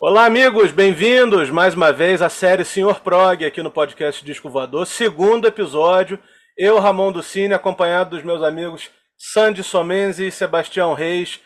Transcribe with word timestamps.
Olá, 0.00 0.26
amigos, 0.26 0.70
bem-vindos 0.70 1.50
mais 1.50 1.74
uma 1.74 1.92
vez 1.92 2.22
à 2.22 2.28
série 2.28 2.64
Senhor 2.64 3.00
Prog 3.00 3.44
aqui 3.44 3.60
no 3.64 3.70
podcast 3.70 4.24
Disco 4.24 4.48
Voador, 4.48 4.86
segundo 4.86 5.48
episódio. 5.48 6.20
Eu, 6.56 6.78
Ramon 6.78 7.10
do 7.10 7.20
Cine, 7.20 7.52
acompanhado 7.52 8.10
dos 8.10 8.22
meus 8.22 8.40
amigos 8.40 8.90
Sandy 9.18 9.64
Somenzi 9.64 10.28
e 10.28 10.30
Sebastião 10.30 10.94
Reis. 10.94 11.40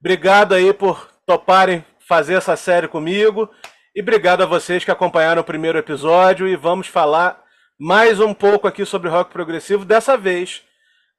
Obrigado 0.00 0.52
aí 0.52 0.72
por 0.72 1.10
toparem 1.24 1.84
fazer 2.08 2.34
essa 2.34 2.56
série 2.56 2.88
comigo 2.88 3.48
e 3.94 4.02
obrigado 4.02 4.42
a 4.42 4.46
vocês 4.46 4.84
que 4.84 4.90
acompanharam 4.90 5.40
o 5.40 5.44
primeiro 5.44 5.78
episódio 5.78 6.48
e 6.48 6.56
vamos 6.56 6.88
falar 6.88 7.40
mais 7.78 8.18
um 8.18 8.34
pouco 8.34 8.66
aqui 8.66 8.84
sobre 8.84 9.08
rock 9.08 9.30
progressivo, 9.32 9.84
dessa 9.84 10.16
vez 10.16 10.64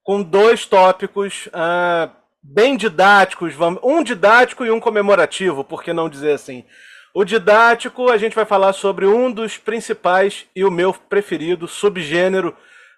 com 0.04 0.22
dois 0.22 0.66
tópicos 0.66 1.48
uh, 1.48 2.23
bem 2.44 2.76
didáticos, 2.76 3.56
um 3.82 4.04
didático 4.04 4.66
e 4.66 4.72
um 4.72 4.80
comemorativo, 4.80 5.64
por 5.64 5.82
que 5.82 5.94
não 5.94 6.10
dizer 6.10 6.34
assim? 6.34 6.66
O 7.14 7.24
didático, 7.24 8.12
a 8.12 8.18
gente 8.18 8.36
vai 8.36 8.44
falar 8.44 8.74
sobre 8.74 9.06
um 9.06 9.32
dos 9.32 9.58
principais 9.58 10.46
e 10.56 10.66
o 10.66 10.72
meu 10.72 10.94
preferido 10.94 11.68
subgênero 11.68 12.56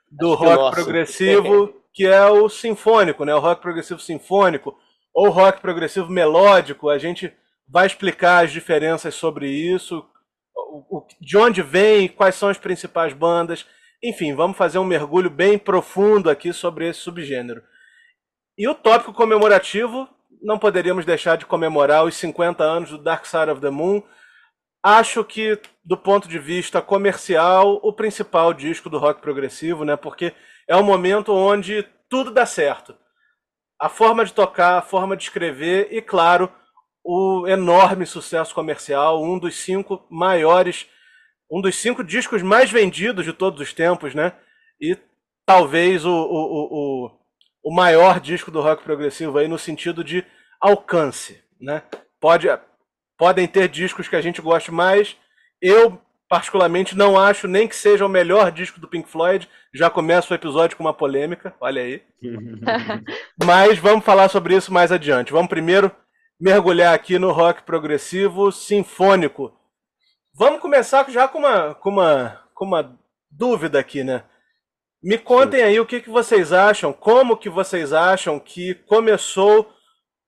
do 0.09 0.33
Acho 0.33 0.43
rock 0.43 0.75
que 0.75 0.83
progressivo, 0.83 1.81
que 1.93 2.05
é 2.05 2.25
o 2.25 2.49
sinfônico, 2.49 3.23
né? 3.25 3.35
O 3.35 3.39
rock 3.39 3.61
progressivo 3.61 3.99
sinfônico 3.99 4.75
ou 5.13 5.29
rock 5.29 5.61
progressivo 5.61 6.09
melódico. 6.09 6.89
A 6.89 6.97
gente 6.97 7.31
vai 7.67 7.85
explicar 7.85 8.45
as 8.45 8.51
diferenças 8.51 9.15
sobre 9.15 9.49
isso, 9.49 10.05
de 11.19 11.37
onde 11.37 11.61
vem, 11.61 12.07
quais 12.07 12.35
são 12.35 12.49
as 12.49 12.57
principais 12.57 13.13
bandas. 13.13 13.65
Enfim, 14.01 14.33
vamos 14.33 14.57
fazer 14.57 14.77
um 14.77 14.85
mergulho 14.85 15.29
bem 15.29 15.57
profundo 15.57 16.29
aqui 16.29 16.53
sobre 16.53 16.87
esse 16.87 17.01
subgênero. 17.01 17.61
E 18.57 18.67
o 18.69 18.73
tópico 18.73 19.11
comemorativo, 19.11 20.07
não 20.41 20.57
poderíamos 20.57 21.05
deixar 21.05 21.35
de 21.37 21.45
comemorar 21.45 22.05
os 22.05 22.15
50 22.15 22.63
anos 22.63 22.89
do 22.89 22.97
Dark 22.97 23.25
Side 23.25 23.49
of 23.49 23.59
the 23.59 23.69
Moon. 23.69 24.01
Acho 24.81 25.25
que, 25.25 25.59
do 25.83 25.97
ponto 25.97 26.27
de 26.27 26.39
vista 26.39 26.81
comercial, 26.81 27.79
o 27.83 27.91
principal 27.91 28.53
disco 28.53 28.89
do 28.89 28.97
rock 28.97 29.21
progressivo, 29.21 29.83
né? 29.83 29.97
Porque 29.97 30.33
é 30.67 30.75
um 30.75 30.83
momento 30.83 31.33
onde 31.33 31.83
tudo 32.07 32.31
dá 32.31 32.45
certo. 32.45 32.95
A 33.77 33.89
forma 33.89 34.23
de 34.23 34.31
tocar, 34.31 34.77
a 34.77 34.81
forma 34.81 35.17
de 35.17 35.23
escrever 35.23 35.89
e, 35.91 36.01
claro, 36.01 36.49
o 37.03 37.45
enorme 37.47 38.05
sucesso 38.05 38.55
comercial, 38.55 39.21
um 39.21 39.37
dos 39.37 39.55
cinco 39.55 40.05
maiores, 40.09 40.87
um 41.51 41.61
dos 41.61 41.75
cinco 41.75 42.03
discos 42.03 42.41
mais 42.41 42.71
vendidos 42.71 43.25
de 43.25 43.33
todos 43.33 43.59
os 43.59 43.73
tempos, 43.73 44.15
né? 44.15 44.33
E 44.79 44.97
talvez 45.45 46.05
o, 46.05 46.11
o, 46.11 47.05
o 47.05 47.24
o 47.65 47.73
maior 47.73 48.19
disco 48.19 48.51
do 48.51 48.61
rock 48.61 48.83
progressivo 48.83 49.39
aí 49.39 49.47
no 49.47 49.57
sentido 49.57 50.03
de 50.03 50.23
alcance, 50.61 51.43
né? 51.59 51.81
Pode, 52.21 52.47
podem 53.17 53.47
ter 53.47 53.67
discos 53.67 54.07
que 54.07 54.15
a 54.15 54.21
gente 54.21 54.39
goste 54.39 54.71
mais. 54.71 55.17
Eu 55.59 55.99
particularmente 56.29 56.95
não 56.95 57.19
acho 57.19 57.47
nem 57.47 57.67
que 57.67 57.75
seja 57.75 58.05
o 58.05 58.09
melhor 58.09 58.51
disco 58.51 58.79
do 58.79 58.87
Pink 58.87 59.09
Floyd. 59.09 59.49
Já 59.73 59.89
começa 59.89 60.31
o 60.31 60.35
episódio 60.35 60.77
com 60.77 60.83
uma 60.83 60.93
polêmica, 60.93 61.55
olha 61.59 61.81
aí. 61.81 62.03
Mas 63.43 63.79
vamos 63.79 64.05
falar 64.05 64.29
sobre 64.29 64.55
isso 64.55 64.71
mais 64.71 64.91
adiante. 64.91 65.31
Vamos 65.31 65.49
primeiro 65.49 65.91
mergulhar 66.39 66.93
aqui 66.93 67.17
no 67.17 67.31
rock 67.31 67.63
progressivo 67.63 68.51
sinfônico. 68.51 69.51
Vamos 70.35 70.61
começar 70.61 71.09
já 71.09 71.27
com 71.27 71.39
uma, 71.39 71.73
com 71.73 71.89
uma, 71.89 72.43
com 72.53 72.65
uma 72.65 72.95
dúvida 73.31 73.79
aqui, 73.79 74.03
né? 74.03 74.23
Me 75.03 75.17
contem 75.17 75.61
aí 75.61 75.79
o 75.79 75.85
que, 75.85 76.01
que 76.01 76.09
vocês 76.09 76.51
acham, 76.51 76.91
como 76.91 77.37
que 77.37 77.49
vocês 77.49 77.93
acham 77.93 78.39
que 78.39 78.73
começou 78.73 79.71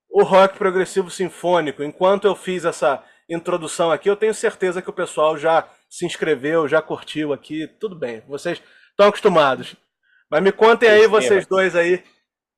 o 0.09 0.23
rock 0.23 0.57
progressivo 0.57 1.09
sinfônico. 1.09 1.83
Enquanto 1.83 2.25
eu 2.25 2.35
fiz 2.35 2.65
essa 2.65 3.03
introdução 3.29 3.91
aqui, 3.91 4.09
eu 4.09 4.15
tenho 4.15 4.33
certeza 4.33 4.81
que 4.81 4.89
o 4.89 4.93
pessoal 4.93 5.37
já 5.37 5.67
se 5.89 6.05
inscreveu, 6.05 6.67
já 6.67 6.81
curtiu 6.81 7.33
aqui, 7.33 7.67
tudo 7.79 7.95
bem, 7.95 8.21
vocês 8.27 8.61
estão 8.91 9.07
acostumados. 9.07 9.75
Mas 10.29 10.43
me 10.43 10.51
contem 10.51 10.89
aí, 10.89 11.07
vocês 11.07 11.45
dois 11.45 11.75
aí, 11.75 12.03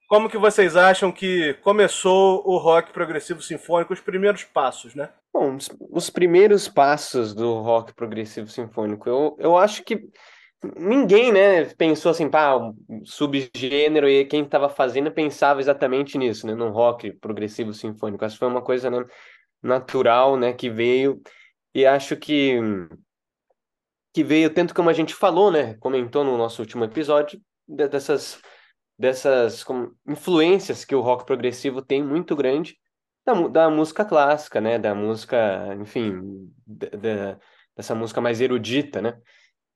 como 0.07 0.29
que 0.29 0.37
vocês 0.37 0.75
acham 0.75 1.11
que 1.11 1.53
começou 1.61 2.41
o 2.45 2.57
rock 2.57 2.91
progressivo 2.91 3.41
sinfônico, 3.41 3.93
os 3.93 3.99
primeiros 3.99 4.43
passos, 4.43 4.95
né? 4.95 5.09
Bom, 5.31 5.57
os 5.91 6.09
primeiros 6.09 6.67
passos 6.67 7.33
do 7.35 7.59
rock 7.59 7.93
progressivo 7.93 8.47
sinfônico, 8.47 9.07
eu, 9.07 9.37
eu 9.39 9.57
acho 9.57 9.83
que 9.83 10.09
ninguém, 10.77 11.31
né, 11.31 11.65
pensou 11.75 12.11
assim, 12.11 12.29
pá, 12.29 12.57
um 12.57 13.05
subgênero, 13.05 14.09
e 14.09 14.25
quem 14.25 14.43
estava 14.43 14.69
fazendo 14.69 15.11
pensava 15.11 15.59
exatamente 15.59 16.17
nisso, 16.17 16.45
né, 16.45 16.53
num 16.55 16.69
rock 16.69 17.11
progressivo 17.13 17.73
sinfônico. 17.73 18.23
Acho 18.25 18.35
que 18.35 18.39
foi 18.39 18.47
uma 18.47 18.61
coisa, 18.61 18.89
né, 18.89 19.05
natural, 19.61 20.37
né, 20.37 20.53
que 20.53 20.69
veio, 20.69 21.21
e 21.73 21.85
acho 21.85 22.15
que 22.17 22.59
que 24.11 24.23
veio 24.23 24.51
tanto 24.51 24.73
como 24.73 24.89
a 24.89 24.93
gente 24.93 25.13
falou, 25.13 25.51
né, 25.51 25.75
comentou 25.75 26.23
no 26.23 26.37
nosso 26.37 26.61
último 26.61 26.83
episódio, 26.83 27.39
dessas 27.67 28.41
dessas 28.97 29.63
como, 29.63 29.95
influências 30.05 30.83
que 30.83 30.93
o 30.93 30.99
rock 30.99 31.25
progressivo 31.25 31.81
tem 31.81 32.03
muito 32.03 32.35
grande 32.35 32.77
da, 33.25 33.33
da 33.47 33.69
música 33.69 34.03
clássica, 34.03 34.59
né, 34.59 34.77
da 34.77 34.93
música, 34.93 35.73
enfim, 35.79 36.51
da, 36.67 36.89
da, 36.89 37.39
dessa 37.77 37.95
música 37.95 38.19
mais 38.19 38.41
erudita, 38.41 39.01
né? 39.01 39.17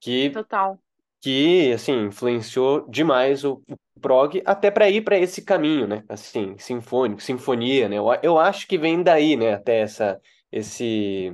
Que 0.03 0.29
Total. 0.31 0.77
que 1.21 1.71
assim 1.71 2.07
influenciou 2.07 2.85
demais 2.89 3.45
o, 3.45 3.63
o 3.69 3.99
prog 4.01 4.41
até 4.45 4.69
para 4.69 4.89
ir 4.89 5.01
para 5.01 5.17
esse 5.17 5.41
caminho, 5.41 5.87
né? 5.87 6.03
Assim, 6.09 6.57
sinfônico, 6.57 7.21
sinfonia, 7.21 7.87
né? 7.87 7.97
Eu, 7.97 8.05
eu 8.21 8.37
acho 8.37 8.67
que 8.67 8.77
vem 8.77 9.01
daí, 9.01 9.37
né? 9.37 9.53
Até 9.53 9.79
essa 9.79 10.19
esse 10.51 11.33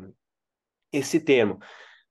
esse 0.91 1.19
termo. 1.19 1.59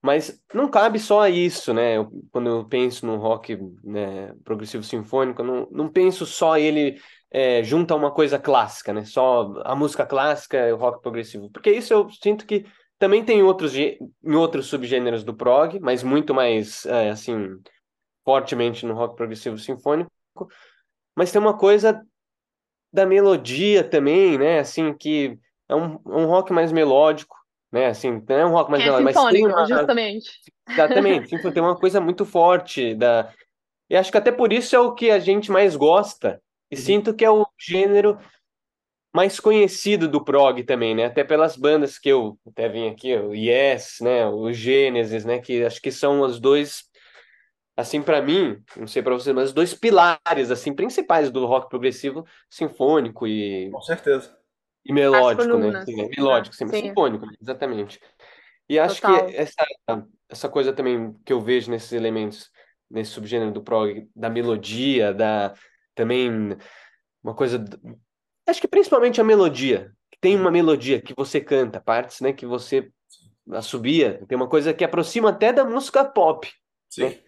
Mas 0.02 0.40
não 0.54 0.68
cabe 0.70 0.98
só 0.98 1.22
a 1.22 1.30
isso, 1.30 1.72
né? 1.72 1.96
Eu, 1.96 2.10
quando 2.32 2.48
eu 2.48 2.64
penso 2.64 3.06
no 3.06 3.16
rock 3.16 3.56
né, 3.84 4.32
progressivo 4.44 4.82
sinfônico, 4.84 5.42
não, 5.42 5.68
não 5.70 5.88
penso 5.88 6.24
só 6.24 6.56
ele 6.56 7.00
é, 7.30 7.62
junto 7.64 7.92
a 7.92 7.96
uma 7.96 8.12
coisa 8.12 8.38
clássica, 8.38 8.92
né? 8.92 9.04
Só 9.04 9.54
a 9.64 9.74
música 9.76 10.06
clássica 10.06 10.68
e 10.68 10.72
o 10.72 10.76
rock 10.76 11.02
progressivo. 11.02 11.50
Porque 11.50 11.70
isso 11.70 11.92
eu 11.92 12.08
sinto 12.10 12.46
que 12.46 12.64
também 12.98 13.24
tem 13.24 13.42
outros, 13.42 13.76
em 13.76 14.34
outros 14.34 14.66
subgêneros 14.66 15.22
do 15.22 15.34
prog, 15.34 15.78
mas 15.80 16.02
muito 16.02 16.34
mais, 16.34 16.84
é, 16.86 17.10
assim, 17.10 17.56
fortemente 18.24 18.84
no 18.84 18.94
rock 18.94 19.16
progressivo 19.16 19.56
sinfônico. 19.58 20.10
Mas 21.16 21.30
tem 21.30 21.40
uma 21.40 21.56
coisa 21.56 22.02
da 22.92 23.06
melodia 23.06 23.84
também, 23.84 24.36
né? 24.36 24.58
Assim, 24.58 24.92
que 24.92 25.38
é 25.68 25.74
um, 25.74 25.98
um 26.04 26.26
rock 26.26 26.52
mais 26.52 26.72
melódico, 26.72 27.36
né? 27.72 27.86
Assim, 27.86 28.22
não 28.28 28.36
é 28.36 28.46
um 28.46 28.50
rock 28.50 28.70
mais 28.70 28.82
é 28.82 28.86
melódico, 28.86 29.20
mas 29.20 29.32
tem 29.32 29.46
uma... 29.46 29.66
justamente. 29.66 30.30
Exatamente, 30.68 31.52
tem 31.52 31.62
uma 31.62 31.76
coisa 31.78 32.00
muito 32.00 32.24
forte 32.24 32.94
da... 32.94 33.32
E 33.88 33.96
acho 33.96 34.10
que 34.10 34.18
até 34.18 34.30
por 34.30 34.52
isso 34.52 34.76
é 34.76 34.78
o 34.78 34.92
que 34.92 35.10
a 35.10 35.18
gente 35.18 35.50
mais 35.50 35.74
gosta. 35.74 36.42
E 36.70 36.76
uhum. 36.76 36.82
sinto 36.82 37.14
que 37.14 37.24
é 37.24 37.30
o 37.30 37.46
gênero 37.58 38.18
mais 39.18 39.40
conhecido 39.40 40.06
do 40.06 40.22
prog 40.22 40.62
também, 40.62 40.94
né? 40.94 41.06
Até 41.06 41.24
pelas 41.24 41.56
bandas 41.56 41.98
que 41.98 42.08
eu 42.08 42.38
até 42.46 42.68
vim 42.68 42.88
aqui, 42.88 43.16
o 43.16 43.34
Yes, 43.34 43.96
né? 44.00 44.24
O 44.28 44.52
Gênesis, 44.52 45.24
né? 45.24 45.40
Que 45.40 45.64
acho 45.64 45.82
que 45.82 45.90
são 45.90 46.20
os 46.20 46.38
dois, 46.38 46.84
assim, 47.76 48.00
para 48.00 48.22
mim, 48.22 48.62
não 48.76 48.86
sei 48.86 49.02
para 49.02 49.14
você, 49.14 49.32
mas 49.32 49.48
os 49.48 49.52
dois 49.52 49.74
pilares, 49.74 50.52
assim, 50.52 50.72
principais 50.72 51.32
do 51.32 51.46
rock 51.46 51.68
progressivo 51.68 52.24
sinfônico 52.48 53.26
e... 53.26 53.68
Com 53.72 53.82
certeza. 53.82 54.38
E 54.86 54.92
melódico, 54.92 55.58
né? 55.58 55.84
Sim, 55.84 56.00
é 56.00 56.08
melódico, 56.16 56.54
sim, 56.54 56.68
sim. 56.68 56.82
sinfônico, 56.82 57.26
né? 57.26 57.32
exatamente. 57.42 58.00
E 58.68 58.78
acho 58.78 59.00
Total. 59.00 59.26
que 59.26 59.34
essa, 59.34 59.66
essa 60.28 60.48
coisa 60.48 60.72
também 60.72 61.12
que 61.26 61.32
eu 61.32 61.40
vejo 61.40 61.72
nesses 61.72 61.90
elementos, 61.90 62.52
nesse 62.88 63.10
subgênero 63.10 63.50
do 63.50 63.64
prog, 63.64 64.08
da 64.14 64.30
melodia, 64.30 65.12
da 65.12 65.54
também 65.92 66.56
uma 67.20 67.34
coisa 67.34 67.58
Acho 68.48 68.62
que 68.62 68.68
principalmente 68.68 69.20
a 69.20 69.24
melodia. 69.24 69.92
Tem 70.20 70.34
uma 70.34 70.50
melodia 70.50 71.00
que 71.00 71.12
você 71.14 71.38
canta, 71.38 71.80
partes, 71.80 72.20
né, 72.20 72.32
que 72.32 72.46
você 72.46 72.90
assobia. 73.52 74.24
Tem 74.26 74.36
uma 74.36 74.48
coisa 74.48 74.72
que 74.72 74.82
aproxima 74.82 75.28
até 75.28 75.52
da 75.52 75.64
música 75.64 76.04
pop. 76.04 76.50
Sim. 76.88 77.04
Né? 77.04 77.18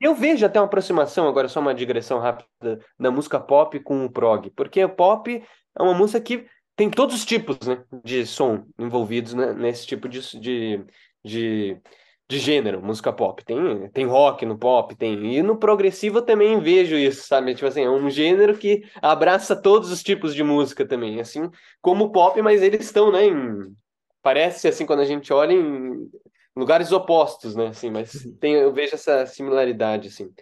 Eu 0.00 0.14
vejo 0.14 0.44
até 0.44 0.58
uma 0.58 0.66
aproximação, 0.66 1.28
agora 1.28 1.48
só 1.48 1.60
uma 1.60 1.74
digressão 1.74 2.18
rápida, 2.18 2.80
da 2.98 3.10
música 3.10 3.38
pop 3.38 3.78
com 3.80 4.04
o 4.04 4.10
prog. 4.10 4.50
Porque 4.50 4.84
o 4.84 4.88
pop 4.88 5.30
é 5.78 5.82
uma 5.82 5.94
música 5.94 6.20
que 6.20 6.46
tem 6.76 6.90
todos 6.90 7.14
os 7.14 7.24
tipos 7.24 7.56
né, 7.66 7.82
de 8.04 8.26
som 8.26 8.66
envolvidos 8.76 9.32
né, 9.32 9.52
nesse 9.52 9.86
tipo 9.86 10.08
de, 10.08 10.20
de, 10.40 10.84
de 11.24 11.80
de 12.28 12.38
gênero, 12.38 12.82
música 12.82 13.12
pop. 13.12 13.44
Tem, 13.44 13.88
tem 13.90 14.06
rock 14.06 14.46
no 14.46 14.58
pop, 14.58 14.94
tem. 14.94 15.36
E 15.36 15.42
no 15.42 15.56
progressivo 15.56 16.18
eu 16.18 16.22
também 16.22 16.58
vejo 16.60 16.96
isso, 16.96 17.26
sabe? 17.26 17.54
Tipo 17.54 17.66
assim, 17.66 17.82
é 17.82 17.90
um 17.90 18.08
gênero 18.08 18.56
que 18.56 18.82
abraça 19.02 19.54
todos 19.54 19.90
os 19.90 20.02
tipos 20.02 20.34
de 20.34 20.42
música 20.42 20.86
também, 20.86 21.20
assim 21.20 21.50
como 21.80 22.04
o 22.04 22.12
pop, 22.12 22.40
mas 22.40 22.62
eles 22.62 22.86
estão, 22.86 23.12
né, 23.12 23.26
em... 23.26 23.74
parece 24.22 24.66
assim 24.68 24.86
quando 24.86 25.00
a 25.00 25.04
gente 25.04 25.32
olha 25.32 25.52
em 25.52 26.10
lugares 26.56 26.92
opostos, 26.92 27.54
né, 27.54 27.68
assim, 27.68 27.90
mas 27.90 28.14
uhum. 28.24 28.36
tem, 28.36 28.54
eu 28.54 28.72
vejo 28.72 28.94
essa 28.94 29.26
similaridade, 29.26 30.08
assim. 30.08 30.32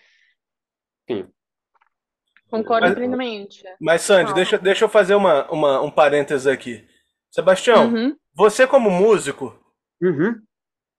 Enfim. 1.08 1.28
Concordo 2.48 2.86
mas, 2.86 2.94
plenamente. 2.94 3.64
Mas, 3.80 4.02
Sandy, 4.02 4.34
deixa, 4.34 4.58
deixa 4.58 4.84
eu 4.84 4.88
fazer 4.88 5.14
uma, 5.14 5.50
uma, 5.50 5.80
um 5.80 5.90
parênteses 5.90 6.46
aqui. 6.46 6.86
Sebastião, 7.30 7.92
uhum. 7.92 8.16
Você 8.34 8.66
como 8.66 8.90
músico, 8.90 9.58
Uhum. 10.02 10.34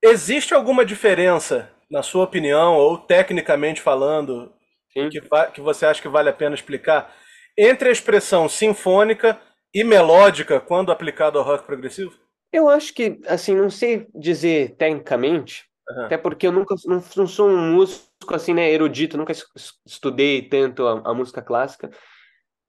Existe 0.03 0.53
alguma 0.53 0.85
diferença, 0.85 1.71
na 1.89 2.03
sua 2.03 2.25
opinião, 2.25 2.75
ou 2.75 2.97
tecnicamente 2.97 3.81
falando, 3.81 4.53
que, 4.91 5.09
que 5.53 5.61
você 5.61 5.85
acha 5.85 6.01
que 6.01 6.07
vale 6.09 6.29
a 6.29 6.33
pena 6.33 6.55
explicar, 6.55 7.13
entre 7.57 7.89
a 7.89 7.91
expressão 7.91 8.49
sinfônica 8.49 9.39
e 9.73 9.83
melódica 9.83 10.59
quando 10.59 10.91
aplicado 10.91 11.39
ao 11.39 11.45
rock 11.45 11.65
progressivo? 11.65 12.13
Eu 12.51 12.69
acho 12.69 12.93
que, 12.93 13.19
assim, 13.27 13.55
não 13.55 13.69
sei 13.69 14.07
dizer 14.13 14.75
tecnicamente, 14.77 15.65
Aham. 15.89 16.05
até 16.05 16.17
porque 16.17 16.45
eu 16.47 16.51
nunca 16.51 16.75
não, 16.85 17.03
não 17.17 17.27
sou 17.27 17.49
um 17.49 17.73
músico 17.73 18.07
assim, 18.33 18.53
né, 18.53 18.71
erudito, 18.71 19.17
nunca 19.17 19.31
es- 19.31 19.45
es- 19.55 19.73
estudei 19.85 20.41
tanto 20.47 20.85
a, 20.87 21.01
a 21.11 21.13
música 21.13 21.41
clássica, 21.41 21.89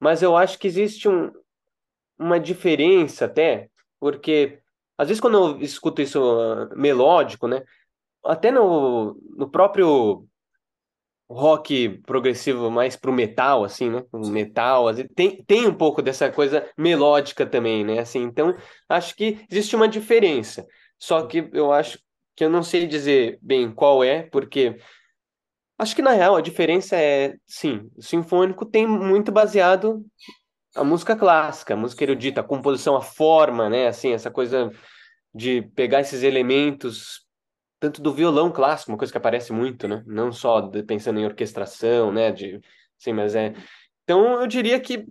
mas 0.00 0.22
eu 0.22 0.36
acho 0.36 0.58
que 0.58 0.66
existe 0.68 1.08
um, 1.08 1.32
uma 2.18 2.40
diferença 2.40 3.26
até, 3.26 3.70
porque 4.00 4.60
às 4.98 5.08
vezes 5.08 5.20
quando 5.20 5.36
eu 5.36 5.60
escuto 5.60 6.02
isso 6.02 6.20
ah, 6.20 6.74
melódico, 6.76 7.46
né, 7.48 7.62
até 8.24 8.50
no, 8.50 9.16
no 9.36 9.50
próprio 9.50 10.26
rock 11.28 12.00
progressivo 12.06 12.70
mais 12.70 12.96
pro 12.96 13.12
metal, 13.12 13.64
assim, 13.64 13.90
né? 13.90 14.04
O 14.12 14.26
metal, 14.28 14.88
às 14.88 14.96
vezes, 14.96 15.10
tem, 15.14 15.42
tem 15.44 15.66
um 15.66 15.74
pouco 15.74 16.02
dessa 16.02 16.30
coisa 16.30 16.68
melódica 16.76 17.46
também, 17.46 17.84
né? 17.84 17.98
Assim, 17.98 18.22
então, 18.22 18.54
acho 18.88 19.14
que 19.16 19.44
existe 19.50 19.74
uma 19.74 19.88
diferença. 19.88 20.66
Só 20.98 21.26
que 21.26 21.48
eu 21.52 21.72
acho 21.72 21.98
que 22.36 22.44
eu 22.44 22.50
não 22.50 22.62
sei 22.62 22.86
dizer 22.86 23.38
bem 23.40 23.72
qual 23.72 24.02
é, 24.04 24.22
porque 24.24 24.76
acho 25.78 25.94
que 25.94 26.02
na 26.02 26.12
real 26.12 26.36
a 26.36 26.40
diferença 26.40 26.96
é, 26.96 27.34
sim, 27.46 27.90
o 27.96 28.02
sinfônico 28.02 28.64
tem 28.66 28.86
muito 28.86 29.32
baseado 29.32 30.04
a 30.74 30.84
música 30.84 31.16
clássica, 31.16 31.74
a 31.74 31.76
música 31.76 32.04
erudita, 32.04 32.40
a 32.40 32.44
composição, 32.44 32.96
a 32.96 33.00
forma, 33.02 33.68
né? 33.68 33.86
Assim, 33.88 34.12
essa 34.12 34.30
coisa 34.30 34.70
de 35.34 35.62
pegar 35.74 36.00
esses 36.00 36.22
elementos 36.22 37.24
tanto 37.80 38.00
do 38.00 38.14
violão 38.14 38.50
clássico, 38.50 38.90
uma 38.92 38.98
coisa 38.98 39.12
que 39.12 39.18
aparece 39.18 39.52
muito, 39.52 39.86
né? 39.86 40.02
Não 40.06 40.32
só 40.32 40.60
de- 40.62 40.82
pensando 40.82 41.20
em 41.20 41.26
orquestração, 41.26 42.10
né? 42.10 42.32
De, 42.32 42.60
sim, 42.96 43.12
mas 43.12 43.34
é. 43.34 43.52
Então 44.04 44.40
eu 44.40 44.46
diria 44.46 44.80
que 44.80 45.06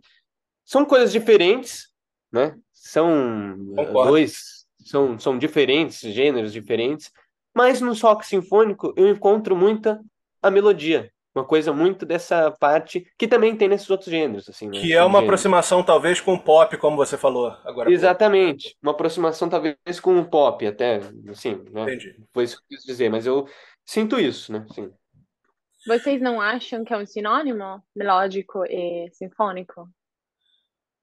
são 0.66 0.84
coisas 0.86 1.12
diferentes, 1.12 1.90
né? 2.32 2.56
São 2.72 3.56
Concordo. 3.76 4.12
dois, 4.12 4.66
são, 4.84 5.20
são 5.20 5.38
diferentes, 5.38 6.00
gêneros 6.00 6.52
diferentes, 6.52 7.12
mas 7.56 7.80
no 7.80 7.94
rock 7.94 8.26
sinfônico 8.26 8.92
eu 8.98 9.08
encontro 9.08 9.56
muita 9.56 10.02
a 10.42 10.50
melodia, 10.50 11.13
uma 11.36 11.44
coisa 11.44 11.74
muito 11.74 12.06
dessa 12.06 12.52
parte 12.52 13.08
que 13.18 13.28
também 13.28 13.56
tem 13.56 13.68
nesses 13.68 13.90
outros 13.90 14.10
gêneros, 14.10 14.48
assim, 14.48 14.70
né? 14.70 14.80
Que 14.80 14.94
é 14.94 15.04
uma 15.04 15.20
aproximação, 15.20 15.84
talvez, 15.84 16.22
com 16.22 16.36
o 16.36 16.40
pop, 16.40 16.78
como 16.78 16.96
você 16.96 17.18
falou 17.18 17.56
agora. 17.66 17.92
Exatamente, 17.92 18.78
uma 18.82 18.92
aproximação 18.92 19.50
talvez 19.50 20.00
com 20.02 20.20
o 20.20 20.26
pop, 20.26 20.66
até, 20.66 21.02
assim, 21.30 21.62
né? 21.72 21.84
Entendi. 21.84 22.16
Foi 22.32 22.44
isso 22.44 22.58
que 22.58 22.76
eu 22.76 22.78
quis 22.78 22.86
dizer, 22.86 23.10
mas 23.10 23.26
eu 23.26 23.48
sinto 23.86 24.20
isso, 24.20 24.52
né? 24.52 24.66
Sim. 24.74 24.92
Vocês 25.88 26.22
não 26.22 26.40
acham 26.40 26.84
que 26.86 26.94
é 26.94 26.98
um 26.98 27.06
sinônimo 27.06 27.84
melódico 27.96 28.64
e 28.66 29.10
sinfônico? 29.12 29.90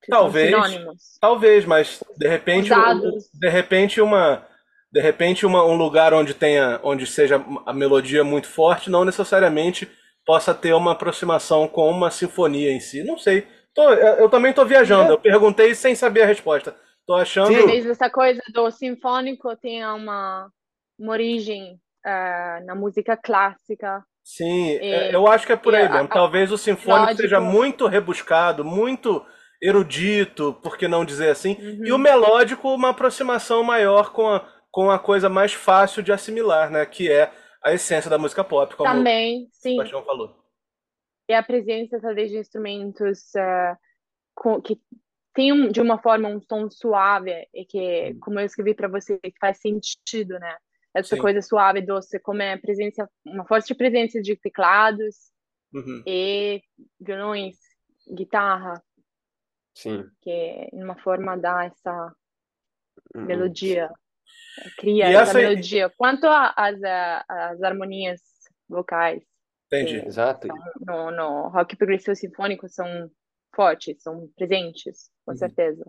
Que 0.03 0.11
Talvez. 0.11 0.51
São 0.51 0.65
sinônimos. 0.65 1.19
Talvez, 1.21 1.65
mas 1.67 2.03
de 2.17 2.29
repente, 2.29 2.73
Usados. 2.73 3.29
de 3.35 3.49
repente 3.51 4.01
uma, 4.01 4.47
de 4.91 5.01
repente 5.01 5.45
uma, 5.45 5.63
um 5.65 5.77
lugar 5.77 6.15
onde 6.15 6.33
tenha, 6.33 6.81
onde 6.83 7.07
seja 7.07 7.45
a 7.67 7.73
melodia 7.73 8.25
muito 8.25 8.47
forte, 8.47 8.89
não 8.89 9.05
necessariamente 9.05 9.91
possa 10.27 10.55
ter 10.55 10.73
uma 10.75 10.93
aproximação 10.93 11.67
com 11.69 11.89
uma 11.91 12.11
sinfonia 12.11 12.71
em 12.73 12.81
si. 12.81 13.03
Não 13.03 13.19
sei. 13.19 13.47
Tô- 13.75 13.93
eu, 13.93 14.15
eu 14.17 14.29
também 14.31 14.51
estou 14.51 14.67
viajando. 14.67 15.13
Eu 15.13 15.19
perguntei 15.21 15.75
sem 15.75 15.95
saber 15.95 16.23
a 16.23 16.27
resposta. 16.27 16.75
Tô 17.07 17.15
achando. 17.15 17.49
Sim. 17.49 17.59
Talvez 17.59 17.87
essa 17.87 18.11
coisa 18.11 18.41
do 18.53 18.71
sinfônico 18.71 19.57
tenha 19.57 19.95
uma, 19.95 20.49
uma 20.99 21.13
origem 21.13 21.79
ah, 22.05 22.61
na 22.65 22.75
música 22.75 23.17
clássica. 23.17 24.03
Sim, 24.23 24.73
É, 24.77 25.09
é, 25.11 25.15
eu 25.15 25.27
acho 25.27 25.47
que 25.47 25.53
é 25.53 25.57
por 25.57 25.73
e 25.73 25.77
aí 25.77 25.89
mesmo. 25.89 26.05
a- 26.05 26.09
Talvez 26.09 26.53
o 26.53 26.59
sinfônico 26.59 27.01
melódico- 27.01 27.23
seja 27.23 27.41
muito 27.41 27.87
rebuscado, 27.87 28.65
muito 28.65 29.25
erudito, 29.63 30.55
por 30.63 30.77
que 30.77 30.89
não 30.89 31.05
dizer 31.05 31.31
assim? 31.31 31.57
Uhum. 31.61 31.87
E 31.87 31.93
o 31.93 31.99
melódico, 31.99 32.69
uma 32.73 32.91
aproximação 32.91 33.63
maior 33.63 34.11
com 34.13 34.29
a, 34.29 34.47
com 34.71 34.91
a 34.91 34.99
coisa 34.99 35.29
mais 35.29 35.53
fácil 35.53 36.03
de 36.03 36.13
assimilar, 36.13 36.71
né? 36.71 36.85
Que 36.87 37.11
é 37.11 37.31
a 37.63 37.73
essência 37.73 38.11
da 38.11 38.19
música 38.19 38.43
pop, 38.45 38.75
como 38.77 38.91
Também, 38.91 39.45
o 39.45 39.49
sim. 39.53 39.71
Sebastião 39.77 40.05
falou. 40.05 40.37
E 41.29 41.35
a 41.35 41.43
presença 41.43 42.01
talvez 42.01 42.31
de 42.31 42.39
instrumentos 42.39 43.35
ah, 43.37 43.79
com- 44.35 44.61
que 44.61 44.81
tem 45.33 45.53
um- 45.53 45.69
de 45.71 45.81
uma 45.81 45.99
forma 46.03 46.29
um 46.29 46.41
tom 46.41 46.69
suave 46.71 47.47
e 47.55 47.65
que, 47.65 48.15
como 48.21 48.41
eu 48.41 48.47
escrevi 48.47 48.75
para 48.75 48.89
você, 48.89 49.19
que 49.19 49.39
faz 49.41 49.59
sentido, 49.61 50.39
né? 50.39 50.57
Essa 50.93 51.15
Sim. 51.15 51.23
coisa 51.23 51.41
suave, 51.41 51.81
doce, 51.81 52.19
como 52.19 52.43
é 52.43 52.55
a 52.55 52.59
presença, 52.59 53.09
uma 53.25 53.47
forte 53.47 53.73
presença 53.75 54.21
de 54.21 54.35
teclados 54.35 55.31
Uhum. 55.73 56.03
e 56.05 56.61
violões, 56.99 57.57
guitarra, 58.13 58.83
Sim. 59.73 60.05
que 60.21 60.31
é 60.31 60.69
uma 60.73 60.97
forma 60.97 61.37
dá 61.37 61.65
essa 61.67 62.13
Uhum. 63.15 63.25
melodia, 63.25 63.89
cria 64.79 65.11
E 65.11 65.15
essa 65.15 65.23
essa- 65.23 65.39
melodia. 65.39 65.91
Quanto 65.97 66.27
às 66.27 66.77
às 67.29 67.63
harmonias 67.63 68.21
vocais 68.69 69.23
Entendi. 69.67 70.05
Exato. 70.07 70.49
no, 70.81 71.11
no 71.11 71.49
rock 71.49 71.77
progressivo 71.77 72.17
sinfônico 72.17 72.69
são 72.69 73.09
fortes, 73.55 74.03
são 74.03 74.29
presentes, 74.37 75.11
com 75.25 75.33
Uhum. 75.33 75.39
certeza. 75.39 75.85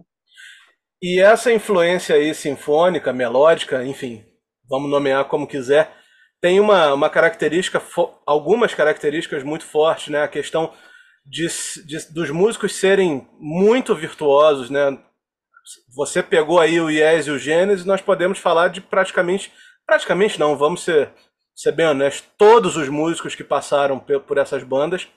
E 1.01 1.19
essa 1.19 1.51
influência 1.51 2.15
aí 2.15 2.33
sinfônica, 2.35 3.11
melódica, 3.11 3.83
enfim, 3.83 4.23
vamos 4.69 4.89
nomear 4.89 5.25
como 5.25 5.47
quiser, 5.47 5.91
tem 6.39 6.59
uma, 6.59 6.93
uma 6.93 7.09
característica, 7.09 7.81
algumas 8.25 8.73
características 8.73 9.43
muito 9.43 9.65
fortes, 9.65 10.09
né? 10.09 10.21
A 10.23 10.27
questão 10.27 10.73
de, 11.25 11.47
de- 11.85 12.13
dos 12.13 12.29
músicos 12.31 12.75
serem 12.75 13.27
muito 13.39 13.95
virtuosos, 13.95 14.69
né? 14.69 14.97
Você 15.95 16.23
pegou 16.23 16.59
aí 16.59 16.79
o 16.79 16.89
Yes 16.89 17.27
e 17.27 17.31
o 17.31 17.39
Gênesis, 17.39 17.85
nós 17.85 18.01
podemos 18.01 18.39
falar 18.39 18.69
de 18.69 18.81
praticamente, 18.81 19.51
praticamente 19.85 20.39
não, 20.39 20.55
vamos 20.57 20.83
ser, 20.83 21.11
ser 21.55 21.71
bem 21.71 21.87
honestos, 21.87 22.27
todos 22.37 22.75
os 22.75 22.89
músicos 22.89 23.35
que 23.35 23.43
passaram 23.43 23.99
por 23.99 24.37
essas 24.37 24.63
bandas 24.63 25.07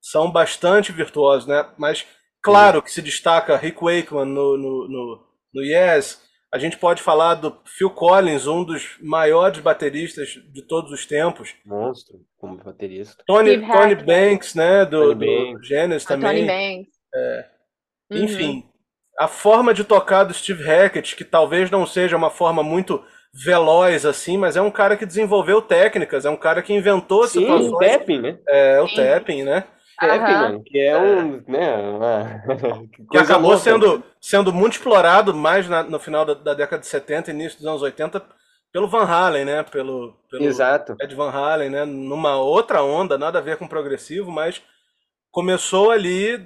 são 0.00 0.30
bastante 0.30 0.92
virtuosos, 0.92 1.46
né? 1.46 1.66
Mas 1.78 2.06
claro 2.42 2.82
que 2.82 2.90
se 2.90 3.00
destaca 3.00 3.56
Rick 3.56 3.78
Wakeman 3.82 4.26
no, 4.26 4.56
no, 4.56 4.88
no, 4.88 5.26
no 5.54 5.62
Yes. 5.62 6.22
A 6.52 6.58
gente 6.58 6.76
pode 6.76 7.02
falar 7.02 7.34
do 7.34 7.58
Phil 7.64 7.90
Collins, 7.90 8.46
um 8.46 8.62
dos 8.62 8.96
maiores 9.00 9.58
bateristas 9.58 10.28
de 10.52 10.62
todos 10.62 10.92
os 10.92 11.04
tempos. 11.04 11.52
Monstro 11.64 12.20
como 12.36 12.62
baterista. 12.62 13.24
Tony, 13.26 13.60
Tony. 13.60 13.94
Banks, 13.96 14.54
né? 14.54 14.84
Do, 14.84 15.14
Tony 15.14 15.14
do 15.14 15.52
Banks. 15.52 15.66
Genesis 15.66 16.10
A 16.10 16.14
Tony 16.14 16.22
também. 16.22 16.76
Banks. 16.76 16.94
Uhum. 18.10 18.24
Enfim, 18.24 18.70
a 19.18 19.28
forma 19.28 19.72
de 19.74 19.84
tocar 19.84 20.24
do 20.24 20.34
Steve 20.34 20.62
Hackett, 20.64 21.14
que 21.16 21.24
talvez 21.24 21.70
não 21.70 21.86
seja 21.86 22.16
uma 22.16 22.30
forma 22.30 22.62
muito 22.62 23.02
veloz 23.32 24.06
assim, 24.06 24.36
mas 24.38 24.56
é 24.56 24.62
um 24.62 24.70
cara 24.70 24.96
que 24.96 25.06
desenvolveu 25.06 25.60
técnicas, 25.62 26.24
é 26.24 26.30
um 26.30 26.36
cara 26.36 26.62
que 26.62 26.72
inventou 26.72 27.26
Sim, 27.26 27.50
o 27.50 27.64
situações. 27.64 27.78
tapping, 27.78 28.20
né? 28.20 28.38
É, 28.48 28.80
o 28.80 28.88
Sim. 28.88 28.96
tapping, 28.96 29.42
né? 29.42 29.64
Tapping, 29.98 30.36
mano, 30.38 30.62
que 30.64 30.78
é 30.80 30.96
um, 30.98 31.42
né, 31.48 31.76
uma... 31.76 32.42
que 33.10 33.16
acabou 33.18 33.52
louca. 33.52 33.62
sendo, 33.62 34.02
sendo 34.20 34.52
muito 34.52 34.74
explorado 34.74 35.34
mais 35.34 35.68
na- 35.68 35.82
no 35.82 35.98
final 35.98 36.24
da, 36.24 36.34
da 36.34 36.54
década 36.54 36.80
de 36.80 36.86
70 36.86 37.30
e 37.30 37.34
início 37.34 37.58
dos 37.58 37.66
anos 37.66 37.82
80 37.82 38.22
pelo 38.72 38.88
Van 38.88 39.04
Halen, 39.04 39.44
né? 39.44 39.62
Pelo, 39.62 40.14
pelo 40.30 40.44
Exato. 40.44 40.96
Ed 41.00 41.14
Van 41.14 41.30
Halen, 41.30 41.70
né? 41.70 41.84
Numa 41.84 42.36
outra 42.36 42.82
onda, 42.82 43.16
nada 43.16 43.38
a 43.38 43.42
ver 43.42 43.56
com 43.56 43.68
progressivo, 43.68 44.30
mas 44.32 44.60
começou 45.30 45.90
ali, 45.90 46.42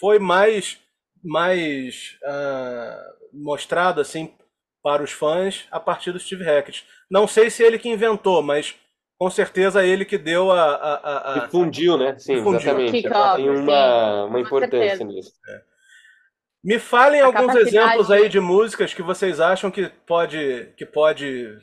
foi 0.00 0.18
mais, 0.18 0.78
mais 1.22 2.16
ah, 2.24 3.04
mostrado 3.32 4.00
assim 4.00 4.34
para 4.82 5.02
os 5.02 5.10
fãs 5.12 5.66
a 5.70 5.80
partir 5.80 6.12
do 6.12 6.18
Steve 6.20 6.44
Hackett. 6.44 6.86
Não 7.10 7.26
sei 7.26 7.50
se 7.50 7.62
ele 7.62 7.78
que 7.78 7.88
inventou, 7.88 8.42
mas 8.42 8.74
com 9.18 9.28
certeza 9.28 9.84
ele 9.84 10.04
que 10.04 10.16
deu 10.16 10.50
a, 10.52 10.62
a, 10.62 10.94
a- 10.94 11.34
a- 11.34 11.38
Difundiu, 11.46 11.98
né? 11.98 12.16
Sim, 12.18 12.36
Difundiu. 12.36 12.60
exatamente. 12.60 13.02
Tem 13.36 13.50
uma, 13.50 14.24
uma 14.24 14.40
importância 14.40 15.04
nisso. 15.04 15.32
Me 16.64 16.78
falem 16.78 17.20
A 17.20 17.26
alguns 17.26 17.54
exemplos 17.54 18.10
aí 18.10 18.28
de 18.28 18.40
músicas 18.40 18.92
que 18.94 19.02
vocês 19.02 19.40
acham 19.40 19.70
que 19.70 19.88
pode, 20.06 20.72
que 20.76 20.84
pode, 20.86 21.56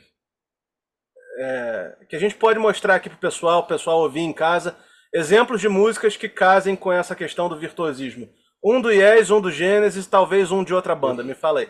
é, 1.39 1.95
que 2.09 2.15
a 2.15 2.19
gente 2.19 2.35
pode 2.35 2.59
mostrar 2.59 2.95
aqui 2.95 3.09
pro 3.09 3.17
pessoal, 3.17 3.59
o 3.61 3.67
pessoal 3.67 3.99
ouvir 4.01 4.21
em 4.21 4.33
casa, 4.33 4.75
exemplos 5.13 5.59
de 5.61 5.67
músicas 5.69 6.15
que 6.17 6.29
casem 6.29 6.75
com 6.75 6.91
essa 6.91 7.15
questão 7.15 7.49
do 7.49 7.57
virtuosismo. 7.57 8.29
Um 8.67 8.81
do 8.81 8.89
Yes, 8.91 9.29
um 9.29 9.39
do 9.39 9.51
Genesis, 9.51 10.07
talvez 10.07 10.51
um 10.51 10.63
de 10.63 10.73
outra 10.73 10.95
banda. 10.95 11.23
Me 11.23 11.35
fala 11.35 11.59
aí. 11.59 11.69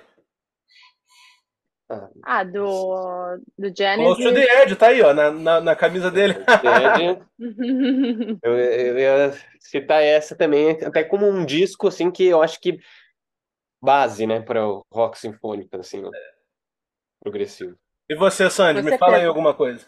Ah, 1.90 2.10
Ah, 2.24 2.44
do, 2.44 3.38
do 3.60 3.68
Close 3.68 3.74
to 3.74 3.76
Genesis. 3.76 4.34
the 4.34 4.62
Edge, 4.64 4.76
tá 4.78 4.88
aí, 4.88 5.02
ó, 5.02 5.14
na, 5.14 5.30
na, 5.30 5.60
na 5.62 5.76
camisa 5.76 6.10
dele. 6.10 6.36
Eu, 8.42 8.58
eu 8.58 8.98
ia 8.98 9.34
citar 9.60 10.02
essa 10.02 10.36
também, 10.38 10.72
até 10.84 11.04
como 11.04 11.28
um 11.28 11.46
disco, 11.46 11.88
assim, 11.88 12.10
que 12.10 12.24
eu 12.26 12.42
acho 12.42 12.60
que 12.62 12.80
base, 13.84 14.26
né, 14.26 14.42
para 14.42 14.66
o 14.66 14.84
rock 14.92 15.20
sinfônico, 15.20 15.76
assim. 15.78 16.04
ó. 16.04 16.10
progressivo. 17.22 17.76
E 18.10 18.16
você, 18.16 18.50
Sandy, 18.50 18.82
me 18.82 18.98
fala 18.98 19.18
aí 19.18 19.26
alguma 19.26 19.54
coisa. 19.54 19.86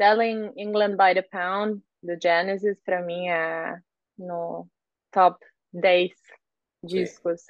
Selling 0.00 0.52
England 0.56 0.96
by 0.96 1.14
the 1.14 1.22
Pound, 1.22 1.80
do 2.02 2.16
Genesis, 2.20 2.78
para 2.84 3.00
mim 3.00 3.28
é 3.28 3.78
no 4.18 4.66
top 5.12 5.38
10 5.72 6.12
discos. 6.82 7.42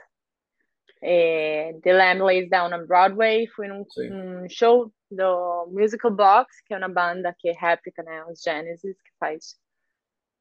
É, 1.03 1.73
The 1.83 1.93
Lamb 1.93 2.23
Lays 2.23 2.51
Down 2.51 2.75
on 2.75 2.87
Broadway, 2.87 3.47
fui 3.47 3.67
num, 3.69 3.87
num, 4.11 4.49
show 4.49 4.93
do 5.11 5.67
Musical 5.71 6.11
Box, 6.11 6.63
que 6.67 6.75
é 6.75 6.77
uma 6.77 6.89
banda 6.89 7.35
que 7.39 7.49
é 7.49 7.53
réplica, 7.53 8.03
né, 8.03 8.25
os 8.27 8.43
Genesis, 8.43 9.01
que 9.01 9.11
faz 9.19 9.59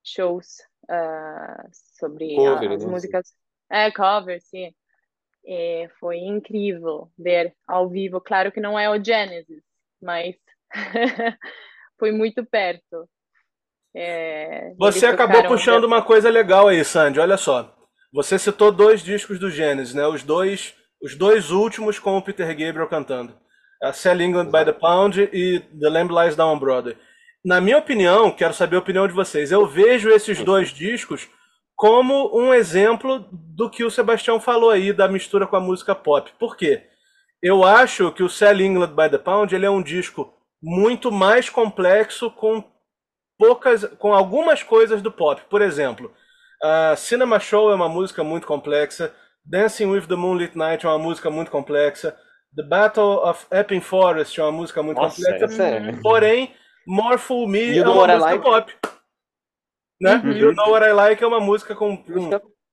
shows 0.04 0.58
uh, 0.84 1.70
sobre 1.72 2.36
cover, 2.36 2.72
as 2.72 2.84
né? 2.84 2.92
músicas. 2.92 3.34
É, 3.70 3.92
cover, 3.92 4.42
sim. 4.42 4.74
É, 5.46 5.88
foi 6.00 6.18
incrível 6.18 7.12
ver 7.18 7.56
ao 7.66 7.90
vivo. 7.90 8.20
Claro 8.20 8.52
que 8.52 8.60
não 8.60 8.78
é 8.78 8.90
o 8.90 9.04
Genesis, 9.04 9.64
mas 10.02 10.36
foi 11.98 12.12
muito 12.12 12.46
perto. 12.46 13.10
É, 13.96 14.74
Você 14.78 15.06
acabou 15.06 15.44
puxando 15.44 15.84
uma 15.84 16.02
coisa 16.02 16.30
legal 16.30 16.68
aí, 16.68 16.84
Sandy. 16.84 17.20
Olha 17.20 17.38
só. 17.38 17.76
Você 18.14 18.40
citou 18.40 18.72
dois 18.72 19.04
discos 19.04 19.40
do 19.40 19.50
Genesis, 19.50 19.94
né? 19.94 20.06
Os 20.08 20.24
dois, 20.24 20.74
os 21.02 21.16
dois 21.16 21.52
últimos 21.52 22.00
com 22.00 22.18
o 22.18 22.22
Peter 22.22 22.48
Gabriel 22.48 22.88
cantando. 22.88 23.34
A 23.82 23.94
Sell 23.94 24.22
England 24.22 24.46
by 24.46 24.66
the 24.66 24.74
Pound 24.74 25.30
e 25.32 25.60
The 25.60 25.90
Lamb 25.90 26.14
Lies 26.14 26.36
Down 26.36 26.60
Brother. 26.60 26.98
Na 27.44 27.62
minha 27.62 27.78
opinião, 27.78 28.32
quero 28.32 28.54
saber 28.54 28.76
a 28.76 28.80
opinião 28.80 29.08
de 29.08 29.14
vocês. 29.14 29.52
Eu 29.52 29.66
vejo 29.66 30.10
esses 30.10 30.44
dois 30.44 30.70
discos 30.70 31.30
como 31.76 32.38
um 32.38 32.54
exemplo 32.54 33.26
do 33.32 33.70
que 33.70 33.86
o 33.86 33.92
Sebastião 33.92 34.40
falou 34.42 34.70
aí 34.70 34.92
da 34.92 35.08
mistura 35.08 35.48
com 35.48 35.56
a 35.56 35.62
música 35.62 35.96
pop. 35.96 36.30
Por 36.38 36.58
quê? 36.58 36.84
Eu 37.42 37.64
acho 37.64 38.12
que 38.12 38.22
o 38.22 38.28
Sell 38.28 38.60
England 38.60 38.94
by 38.94 39.10
the 39.10 39.18
Pound 39.18 39.56
ele 39.56 39.66
é 39.66 39.70
um 39.70 39.82
disco 39.82 40.34
muito 40.62 41.10
mais 41.10 41.50
complexo 41.50 42.30
com 42.32 42.62
poucas, 43.40 43.86
com 43.98 44.14
algumas 44.14 44.62
coisas 44.62 45.02
do 45.02 45.10
pop. 45.10 45.42
Por 45.50 45.62
exemplo, 45.62 46.14
a 46.62 46.96
Cinema 46.98 47.40
Show 47.40 47.72
é 47.72 47.76
uma 47.76 47.88
música 47.88 48.22
muito 48.22 48.46
complexa. 48.46 49.16
Dancing 49.46 49.86
with 49.86 50.06
the 50.08 50.16
Moonlit 50.16 50.58
Night 50.58 50.86
é 50.86 50.90
uma 50.90 51.00
música 51.00 51.30
muito 51.30 51.50
complexa. 51.50 52.16
The 52.56 52.64
Battle 52.64 53.24
of 53.24 53.46
Epping 53.50 53.80
Forest 53.80 54.40
é 54.40 54.44
uma 54.44 54.52
música 54.52 54.84
muito 54.84 55.00
Nossa, 55.00 55.16
complexa. 55.16 55.64
É... 55.64 55.94
Porém, 56.02 56.54
More 56.86 57.18
Fool 57.18 57.48
Me 57.48 57.78
you 57.78 57.86
é 57.86 57.88
uma 57.88 58.08
música 58.08 58.20
like? 58.20 58.44
pop. 58.44 58.76
Né? 60.02 60.16
Uhum. 60.24 60.32
You 60.32 60.54
Know 60.54 60.72
What 60.72 60.86
I 60.86 60.94
Like 60.94 61.24
é 61.24 61.28
uma 61.28 61.40
música 61.40 61.74
com, 61.76 61.96
com, 61.96 62.30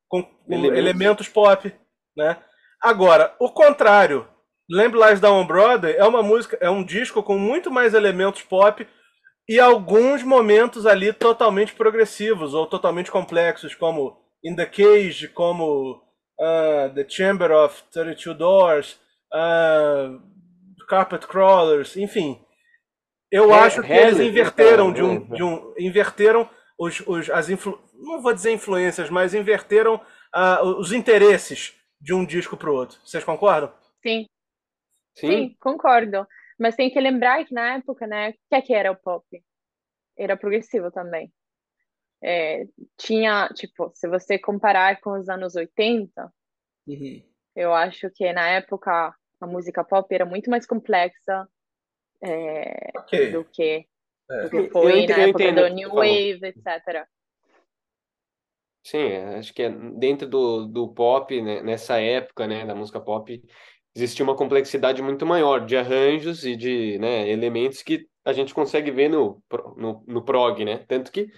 com, 0.09 0.23
com 0.23 0.29
elementos. 0.49 0.79
elementos 0.79 1.29
pop. 1.29 1.73
Né? 2.17 2.37
Agora, 2.83 3.35
o 3.39 3.51
contrário, 3.51 4.27
Lamb 4.69 4.97
Lies 4.97 5.21
Down 5.21 5.47
Brother 5.47 5.95
é 5.97 6.05
uma 6.05 6.23
música, 6.23 6.59
é 6.61 6.69
um 6.69 6.83
disco 6.85 7.23
com 7.23 7.39
muito 7.39 7.71
mais 7.71 7.95
elementos 7.95 8.43
pop 8.43 8.87
e 9.49 9.61
alguns 9.61 10.23
momentos 10.23 10.87
ali 10.87 11.13
totalmente 11.13 11.75
progressivos 11.75 12.53
ou 12.53 12.67
totalmente 12.67 13.11
complexos, 13.11 13.75
como 13.75 14.21
In 14.43 14.57
the 14.57 14.67
Cage, 14.67 15.29
como 15.29 16.03
uh, 16.41 16.95
The 16.95 17.09
Chamber 17.09 17.53
of 17.53 17.83
32 17.93 18.37
Doors, 18.37 19.01
uh, 19.33 20.21
Carpet 20.89 21.27
Crawlers, 21.27 21.97
enfim. 21.97 22.41
Eu 23.31 23.53
é, 23.53 23.59
acho 23.59 23.83
que 23.83 23.93
eles 23.93 24.21
inverteram 24.21 24.93
de 24.93 25.03
um, 25.03 25.25
de 25.29 25.43
um 25.43 25.75
inverteram 25.79 26.49
os, 26.79 27.01
os 27.07 27.29
as 27.31 27.49
influ, 27.51 27.81
não 27.95 28.23
vou 28.23 28.33
dizer 28.33 28.53
influências, 28.53 29.11
mas 29.11 29.35
inverteram 29.35 29.97
uh, 29.97 30.65
os 30.79 30.93
interesses 30.93 31.75
de 32.01 32.15
um 32.15 32.25
disco 32.25 32.57
para 32.57 32.71
o 32.71 32.75
outro. 32.75 32.99
Vocês 33.05 33.25
concordam? 33.25 33.73
Sim. 34.03 34.27
Sim. 35.17 35.29
Sim, 35.29 35.57
concordo. 35.61 36.27
Mas 36.59 36.75
tem 36.75 36.91
que 36.91 37.01
lembrar 37.01 37.45
que 37.45 37.55
na 37.55 37.77
época, 37.77 38.07
né, 38.07 38.31
o 38.31 38.33
que, 38.33 38.55
é 38.55 38.63
que 38.63 38.75
era 38.75 38.91
o 38.91 38.97
pop? 38.97 39.25
Era 40.17 40.37
progressivo 40.37 40.91
também. 40.91 41.33
É, 42.23 42.65
tinha, 42.97 43.49
tipo, 43.55 43.91
se 43.95 44.09
você 44.09 44.39
comparar 44.39 45.01
com 45.01 45.19
os 45.19 45.29
anos 45.29 45.55
80, 45.55 46.33
uhum. 46.87 47.23
eu 47.55 47.75
acho 47.75 48.11
que 48.11 48.33
na 48.33 48.49
época 48.49 49.15
a 49.41 49.47
música 49.47 49.85
pop 49.85 50.13
era 50.15 50.25
muito 50.25 50.51
mais 50.51 50.67
complexa 50.67 51.47
é, 52.23 52.91
okay. 52.99 53.31
do, 53.31 53.45
que, 53.45 53.87
é. 54.31 54.43
do 54.45 54.51
que 54.51 54.71
foi 54.71 55.05
eu 55.05 55.09
na 55.09 55.19
época 55.19 55.45
entendo, 55.45 55.61
do 55.61 55.75
New 55.75 55.91
Wave, 55.91 56.41
etc. 56.43 57.07
Sim, 58.83 59.17
acho 59.37 59.53
que 59.53 59.63
é 59.63 59.71
dentro 59.71 60.29
do, 60.29 60.65
do 60.67 60.95
pop, 60.95 61.43
né, 61.43 61.61
nessa 61.61 62.01
época, 62.01 62.47
né, 62.47 62.65
da 62.65 62.75
música 62.75 63.01
pop, 63.01 63.43
existia 63.97 64.23
uma 64.23 64.37
complexidade 64.37 65.01
muito 65.01 65.25
maior 65.25 65.65
de 65.65 65.77
arranjos 65.77 66.45
e 66.45 66.55
de 66.55 66.99
né, 66.99 67.29
elementos 67.29 67.83
que 67.83 68.07
a 68.25 68.33
gente 68.33 68.53
consegue 68.53 68.91
ver 68.91 69.09
no, 69.09 69.43
no, 69.77 70.05
no 70.07 70.23
prog, 70.23 70.65
né? 70.65 70.85
Tanto 70.87 71.11
que 71.11 71.29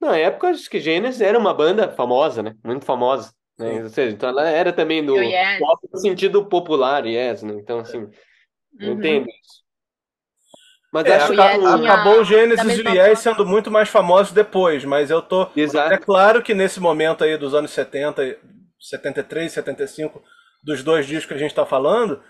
na 0.00 0.16
época 0.16 0.48
acho 0.48 0.68
que 0.68 0.80
Genesis 0.80 1.20
era 1.20 1.38
uma 1.38 1.54
banda 1.54 1.88
famosa, 1.88 2.42
né? 2.42 2.56
Muito 2.64 2.84
famosa. 2.84 3.32
Né? 3.58 3.82
Ou 3.82 3.88
seja, 3.88 4.14
então 4.14 4.28
ela 4.30 4.48
era 4.48 4.72
também 4.72 5.04
do 5.04 5.16
yes. 5.16 5.58
pop 5.60 5.88
no 5.92 5.98
sentido 6.00 6.44
popular, 6.46 7.06
yes, 7.06 7.42
né? 7.42 7.54
Então, 7.54 7.78
assim, 7.78 8.08
eu 8.80 8.88
uhum. 8.88 8.94
entendo 8.94 9.26
isso. 9.28 9.62
Mas 10.92 11.06
é, 11.06 11.16
acho 11.16 11.32
que 11.32 11.40
acabou 11.40 12.20
o 12.20 12.24
Gênesis 12.24 12.78
e 12.78 12.82
o 12.82 12.94
Yes 12.94 13.20
sendo 13.20 13.46
muito 13.46 13.70
mais 13.70 13.88
famosos 13.88 14.30
depois, 14.32 14.84
mas 14.84 15.10
eu 15.10 15.22
tô. 15.22 15.48
Exato. 15.56 15.94
É 15.94 15.96
claro 15.96 16.42
que 16.42 16.52
nesse 16.52 16.80
momento 16.80 17.24
aí 17.24 17.38
dos 17.38 17.54
anos 17.54 17.70
70, 17.70 18.36
73, 18.78 19.50
75, 19.50 20.22
dos 20.62 20.82
dois 20.82 21.06
discos 21.06 21.26
que 21.26 21.34
a 21.34 21.38
gente 21.38 21.50
está 21.50 21.66
falando, 21.66 22.22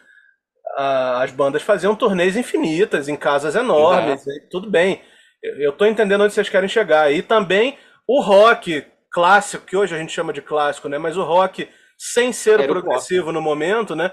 a, 0.77 1.23
as 1.23 1.31
bandas 1.31 1.63
faziam 1.63 1.95
turnês 1.95 2.37
infinitas 2.37 3.09
em 3.09 3.17
casas 3.17 3.55
enormes, 3.55 4.25
tudo 4.51 4.71
bem. 4.71 5.03
Eu 5.43 5.71
estou 5.71 5.87
entendendo 5.87 6.23
onde 6.23 6.33
vocês 6.33 6.49
querem 6.49 6.69
chegar. 6.69 7.13
E 7.13 7.21
também 7.21 7.77
o 8.07 8.21
rock 8.21 8.85
clássico, 9.11 9.67
que 9.67 9.77
hoje 9.77 9.95
a 9.95 9.99
gente 9.99 10.13
chama 10.13 10.33
de 10.33 10.41
clássico, 10.41 10.89
né? 10.89 10.99
Mas 10.99 11.17
o 11.17 11.25
rock 11.25 11.69
sem 11.99 12.33
ser 12.33 12.61
o 12.61 12.67
progressivo 12.67 13.33
no 13.33 13.43
momento, 13.43 13.95
né? 13.95 14.13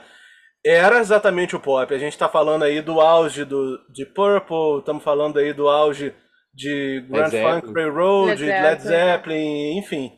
Era 0.66 1.00
exatamente 1.00 1.56
o 1.56 1.60
pop. 1.60 1.94
A 1.94 1.98
gente 1.98 2.14
está 2.14 2.28
falando 2.28 2.64
aí 2.64 2.82
do 2.82 3.00
auge 3.00 3.46
do, 3.46 3.80
de 3.90 4.06
Purple, 4.06 4.80
estamos 4.80 5.04
falando 5.04 5.40
aí 5.40 5.54
do 5.54 5.70
auge 5.70 6.14
de 6.54 7.06
Grand 7.08 7.30
Funk 7.30 7.74
Railroad, 7.74 8.30
Led 8.30 8.40
Zeppelin. 8.40 8.64
Led 8.64 8.82
Zeppelin, 8.82 9.78
enfim, 9.78 10.12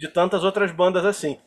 de 0.00 0.08
tantas 0.08 0.42
outras 0.42 0.72
bandas 0.72 1.04
assim 1.04 1.38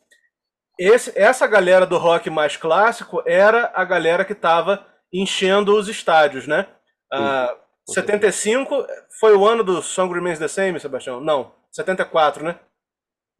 esse, 0.79 1.11
essa 1.13 1.45
galera 1.45 1.85
do 1.85 1.97
rock 1.97 2.29
mais 2.29 2.55
clássico 2.55 3.21
era 3.25 3.69
a 3.75 3.83
galera 3.83 4.23
que 4.23 4.31
estava 4.31 4.85
enchendo 5.11 5.75
os 5.75 5.89
estádios, 5.89 6.47
né? 6.47 6.67
Ah, 7.11 7.53
75 7.89 8.87
foi 9.19 9.35
o 9.35 9.45
ano 9.45 9.61
do 9.61 9.81
Song 9.81 10.13
Remains 10.13 10.39
the 10.39 10.47
Same, 10.47 10.79
Sebastião? 10.79 11.19
Não, 11.19 11.51
74, 11.69 12.45
né? 12.45 12.59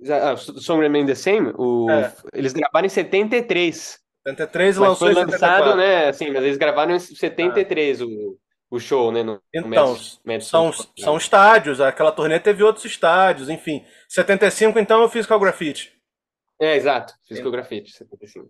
Ah, 0.10 0.36
Song 0.36 0.81
Remains 0.81 1.08
the 1.08 1.15
Same, 1.15 1.53
o... 1.55 1.89
É. 1.89 2.13
eles 2.34 2.51
gravaram 2.51 2.86
em 2.86 2.89
73. 2.89 4.00
73 4.27 4.77
mas 4.77 4.89
lançou 4.89 5.08
foi 5.08 5.15
lançado, 5.15 5.72
74. 5.72 5.75
né? 5.77 6.08
Assim, 6.10 6.31
mas 6.31 6.43
eles 6.43 6.58
gravaram 6.58 6.93
em 6.93 7.00
73 7.00 8.01
ah. 8.01 8.05
o, 8.05 8.38
o 8.72 8.79
show, 8.79 9.13
né? 9.13 9.24
No, 9.24 9.41
então, 9.53 9.98
no 10.25 10.41
são, 10.41 10.72
são 10.98 11.15
estádios, 11.15 11.79
aquela 11.79 12.12
turnê 12.12 12.38
teve 12.38 12.63
outros 12.63 12.84
estádios, 12.84 13.48
enfim. 13.50 13.86
75, 14.10 14.77
então, 14.77 15.01
eu 15.01 15.08
fiz 15.10 15.25
com 15.25 15.36
o 15.36 15.39
grafite. 15.39 15.98
É, 16.59 16.75
exato. 16.75 17.13
O 17.45 17.51
grafite, 17.51 17.91
75. 17.91 18.49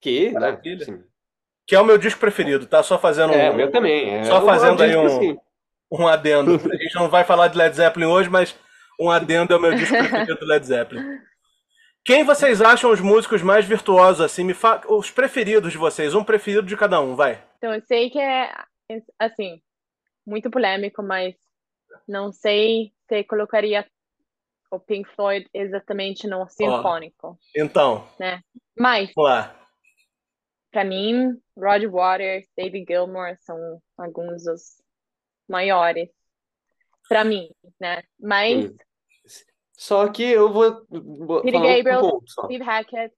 Que, 0.00 0.30
né? 0.30 0.60
Que 1.66 1.74
é 1.74 1.80
o 1.80 1.84
meu 1.84 1.98
disco 1.98 2.20
preferido, 2.20 2.66
tá? 2.66 2.82
Só 2.82 2.98
fazendo 2.98 3.32
é, 3.32 3.36
um. 3.36 3.40
É, 3.40 3.50
o 3.50 3.56
meu 3.56 3.70
também. 3.70 4.14
É 4.14 4.24
só 4.24 4.44
fazendo 4.44 4.82
aí 4.82 4.94
um, 4.96 5.06
assim. 5.06 5.38
um 5.90 6.06
adendo. 6.06 6.54
A 6.54 6.76
gente 6.76 6.94
não 6.94 7.08
vai 7.08 7.24
falar 7.24 7.48
de 7.48 7.58
Led 7.58 7.74
Zeppelin 7.74 8.06
hoje, 8.06 8.28
mas 8.28 8.54
um 9.00 9.10
adendo 9.10 9.54
é 9.54 9.56
o 9.56 9.60
meu 9.60 9.74
disco 9.74 9.96
preferido 9.96 10.36
do 10.36 10.46
Led 10.46 10.66
Zeppelin. 10.66 11.18
Quem 12.04 12.24
vocês 12.24 12.60
acham 12.60 12.90
os 12.90 13.00
músicos 13.00 13.42
mais 13.42 13.64
virtuosos, 13.64 14.20
assim? 14.20 14.42
Me 14.42 14.54
fa... 14.54 14.80
Os 14.88 15.10
preferidos 15.10 15.70
de 15.70 15.78
vocês, 15.78 16.14
um 16.14 16.24
preferido 16.24 16.66
de 16.66 16.76
cada 16.76 17.00
um, 17.00 17.14
vai. 17.14 17.42
Então, 17.58 17.72
eu 17.72 17.80
sei 17.82 18.10
que 18.10 18.18
é, 18.18 18.52
assim, 19.18 19.62
muito 20.26 20.50
polêmico, 20.50 21.00
mas 21.00 21.36
não 22.08 22.32
sei 22.32 22.92
se 23.08 23.22
colocaria 23.22 23.86
o 24.72 24.80
Pink 24.80 25.08
Floyd 25.14 25.46
exatamente 25.52 26.26
no 26.26 26.48
sinfônico. 26.48 27.38
então. 27.54 28.08
Né? 28.18 28.40
Mas, 28.76 29.12
para 30.72 30.84
mim, 30.84 31.38
Roger 31.56 31.90
Waters, 31.90 32.46
David 32.56 32.86
Gilmour 32.88 33.36
são 33.40 33.58
alguns 33.98 34.44
dos 34.44 34.82
maiores. 35.46 36.08
Para 37.06 37.22
mim, 37.22 37.50
né? 37.78 38.02
Mas. 38.18 38.64
Hum. 38.64 38.76
Só 39.76 40.08
que 40.08 40.22
eu 40.22 40.50
vou. 40.50 40.86
vou 40.88 41.42
Peter 41.42 41.60
Gabriel, 41.60 42.00
um 42.02 42.20
Steve 42.26 42.64
Hackett. 42.64 43.14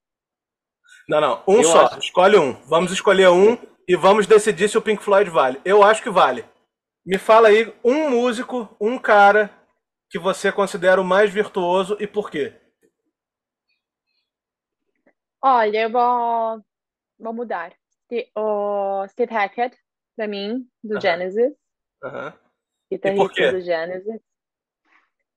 Não, 1.09 1.21
não. 1.21 1.43
Um 1.47 1.59
eu 1.59 1.65
só. 1.65 1.87
Acho... 1.87 1.99
Escolhe 2.01 2.37
um. 2.37 2.55
Vamos 2.65 2.91
escolher 2.91 3.29
um 3.29 3.57
e 3.87 3.95
vamos 3.95 4.27
decidir 4.27 4.69
se 4.69 4.77
o 4.77 4.83
Pink 4.83 5.03
Floyd 5.03 5.31
vale. 5.31 5.61
Eu 5.65 5.85
acho 5.85 6.03
que 6.03 6.11
vale. 6.11 6.45
Me 7.07 7.19
fala 7.19 7.49
aí 7.49 7.73
um 7.85 8.11
músico, 8.11 8.75
um 8.81 8.99
cara 8.99 9.51
que 10.09 10.19
você 10.19 10.53
considera 10.53 11.01
o 11.01 11.05
mais 11.05 11.33
virtuoso 11.33 11.97
e 12.01 12.07
por 12.07 12.31
quê? 12.31 12.59
Olha, 15.43 15.83
eu 15.83 15.91
vou, 15.91 16.65
vou 17.19 17.35
mudar. 17.35 17.75
o 18.37 19.07
Steve 19.09 19.33
Hackett, 19.33 19.77
pra 20.17 20.27
mim, 20.27 20.67
do 20.83 20.95
Aham. 20.95 21.01
Genesis, 21.01 21.55
Aham. 22.03 22.35
guitarrista 22.91 23.35
quê? 23.35 23.51
do 23.51 23.61
Genesis. 23.61 24.21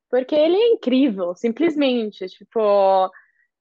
Porque 0.09 0.35
ele 0.35 0.55
é 0.55 0.67
incrível, 0.69 1.35
simplesmente. 1.35 2.25
Tipo, 2.27 3.11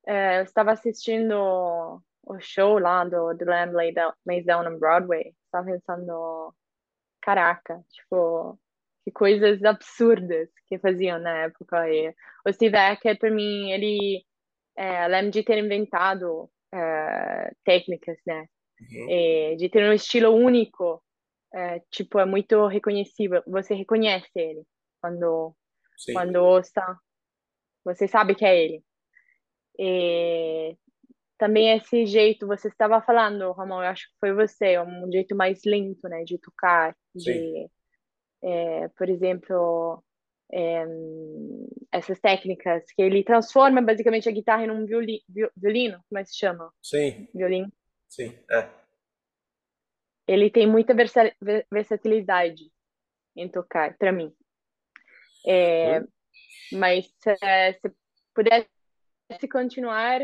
é, 0.07 0.39
eu 0.39 0.45
estava 0.45 0.73
assistindo 0.73 2.01
o 2.23 2.41
show 2.41 2.79
lá 2.79 3.05
do, 3.05 3.35
do 3.35 3.45
Lamb 3.45 3.73
Lays 3.75 4.45
Down 4.45 4.67
on 4.67 4.79
Broadway. 4.79 5.35
Estava 5.47 5.67
pensando, 5.67 6.55
caraca, 7.21 7.85
tipo, 7.91 8.59
que 9.07 9.13
coisas 9.13 9.63
absurdas 9.63 10.49
que 10.67 10.81
faziam 10.81 11.21
na 11.21 11.45
época. 11.45 11.89
E 11.89 12.13
o 12.45 12.53
Steve 12.53 12.77
Hackett, 12.77 13.21
para 13.21 13.31
mim, 13.31 13.71
ele, 13.71 14.25
é, 14.77 15.03
além 15.03 15.31
de 15.31 15.45
ter 15.45 15.59
inventado 15.59 16.51
é, 16.75 17.53
técnicas, 17.65 18.19
né? 18.27 18.47
Uhum. 18.79 19.07
é, 19.09 19.55
de 19.55 19.71
ter 19.71 19.89
um 19.89 19.93
estilo 19.93 20.31
único, 20.35 21.03
é, 21.55 21.81
tipo, 21.89 22.19
é 22.19 22.25
muito 22.27 22.67
reconhecível. 22.67 23.45
Você 23.47 23.75
reconhece 23.75 24.29
ele 24.35 24.65
quando, 25.01 25.55
Sim. 25.97 26.13
quando 26.13 26.37
ouça, 26.37 26.83
você 27.85 28.09
sabe 28.09 28.35
que 28.35 28.45
é 28.45 28.65
ele. 28.65 28.83
E 29.79 30.77
também 31.39 31.71
esse 31.77 32.07
jeito, 32.07 32.45
você 32.45 32.67
estava 32.67 33.01
falando, 33.01 33.53
Ramon, 33.53 33.83
eu 33.83 33.89
acho 33.89 34.09
que 34.09 34.19
foi 34.19 34.35
você, 34.35 34.81
um 34.81 35.11
jeito 35.13 35.37
mais 35.37 35.61
lento, 35.65 36.09
né, 36.09 36.25
de 36.25 36.39
tocar, 36.39 36.95
de, 37.15 37.71
é, 38.47 38.88
por 38.97 39.09
exemplo, 39.09 40.03
é, 40.53 40.85
essas 41.91 42.21
técnicas 42.21 42.85
que 42.93 43.03
ele 43.03 43.25
transforma 43.25 43.83
basicamente 43.83 44.29
a 44.29 44.33
guitarra 44.33 44.65
em 44.65 44.71
um 44.71 44.87
violi, 44.87 45.23
viol- 45.29 45.50
violino, 45.57 46.00
como 46.09 46.19
é 46.21 46.23
que 46.23 46.31
se 46.31 46.38
chama? 46.38 46.73
Sim, 46.83 47.29
Violino. 47.35 47.73
sim. 48.09 48.38
É. 48.50 48.71
ele 50.29 50.50
tem 50.50 50.67
muita 50.67 50.95
versa- 50.95 51.35
ver- 51.41 51.67
versatilidade 51.71 52.71
em 53.37 53.49
tocar, 53.49 53.97
para 53.99 54.12
mim. 54.12 54.33
É, 55.47 56.00
mas 56.73 57.09
é, 57.43 57.73
se 57.75 57.93
pudesse 58.35 58.69
continuar, 59.50 60.21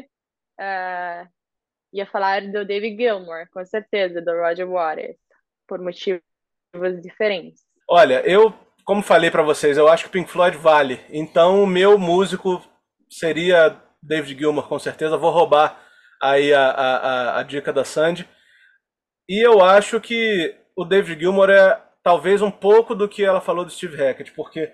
é, 0.58 1.28
ia 1.92 2.06
falar 2.06 2.42
do 2.50 2.64
David 2.64 2.96
Gilmour, 2.96 3.48
com 3.52 3.64
certeza, 3.64 4.20
do 4.22 4.32
Roger 4.32 4.68
Waters, 4.68 5.18
por 5.66 5.80
motivos 5.80 6.22
diferentes. 7.02 7.64
Olha, 7.94 8.22
eu, 8.26 8.54
como 8.86 9.02
falei 9.02 9.30
pra 9.30 9.42
vocês, 9.42 9.76
eu 9.76 9.86
acho 9.86 10.04
que 10.04 10.10
Pink 10.12 10.30
Floyd 10.30 10.56
vale. 10.56 10.98
Então, 11.10 11.62
o 11.62 11.66
meu 11.66 11.98
músico 11.98 12.64
seria 13.10 13.78
David 14.02 14.38
Gilmour, 14.38 14.66
com 14.66 14.78
certeza. 14.78 15.18
Vou 15.18 15.30
roubar 15.30 15.78
aí 16.18 16.54
a, 16.54 16.70
a, 16.70 16.96
a, 16.96 17.40
a 17.40 17.42
dica 17.42 17.70
da 17.70 17.84
Sandy. 17.84 18.26
E 19.28 19.46
eu 19.46 19.62
acho 19.62 20.00
que 20.00 20.56
o 20.74 20.86
David 20.86 21.20
Gilmour 21.20 21.50
é 21.50 21.78
talvez 22.02 22.40
um 22.40 22.50
pouco 22.50 22.94
do 22.94 23.06
que 23.06 23.22
ela 23.22 23.42
falou 23.42 23.62
do 23.62 23.70
Steve 23.70 23.94
Hackett, 23.94 24.32
porque 24.32 24.72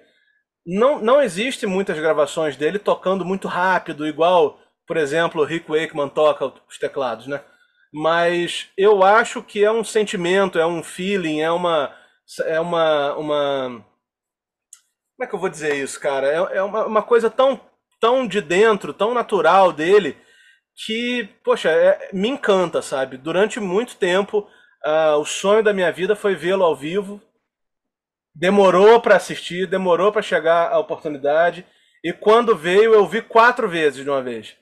não, 0.65 1.01
não 1.01 1.21
existe 1.21 1.67
muitas 1.67 1.99
gravações 1.99 2.57
dele 2.57 2.79
tocando 2.79 3.25
muito 3.25 3.49
rápido, 3.49 4.07
igual, 4.07 4.61
por 4.87 4.97
exemplo, 4.97 5.43
o 5.43 5.45
Rick 5.45 5.69
Wakeman 5.69 6.09
toca 6.09 6.53
os 6.69 6.79
teclados, 6.79 7.27
né? 7.27 7.41
Mas 7.93 8.69
eu 8.79 9.03
acho 9.03 9.43
que 9.43 9.65
é 9.65 9.73
um 9.73 9.83
sentimento, 9.83 10.57
é 10.57 10.65
um 10.65 10.85
feeling, 10.85 11.41
é 11.41 11.51
uma 11.51 11.98
é 12.47 12.61
uma 12.61 13.15
uma 13.17 13.85
como 15.17 15.25
é 15.25 15.27
que 15.27 15.35
eu 15.35 15.39
vou 15.39 15.49
dizer 15.49 15.75
isso, 15.77 15.99
cara? 16.01 16.27
É, 16.29 16.59
é 16.59 16.63
uma, 16.63 16.87
uma 16.87 17.03
coisa 17.03 17.29
tão 17.31 17.61
tão 18.01 18.27
de 18.29 18.41
dentro, 18.41 18.95
tão 18.95 19.13
natural 19.13 19.73
dele 19.73 20.17
que, 20.87 21.29
poxa, 21.45 21.71
é- 21.71 22.11
me 22.13 22.29
encanta, 22.29 22.83
sabe? 22.83 23.17
Durante 23.17 23.59
muito 23.61 23.97
tempo, 23.97 24.49
ah, 24.85 25.17
o 25.17 25.25
sonho 25.25 25.65
da 25.65 25.73
minha 25.73 25.91
vida 25.93 26.17
foi 26.17 26.35
vê-lo 26.37 26.65
ao 26.65 26.77
vivo. 26.77 27.21
Demorou 28.35 29.01
pra 29.01 29.17
assistir, 29.17 29.67
demorou 29.67 30.13
pra 30.13 30.23
chegar 30.23 30.71
a 30.73 30.79
oportunidade. 30.79 31.67
E 32.05 32.13
quando 32.13 32.57
veio, 32.57 32.95
eu 32.95 33.07
vi 33.07 33.21
quatro 33.21 33.69
vezes 33.69 34.05
de 34.05 34.09
uma 34.11 34.23
vez. 34.23 34.57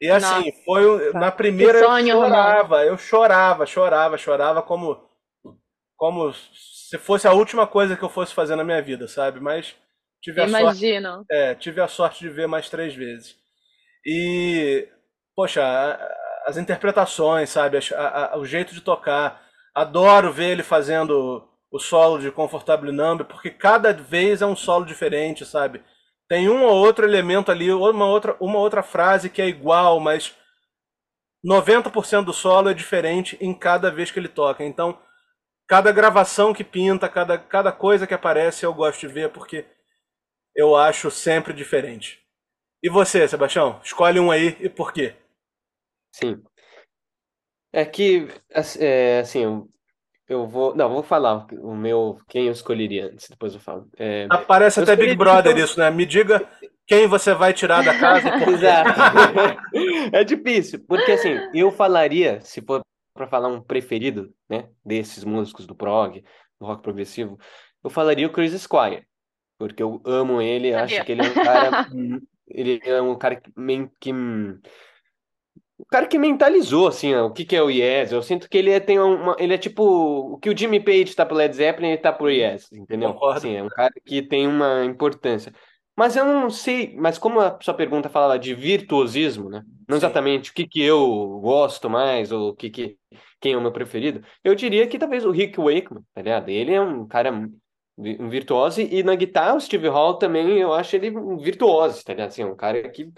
E 0.00 0.10
assim, 0.10 0.46
Nossa, 0.46 0.52
foi 0.64 0.86
um- 0.86 1.12
na 1.18 1.32
primeira 1.32 1.80
eu 1.80 1.84
sonho, 1.86 2.14
Romão. 2.16 2.30
chorava, 2.30 2.84
eu 2.86 2.98
chorava, 2.98 3.66
chorava, 3.66 4.18
chorava 4.18 4.62
como 4.62 5.00
como 5.96 6.32
se 6.90 6.98
fosse 6.98 7.26
a 7.26 7.32
última 7.32 7.66
coisa 7.66 7.96
que 7.96 8.02
eu 8.02 8.08
fosse 8.08 8.34
fazer 8.34 8.56
na 8.56 8.64
minha 8.64 8.80
vida, 8.82 9.08
sabe? 9.08 9.40
Mas 9.40 9.74
tive 10.22 10.40
a 10.40 10.48
sorte 10.48 10.60
imagino. 10.60 11.24
é, 11.30 11.54
tive 11.54 11.80
a 11.80 11.88
sorte 11.88 12.20
de 12.20 12.28
ver 12.28 12.46
mais 12.46 12.68
três 12.70 12.94
vezes. 12.94 13.36
E, 14.04 14.88
poxa, 15.34 15.62
as 16.46 16.56
interpretações, 16.56 17.50
sabe? 17.50 17.78
A- 17.94 18.34
a- 18.34 18.38
o 18.38 18.44
jeito 18.46 18.74
de 18.74 18.80
tocar. 18.80 19.42
Adoro 19.74 20.32
ver 20.32 20.50
ele 20.52 20.62
fazendo 20.62 21.46
o 21.70 21.78
solo 21.78 22.18
de 22.18 22.30
Comfortable 22.30 22.92
Number, 22.92 23.26
porque 23.26 23.50
cada 23.50 23.92
vez 23.92 24.40
é 24.40 24.46
um 24.46 24.56
solo 24.56 24.84
diferente, 24.86 25.44
sabe? 25.44 25.82
Tem 26.28 26.48
um 26.48 26.64
ou 26.64 26.74
outro 26.74 27.04
elemento 27.04 27.50
ali, 27.50 27.70
uma 27.72 28.06
outra, 28.06 28.36
uma 28.40 28.58
outra 28.58 28.82
frase 28.82 29.28
que 29.30 29.42
é 29.42 29.46
igual, 29.48 30.00
mas 30.00 30.34
90% 31.44 32.26
do 32.26 32.32
solo 32.32 32.68
é 32.70 32.74
diferente 32.74 33.36
em 33.40 33.54
cada 33.54 33.90
vez 33.90 34.10
que 34.10 34.18
ele 34.18 34.28
toca. 34.28 34.64
Então, 34.64 34.98
cada 35.66 35.92
gravação 35.92 36.52
que 36.54 36.64
pinta, 36.64 37.08
cada, 37.08 37.38
cada 37.38 37.72
coisa 37.72 38.06
que 38.06 38.14
aparece, 38.14 38.64
eu 38.64 38.72
gosto 38.72 39.00
de 39.00 39.08
ver, 39.08 39.30
porque 39.30 39.64
eu 40.54 40.76
acho 40.76 41.10
sempre 41.10 41.52
diferente. 41.52 42.20
E 42.82 42.88
você, 42.88 43.26
Sebastião? 43.26 43.80
Escolhe 43.82 44.20
um 44.20 44.30
aí 44.30 44.56
e 44.60 44.68
por 44.68 44.92
quê? 44.92 45.14
Sim. 46.12 46.42
É 47.72 47.84
que, 47.84 48.28
é, 48.78 49.18
assim, 49.18 49.68
eu, 50.28 50.46
vou. 50.46 50.74
Não, 50.74 50.88
vou 50.88 51.02
falar 51.02 51.46
o 51.52 51.74
meu. 51.74 52.18
Quem 52.28 52.46
eu 52.46 52.52
escolheria 52.52 53.06
antes, 53.06 53.28
depois 53.28 53.54
eu 53.54 53.60
falo. 53.60 53.88
É, 53.98 54.26
Aparece 54.30 54.80
eu 54.80 54.84
até 54.84 54.96
Big 54.96 55.14
Brother 55.14 55.52
então. 55.52 55.64
isso, 55.64 55.78
né? 55.78 55.90
Me 55.90 56.06
diga 56.06 56.48
quem 56.86 57.06
você 57.06 57.34
vai 57.34 57.52
tirar 57.52 57.84
da 57.84 57.98
casa. 57.98 58.28
Exato. 58.50 59.00
É 60.12 60.24
difícil, 60.24 60.84
porque 60.86 61.12
assim, 61.12 61.36
eu 61.52 61.70
falaria, 61.70 62.40
se 62.40 62.62
for 62.62 62.80
para 63.16 63.26
falar 63.26 63.48
um 63.48 63.60
preferido, 63.60 64.32
né, 64.48 64.68
desses 64.84 65.24
músicos 65.24 65.66
do 65.66 65.74
prog, 65.74 66.22
do 66.60 66.66
rock 66.66 66.82
progressivo, 66.82 67.38
eu 67.82 67.90
falaria 67.90 68.26
o 68.26 68.32
Chris 68.32 68.52
Squire, 68.60 69.06
porque 69.58 69.82
eu 69.82 70.00
amo 70.04 70.40
ele, 70.40 70.74
acho 70.74 70.94
Sabia. 70.94 71.04
que 71.04 71.12
ele 71.12 71.22
é 71.22 71.30
um 71.30 71.34
cara, 71.34 71.88
ele 72.48 72.80
é 72.84 73.02
um 73.02 73.18
cara 73.18 73.36
que, 73.36 73.50
que 74.00 74.12
o 75.78 75.84
cara 75.84 76.06
que 76.06 76.18
mentalizou 76.18 76.88
assim, 76.88 77.14
ó, 77.14 77.26
o 77.26 77.32
que 77.32 77.44
que 77.44 77.54
é 77.54 77.62
o 77.62 77.70
Yes. 77.70 78.10
Eu 78.10 78.22
sinto 78.22 78.48
que 78.48 78.56
ele 78.56 78.70
é, 78.70 78.80
tem 78.80 78.98
uma, 78.98 79.36
ele 79.38 79.54
é 79.54 79.58
tipo 79.58 79.82
o 79.82 80.38
que 80.38 80.48
o 80.48 80.56
Jimmy 80.56 80.80
Page 80.80 81.14
tá 81.14 81.26
pro 81.26 81.36
Led 81.36 81.54
Zeppelin, 81.54 81.88
ele 81.88 81.98
tá 81.98 82.12
pro 82.12 82.30
Yes, 82.30 82.72
entendeu? 82.72 83.12
Concordo. 83.12 83.38
Assim, 83.38 83.54
é 83.54 83.62
um 83.62 83.68
cara 83.68 83.92
que 84.04 84.22
tem 84.22 84.46
uma 84.46 84.84
importância. 84.84 85.52
Mas 85.96 86.14
eu 86.14 86.24
não 86.26 86.50
sei, 86.50 86.94
mas 86.96 87.16
como 87.18 87.40
a 87.40 87.58
sua 87.60 87.72
pergunta 87.74 88.08
fala 88.10 88.38
de 88.38 88.54
virtuosismo, 88.54 89.48
né? 89.48 89.62
Não 89.88 89.96
exatamente 89.96 90.50
o 90.50 90.54
que 90.54 90.66
que 90.68 90.82
eu 90.82 91.40
gosto 91.40 91.88
mais 91.88 92.30
ou 92.30 92.50
o 92.50 92.54
que 92.54 92.68
que 92.68 92.98
quem 93.40 93.52
é 93.52 93.56
o 93.56 93.60
meu 93.60 93.72
preferido, 93.72 94.22
eu 94.44 94.54
diria 94.54 94.86
que 94.86 94.98
talvez 94.98 95.24
o 95.24 95.30
Rick 95.30 95.58
Wakeman, 95.58 96.02
tá 96.14 96.22
ligado? 96.22 96.48
Ele 96.48 96.72
é 96.72 96.80
um 96.80 97.06
cara 97.06 97.32
um 97.98 98.28
virtuoso 98.28 98.80
e 98.80 99.02
na 99.02 99.14
guitarra 99.14 99.54
o 99.54 99.60
Steve 99.60 99.88
Hall 99.88 100.18
também 100.18 100.58
eu 100.58 100.72
acho 100.72 100.96
ele 100.96 101.10
um 101.16 101.38
virtuoso, 101.38 102.04
tá 102.04 102.12
ligado? 102.12 102.28
Assim, 102.28 102.42
é 102.42 102.46
um 102.46 102.56
cara 102.56 102.88
que 102.90 103.10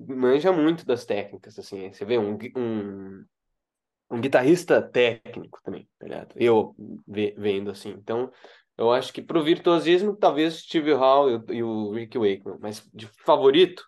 manja 0.00 0.52
muito 0.52 0.84
das 0.84 1.04
técnicas, 1.04 1.56
assim. 1.58 1.92
Você 1.92 2.04
vê 2.04 2.18
um, 2.18 2.36
um, 2.56 3.24
um 4.10 4.20
guitarrista 4.20 4.82
técnico 4.82 5.60
também, 5.62 5.88
tá 5.98 6.06
ligado? 6.06 6.34
Eu 6.36 6.74
ve- 7.06 7.34
vendo 7.38 7.70
assim. 7.70 7.90
Então, 7.90 8.30
eu 8.76 8.92
acho 8.92 9.12
que 9.12 9.22
pro 9.22 9.42
virtuosismo, 9.42 10.16
talvez 10.16 10.54
Steve 10.60 10.92
Hall 10.92 11.42
e, 11.50 11.62
o- 11.62 11.92
Rick 11.92 12.18
Wakeman, 12.18 12.58
mas 12.60 12.88
de 12.92 13.06
favorito, 13.24 13.84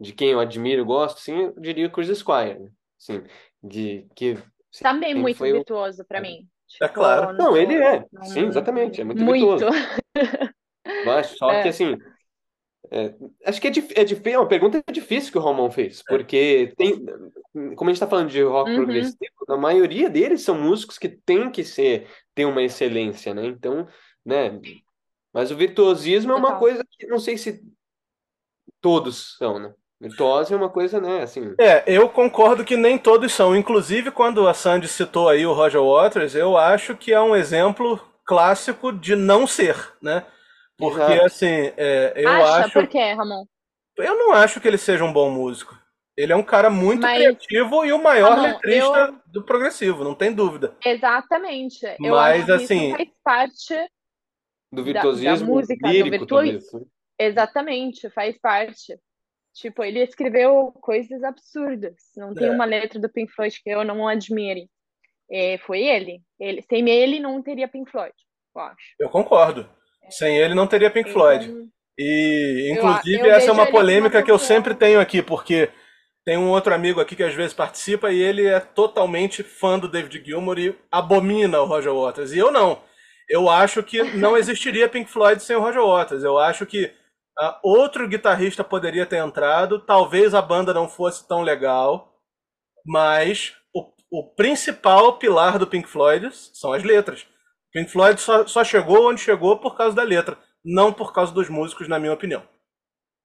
de 0.00 0.12
quem 0.12 0.30
eu 0.30 0.40
admiro 0.40 0.82
e 0.82 0.84
gosto, 0.84 1.20
sim, 1.20 1.36
eu 1.36 1.54
diria 1.60 1.86
o 1.86 1.90
Chris 1.90 2.16
Squire, 2.18 2.58
né? 2.58 2.70
Assim, 3.00 3.22
de 3.62 4.06
que 4.14 4.36
Também 4.80 5.08
sempre 5.10 5.22
muito 5.22 5.36
foi 5.38 5.50
o 5.52 5.56
virtuoso 5.56 6.04
para 6.04 6.20
mim. 6.20 6.46
É 6.80 6.86
Tipo, 6.86 6.94
claro. 6.94 7.32
Não, 7.36 7.56
ele 7.56 7.74
é. 7.74 8.04
não- 8.12 8.24
Sim, 8.24 8.46
exatamente. 8.46 9.00
É 9.00 9.04
muito 9.04 9.24
Muito. 9.24 9.46
virtuoso. 9.58 9.76
Acho, 11.06 11.36
só 11.36 11.50
É. 11.52 11.62
que 11.62 11.68
assim. 11.68 11.96
é, 12.90 13.14
acho 13.44 13.60
que 13.60 13.68
é, 13.68 13.70
dif- 13.70 13.92
é, 13.96 14.04
dif- 14.04 14.26
é 14.26 14.38
uma 14.38 14.48
pergunta 14.48 14.82
difícil 14.92 15.30
que 15.32 15.38
o 15.38 15.40
Romão 15.40 15.70
fez, 15.70 16.02
porque 16.02 16.72
tem, 16.76 17.04
como 17.76 17.90
a 17.90 17.92
gente 17.92 17.92
está 17.94 18.06
falando 18.06 18.30
de 18.30 18.42
rock 18.42 18.70
Uhum. 18.70 18.76
progressivo, 18.76 19.18
a 19.48 19.56
maioria 19.56 20.08
deles 20.08 20.42
são 20.42 20.54
músicos 20.58 20.98
que 20.98 21.08
tem 21.08 21.50
que 21.50 21.64
ser, 21.64 22.08
ter 22.34 22.44
uma 22.46 22.62
excelência, 22.62 23.34
né? 23.34 23.46
Então, 23.46 23.86
né? 24.28 24.60
Mas 25.32 25.50
o 25.50 25.56
virtuosismo 25.56 26.32
é 26.32 26.36
uma 26.36 26.46
Total. 26.48 26.58
coisa 26.60 26.84
que 26.90 27.06
não 27.06 27.18
sei 27.18 27.36
se 27.38 27.62
todos 28.80 29.36
são, 29.38 29.58
né? 29.58 29.72
Virtuoso 30.00 30.54
é 30.54 30.56
uma 30.56 30.68
coisa, 30.68 31.00
né? 31.00 31.22
Assim, 31.22 31.54
É, 31.58 31.82
eu 31.86 32.08
concordo 32.08 32.64
que 32.64 32.76
nem 32.76 32.96
todos 32.96 33.32
são. 33.32 33.56
Inclusive, 33.56 34.12
quando 34.12 34.46
a 34.46 34.54
Sandy 34.54 34.86
citou 34.86 35.28
aí 35.28 35.44
o 35.44 35.52
Roger 35.52 35.82
Waters, 35.82 36.34
eu 36.36 36.56
acho 36.56 36.96
que 36.96 37.12
é 37.12 37.20
um 37.20 37.34
exemplo 37.34 37.98
clássico 38.24 38.92
de 38.92 39.16
não 39.16 39.44
ser, 39.46 39.74
né? 40.00 40.24
Porque, 40.76 41.00
Exato. 41.00 41.24
assim, 41.26 41.72
é, 41.76 42.12
eu 42.14 42.28
Acha? 42.30 42.56
acho. 42.66 42.72
Por 42.74 42.86
quê, 42.86 43.12
Ramon? 43.12 43.44
Eu 43.96 44.16
não 44.16 44.32
acho 44.32 44.60
que 44.60 44.68
ele 44.68 44.78
seja 44.78 45.02
um 45.04 45.12
bom 45.12 45.28
músico. 45.30 45.76
Ele 46.16 46.32
é 46.32 46.36
um 46.36 46.42
cara 46.44 46.70
muito 46.70 47.02
Mas- 47.02 47.16
criativo 47.18 47.84
e 47.84 47.92
o 47.92 48.00
maior 48.00 48.30
Ramon, 48.36 48.42
letrista 48.52 48.98
eu- 48.98 49.16
do 49.26 49.42
progressivo, 49.44 50.04
não 50.04 50.14
tem 50.14 50.32
dúvida. 50.32 50.76
Exatamente. 50.84 51.84
Eu 52.00 52.14
Mas, 52.14 52.36
acho 52.42 52.46
que 52.46 52.52
assim- 52.64 52.88
isso 52.88 52.96
faz 52.96 53.08
parte 53.24 53.90
Do 54.70 54.82
da 54.84 54.92
virtuosismo 54.92 55.54
música, 55.54 55.86
do 55.88 55.92
lírico, 55.92 56.10
virtuos- 56.10 56.28
talvez. 56.28 56.72
né? 56.72 56.80
Exatamente, 57.18 58.10
faz 58.10 58.38
parte. 58.38 58.96
Tipo, 59.54 59.82
ele 59.82 60.00
escreveu 60.02 60.72
coisas 60.80 61.22
absurdas. 61.24 61.96
Não 62.16 62.32
tem 62.34 62.48
É. 62.48 62.50
uma 62.50 62.64
letra 62.64 63.00
do 63.00 63.08
Pink 63.08 63.32
Floyd 63.32 63.60
que 63.62 63.70
eu 63.70 63.82
não 63.84 64.06
admire. 64.06 64.68
É, 65.30 65.58
foi 65.58 65.82
ele. 65.82 66.20
ele. 66.38 66.62
Sem 66.62 66.88
ele, 66.88 67.18
não 67.18 67.42
teria 67.42 67.66
Pink 67.68 67.90
Floyd, 67.90 68.14
eu 68.54 68.62
acho. 68.62 68.76
Eu 69.00 69.08
concordo. 69.10 69.68
Sem 70.10 70.38
ele 70.38 70.54
não 70.54 70.66
teria 70.66 70.90
Pink 70.90 71.10
Floyd. 71.10 71.46
Então, 71.46 71.68
E, 71.98 72.68
Eu- 72.70 72.74
inclusive, 72.76 73.20
eu 73.28 73.32
essa 73.32 73.48
é 73.48 73.52
uma 73.52 73.66
polêmica 73.70 74.22
que 74.22 74.30
eu 74.30 74.38
sempre 74.38 74.72
tenho 74.74 75.00
aqui, 75.00 75.20
porque 75.20 75.68
tem 76.24 76.38
um 76.38 76.50
outro 76.50 76.72
amigo 76.72 77.00
aqui 77.00 77.16
que 77.16 77.24
às 77.24 77.34
vezes 77.34 77.52
participa 77.52 78.12
e 78.12 78.22
ele 78.22 78.46
é 78.46 78.60
totalmente 78.60 79.42
fã 79.42 79.76
do 79.78 79.88
David 79.88 80.24
Gilmour 80.24 80.58
e 80.60 80.78
abomina 80.92 81.60
o 81.60 81.66
Roger 81.66 81.92
Waters. 81.92 82.32
E 82.32 82.38
eu 82.38 82.52
não. 82.52 82.80
Eu 83.28 83.48
acho 83.48 83.82
que 83.82 84.02
não 84.16 84.36
existiria 84.36 84.88
Pink 84.88 85.10
Floyd 85.10 85.42
sem 85.42 85.56
o 85.56 85.60
Roger 85.60 85.84
Waters. 85.84 86.24
Eu 86.24 86.38
acho 86.38 86.64
que 86.66 86.92
ah, 87.38 87.58
outro 87.62 88.08
guitarrista 88.08 88.64
poderia 88.64 89.06
ter 89.06 89.18
entrado, 89.18 89.78
talvez 89.80 90.34
a 90.34 90.42
banda 90.42 90.72
não 90.74 90.88
fosse 90.88 91.26
tão 91.28 91.42
legal, 91.42 92.14
mas 92.86 93.54
o, 93.74 93.92
o 94.10 94.24
principal 94.34 95.18
pilar 95.18 95.58
do 95.58 95.66
Pink 95.66 95.88
Floyd 95.88 96.30
são 96.32 96.72
as 96.72 96.82
letras. 96.82 97.26
Pink 97.72 97.90
Floyd 97.90 98.20
só, 98.20 98.46
só 98.46 98.64
chegou 98.64 99.08
onde 99.08 99.20
chegou 99.20 99.58
por 99.58 99.76
causa 99.76 99.94
da 99.94 100.02
letra, 100.02 100.38
não 100.64 100.92
por 100.92 101.12
causa 101.12 101.32
dos 101.32 101.48
músicos, 101.48 101.88
na 101.88 101.98
minha 101.98 102.12
opinião. 102.12 102.42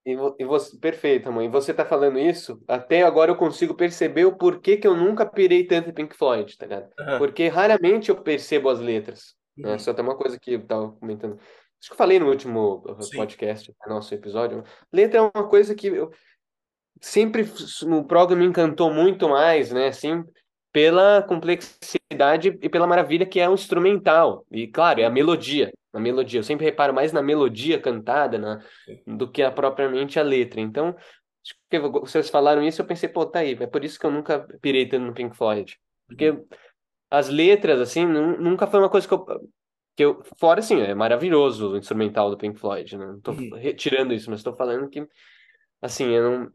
E, 0.06 0.16
vo- 0.18 0.36
você, 0.46 0.78
perfeito, 0.78 1.32
mãe. 1.32 1.46
E 1.48 1.50
você 1.50 1.74
tá 1.74 1.86
falando 1.86 2.20
isso, 2.20 2.62
até 2.68 3.04
agora 3.04 3.32
eu 3.32 3.38
consigo 3.38 3.74
perceber 3.74 4.26
o 4.26 4.36
porquê 4.38 4.76
que 4.76 4.86
eu 4.86 4.98
nunca 4.98 5.26
pirei 5.26 5.66
tanto 5.66 5.89
em 5.89 5.94
Pink 5.94 6.16
Floyd, 6.16 6.58
tá 6.58 6.66
ligado? 6.66 6.92
Aham. 7.00 7.18
Porque 7.20 7.48
raramente 7.48 8.10
eu 8.10 8.22
percebo 8.22 8.70
as 8.70 8.80
letras, 8.80 9.34
né? 9.58 9.74
Uhum. 9.74 9.80
Só 9.80 9.94
tem 9.94 10.04
uma 10.04 10.18
coisa 10.18 10.39
que 10.39 10.54
eu 10.54 10.66
tava 10.66 10.92
comentando. 10.94 11.38
Acho 11.38 11.89
que 11.89 11.94
eu 11.94 11.98
falei 11.98 12.20
no 12.20 12.30
último 12.30 12.84
uh, 12.88 13.04
Sim. 13.04 13.18
podcast, 13.18 13.74
no 13.86 13.94
nosso 13.94 14.13
episódio. 14.13 14.63
Letra 14.92 15.20
é 15.20 15.22
uma 15.22 15.48
coisa 15.48 15.76
que 15.76 15.88
eu 15.88 16.12
sempre 17.02 17.46
no 17.84 18.06
programa 18.06 18.42
me 18.42 18.48
encantou 18.48 18.92
muito 18.94 19.28
mais, 19.28 19.72
né? 19.72 19.88
Assim, 19.88 20.24
pela 20.72 21.22
complexidade 21.22 22.58
e 22.62 22.70
pela 22.70 22.88
maravilha 22.88 23.26
que 23.26 23.39
é 23.39 23.50
o 23.50 23.54
instrumental. 23.54 24.46
E 24.52 24.68
claro, 24.68 25.02
é 25.02 25.06
a 25.06 25.10
melodia. 25.10 25.72
A 25.94 26.00
melodia. 26.00 26.39
Eu 26.39 26.44
sempre 26.44 26.66
reparo 26.66 26.94
mais 26.94 27.12
na 27.12 27.22
melodia 27.22 27.80
cantada, 27.80 28.39
na, 28.39 28.63
do 29.06 29.30
que 29.30 29.44
a, 29.44 29.52
propriamente 29.52 30.20
a 30.20 30.24
letra. 30.24 30.60
Então, 30.60 30.96
acho 31.44 31.56
que 31.70 31.80
vocês 31.80 32.30
falaram 32.30 32.63
isso, 32.63 32.82
eu 32.82 32.86
pensei, 32.86 33.08
pô, 33.08 33.26
tá 33.26 33.39
aí, 33.39 33.56
é 33.60 33.68
por 33.68 33.84
isso 33.84 34.00
que 34.00 34.06
eu 34.06 34.12
nunca 34.12 34.39
pirei 34.62 34.88
tanto 34.88 35.06
no 35.06 35.13
Pink 35.13 35.38
Floyd. 35.38 35.78
Porque 36.08 36.34
as 37.13 37.30
letras, 37.30 37.80
assim, 37.80 38.06
nu- 38.06 38.38
nunca 38.39 38.67
foi 38.67 38.80
uma 38.80 38.89
coisa 38.89 39.08
que 39.08 39.13
eu, 39.13 39.26
que 39.95 40.04
eu. 40.06 40.23
Fora, 40.39 40.60
assim, 40.60 40.80
é 40.82 40.95
maravilhoso 40.95 41.71
o 41.73 41.78
instrumental 41.78 42.30
do 42.30 42.38
Pink 42.38 42.60
Floyd, 42.60 42.97
né? 42.97 43.06
Não 43.08 43.21
tô 43.21 43.32
Uhum. 43.32 43.52
retirando 43.56 44.13
isso, 44.13 44.30
mas 44.32 44.43
tô 44.43 44.56
falando 44.56 44.89
que, 44.89 45.08
assim, 45.82 46.08
eu 46.12 46.23
não. 46.32 46.52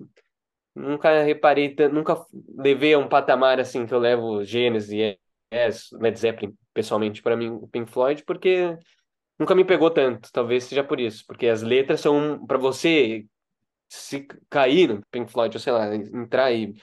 Nunca 0.75 1.25
reparei, 1.25 1.75
nunca 1.93 2.17
levei 2.57 2.95
a 2.95 2.99
um 2.99 3.09
patamar 3.09 3.59
assim 3.59 3.85
que 3.87 3.93
eu 3.93 3.99
levo 3.99 4.45
Genesis, 4.45 5.17
Yes, 5.53 5.91
Led 5.93 6.19
Zeppelin, 6.19 6.57
pessoalmente, 6.73 7.23
para 7.23 7.37
mim, 7.37 7.49
o 7.51 7.67
Pink 7.67 7.91
Floyd, 7.91 8.25
porque 8.25 8.77
nunca 9.39 9.55
me 9.55 9.65
pegou 9.65 9.91
tanto, 9.91 10.31
talvez 10.33 10.65
seja 10.65 10.85
por 10.85 11.01
isso, 11.01 11.25
porque 11.27 11.49
as 11.49 11.63
letras 11.63 12.01
são 12.01 12.45
para 12.47 12.59
você 12.59 13.27
se 13.89 14.27
cair 14.51 14.89
no 14.89 15.03
Pink 15.11 15.31
Floyd, 15.33 15.57
ou 15.57 15.61
sei 15.61 15.73
lá, 15.73 15.95
entrar 15.95 16.53
e 16.53 16.75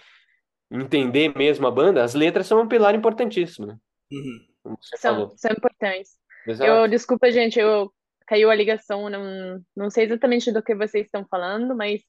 entender 0.72 1.36
mesmo 1.36 1.68
a 1.68 1.72
banda, 1.72 2.04
as 2.04 2.14
letras 2.14 2.48
são 2.48 2.62
um 2.62 2.68
pilar 2.68 2.96
importantíssimo, 2.96 3.68
né? 3.68 3.78
Uhum. 4.12 4.48
Como 4.64 4.78
você 4.82 4.98
são, 4.98 5.14
falou. 5.14 5.34
são 5.38 5.52
importantes. 5.52 6.18
Exato. 6.48 6.70
Eu, 6.70 6.88
desculpa, 6.88 7.32
gente, 7.32 7.60
eu 7.60 7.92
caiu 8.28 8.50
a 8.50 8.56
ligação, 8.56 9.10
não, 9.10 9.64
não 9.76 9.90
sei 9.90 10.06
exatamente 10.06 10.52
do 10.52 10.64
que 10.64 10.76
vocês 10.76 11.06
estão 11.06 11.26
falando, 11.30 11.76
mas 11.76 12.02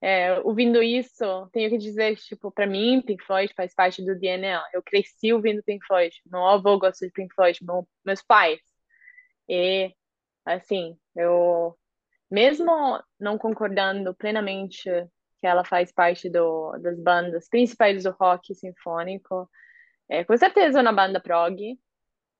é, 0.00 0.38
ouvindo 0.40 0.82
isso, 0.82 1.48
tenho 1.52 1.70
que 1.70 1.78
dizer, 1.78 2.16
tipo, 2.16 2.50
para 2.50 2.66
mim, 2.66 3.02
Pink 3.02 3.24
Floyd 3.24 3.52
faz 3.54 3.74
parte 3.74 4.04
do 4.04 4.18
DNA. 4.18 4.62
Eu 4.72 4.82
cresci 4.82 5.32
ouvindo 5.32 5.62
Pink 5.62 5.84
Floyd. 5.86 6.14
Meu 6.26 6.44
avô 6.44 6.78
gosta 6.78 7.06
de 7.06 7.12
Pink 7.12 7.34
Floyd, 7.34 7.58
meu, 7.64 7.88
meus 8.04 8.22
pais. 8.22 8.60
E, 9.48 9.92
assim, 10.44 10.98
eu, 11.14 11.76
mesmo 12.30 12.70
não 13.18 13.38
concordando 13.38 14.14
plenamente 14.14 14.88
que 15.40 15.46
ela 15.46 15.64
faz 15.64 15.92
parte 15.92 16.28
do, 16.30 16.76
das 16.78 16.98
bandas 16.98 17.48
principais 17.48 18.04
do 18.04 18.10
rock 18.10 18.54
sinfônico, 18.54 19.48
é, 20.08 20.24
com 20.24 20.36
certeza 20.36 20.80
uma 20.80 20.92
banda 20.92 21.20
prog, 21.20 21.78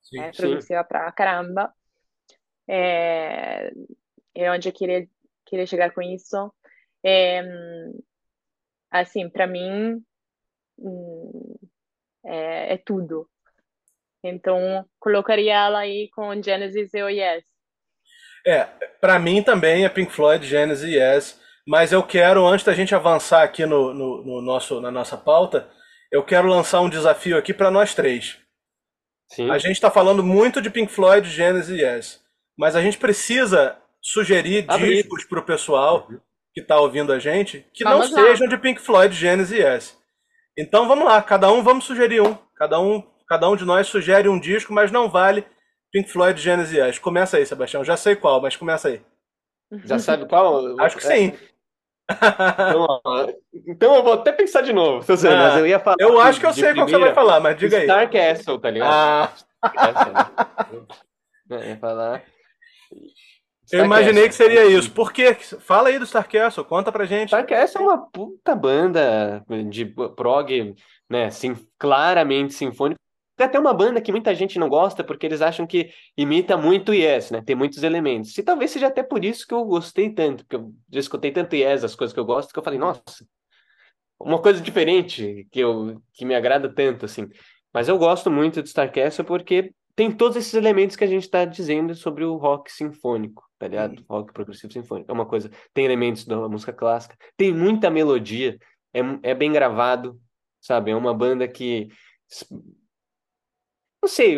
Sim. 0.03 0.21
é 0.21 0.33
sim. 0.33 0.43
progressiva 0.43 0.85
pra 0.85 1.11
caramba. 1.13 1.73
É, 2.69 3.71
é 4.35 4.51
onde 4.51 4.69
eu 4.69 4.73
queria, 4.73 5.09
queria 5.45 5.67
chegar 5.67 5.93
com 5.93 6.03
isso. 6.03 6.53
É, 7.05 7.43
assim, 8.91 9.29
para 9.29 9.47
mim, 9.47 10.03
hum, 10.79 11.57
é, 12.25 12.75
é 12.75 12.77
tudo. 12.79 13.29
Então, 14.23 14.85
colocaria 14.99 15.55
ela 15.55 15.81
aí 15.81 16.09
com 16.11 16.43
Genesis 16.43 16.93
e 16.95 17.03
o 17.03 17.09
Yes. 17.09 17.45
É, 18.45 18.65
pra 19.01 19.19
mim 19.19 19.43
também 19.43 19.85
é 19.85 19.89
Pink 19.89 20.13
Floyd, 20.13 20.47
Genesis 20.47 20.85
e 20.85 20.97
Yes, 20.97 21.41
mas 21.67 21.93
eu 21.93 22.03
quero, 22.03 22.47
antes 22.47 22.65
da 22.65 22.75
gente 22.75 22.95
avançar 22.95 23.43
aqui 23.43 23.67
no, 23.67 23.93
no, 23.93 24.25
no 24.25 24.43
nosso, 24.43 24.81
na 24.81 24.91
nossa 24.91 25.17
pauta, 25.17 25.69
eu 26.13 26.23
quero 26.25 26.49
lançar 26.49 26.81
um 26.81 26.89
desafio 26.89 27.37
aqui 27.37 27.53
pra 27.53 27.71
nós 27.71 27.95
três. 27.95 28.39
Sim. 29.29 29.51
A 29.51 29.59
gente 29.59 29.73
está 29.73 29.91
falando 29.91 30.23
muito 30.23 30.63
de 30.63 30.71
Pink 30.71 30.93
Floyd, 30.93 31.29
Genesis 31.29 31.71
e 31.71 31.83
Yes, 31.83 32.21
mas 32.57 32.77
a 32.77 32.81
gente 32.83 32.97
precisa 32.99 33.77
sugerir 34.01 34.65
Abrir. 34.69 35.03
discos 35.03 35.25
pro 35.25 35.43
pessoal 35.43 36.09
que 36.55 36.63
tá 36.63 36.79
ouvindo 36.79 37.13
a 37.13 37.19
gente 37.19 37.67
que 37.75 37.83
Vamos 37.83 38.11
não 38.13 38.23
lá. 38.23 38.29
sejam 38.29 38.47
de 38.49 38.57
Pink 38.57 38.81
Floyd, 38.81 39.15
Genesis 39.15 39.59
e 39.59 39.63
Yes. 39.63 39.99
Então 40.57 40.87
vamos 40.87 41.05
lá, 41.05 41.21
cada 41.21 41.51
um 41.51 41.63
vamos 41.63 41.85
sugerir 41.85 42.21
um. 42.23 42.39
Cada 42.55 42.81
um, 42.81 43.03
cada 43.29 43.49
um 43.51 43.57
de 43.57 43.65
nós 43.65 43.89
sugere 43.89 44.29
um 44.29 44.39
disco, 44.39 44.73
mas 44.73 44.93
não 44.93 45.11
vale 45.11 45.45
Pink 45.93 46.09
Floyd, 46.11 46.41
Genesis 46.41 46.73
e 46.75 46.79
Yes. 46.79 46.99
Começa 47.01 47.37
aí, 47.37 47.45
Sebastião. 47.45 47.83
Já 47.85 47.97
sei 47.97 48.15
qual, 48.15 48.41
mas 48.41 48.55
começa 48.57 48.89
aí. 48.89 49.03
Já 49.85 49.99
sabe 49.99 50.27
qual? 50.29 50.81
Acho 50.81 50.97
que 50.97 51.05
É, 51.07 51.17
sim. 51.17 51.39
Então, 52.09 53.01
ó, 53.05 53.27
então 53.67 53.95
eu 53.97 54.03
vou 54.03 54.13
até 54.13 54.31
pensar 54.33 54.63
de 54.63 54.73
novo. 54.73 55.05
Tô 55.05 55.17
zoando, 55.17 55.37
Ah, 55.37 55.49
mas 55.49 55.59
eu 55.59 55.67
ia 55.67 55.81
falar 55.81 55.97
Eu 55.99 56.21
acho 56.21 56.39
que 56.39 56.47
eu 56.47 56.53
sei 56.53 56.73
qual 56.75 56.87
você 56.87 56.93
primeira, 56.93 57.07
vai 57.07 57.15
falar, 57.15 57.41
mas 57.41 57.57
diga 57.59 57.79
aí. 57.79 57.85
Star 57.85 58.11
Castle, 58.11 58.59
tá 58.59 58.71
ligado? 58.71 58.93
Ah, 58.93 59.33
Castle. 59.71 60.87
Eu 61.51 61.63
ia 61.63 61.77
falar. 61.77 62.23
eu 63.73 63.85
imaginei 63.85 64.29
que 64.29 64.35
seria 64.35 64.65
isso. 64.67 64.91
Por 64.93 65.13
quê? 65.13 65.35
Fala 65.35 65.89
aí 65.89 65.99
do 65.99 66.07
Star 66.07 66.29
Castle, 66.29 66.65
conta 66.65 66.93
pra 66.93 67.05
gente. 67.05 67.29
Star 67.29 67.47
Castle 67.47 67.83
é 67.83 67.85
uma 67.85 68.07
puta 68.11 68.55
banda 68.55 69.45
de 69.69 69.85
prog, 69.85 70.75
né, 71.11 71.31
sim, 71.31 71.57
claramente 71.79 72.55
sinfônico. 72.55 73.01
Tem 73.37 73.47
até 73.47 73.59
uma 73.59 73.75
banda 73.75 74.01
que 74.01 74.11
muita 74.11 74.35
gente 74.35 74.59
não 74.59 74.69
gosta 74.69 75.05
porque 75.05 75.27
eles 75.27 75.43
acham 75.43 75.67
que 75.67 75.91
imita 76.17 76.57
muito 76.57 76.95
Yes, 76.95 77.31
né? 77.31 77.43
Tem 77.43 77.55
muitos 77.55 77.83
elementos. 77.83 78.37
E 78.37 78.43
talvez 78.43 78.71
seja 78.71 78.87
até 78.87 79.03
por 79.03 79.25
isso 79.25 79.47
que 79.47 79.53
eu 79.53 79.65
gostei 79.65 80.11
tanto, 80.11 80.45
porque 80.45 80.57
eu 80.57 80.73
já 80.91 81.01
escutei 81.01 81.31
tanto 81.31 81.55
Yes, 81.55 81.85
as 81.85 81.95
coisas 81.95 82.15
que 82.15 82.21
eu 82.21 82.25
gosto, 82.25 82.53
que 82.53 82.59
eu 82.59 82.63
falei, 82.63 82.79
nossa, 82.79 83.27
uma 84.19 84.41
coisa 84.41 84.61
diferente 84.61 85.47
que 85.53 85.61
eu 85.61 86.01
que 86.15 86.25
me 86.25 86.35
agrada 86.35 86.73
tanto 86.73 87.05
assim. 87.05 87.29
Mas 87.73 87.89
eu 87.89 87.99
gosto 87.99 88.31
muito 88.31 88.63
de 88.63 88.71
Star 88.71 88.91
Castle 88.91 89.25
porque 89.25 89.71
tem 89.95 90.11
todos 90.11 90.37
esses 90.37 90.55
elementos 90.55 90.97
que 90.97 91.05
a 91.05 91.07
gente 91.07 91.25
está 91.25 91.45
dizendo 91.45 91.95
sobre 91.95 92.25
o 92.25 92.37
rock 92.37 92.73
sinfônico, 92.73 93.43
tá 93.59 93.69
ligado? 93.69 94.03
Rock 94.09 94.33
progressivo 94.33 94.73
sinfônico. 94.73 95.11
É 95.11 95.15
uma 95.15 95.27
coisa, 95.27 95.51
tem 95.75 95.85
elementos 95.85 96.25
da 96.25 96.49
música 96.49 96.73
clássica, 96.73 97.17
tem 97.37 97.53
muita 97.53 97.91
melodia, 97.91 98.59
é, 98.95 99.01
é 99.31 99.35
bem 99.35 99.53
gravado, 99.53 100.19
sabe? 100.61 100.91
É 100.91 100.97
uma 100.97 101.13
banda 101.13 101.47
que 101.47 101.89
não 104.07 104.09
sei, 104.09 104.37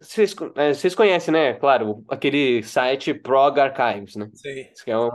vocês, 0.00 0.34
eh, 0.56 0.72
vocês 0.72 0.94
conhecem, 0.94 1.32
né? 1.32 1.52
Claro, 1.54 2.02
aquele 2.08 2.62
site 2.62 3.12
Prog 3.12 3.58
Archives, 3.58 4.16
né? 4.16 4.30
Sim. 4.32 4.64
que 4.84 4.90
é 4.90 4.98
um, 4.98 5.10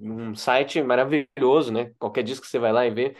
um, 0.00 0.34
site 0.36 0.80
maravilhoso, 0.80 1.72
né? 1.72 1.92
Qualquer 1.98 2.22
disco 2.22 2.44
que 2.44 2.50
você 2.50 2.58
vai 2.60 2.72
lá 2.72 2.86
e 2.86 2.90
vê. 2.90 3.16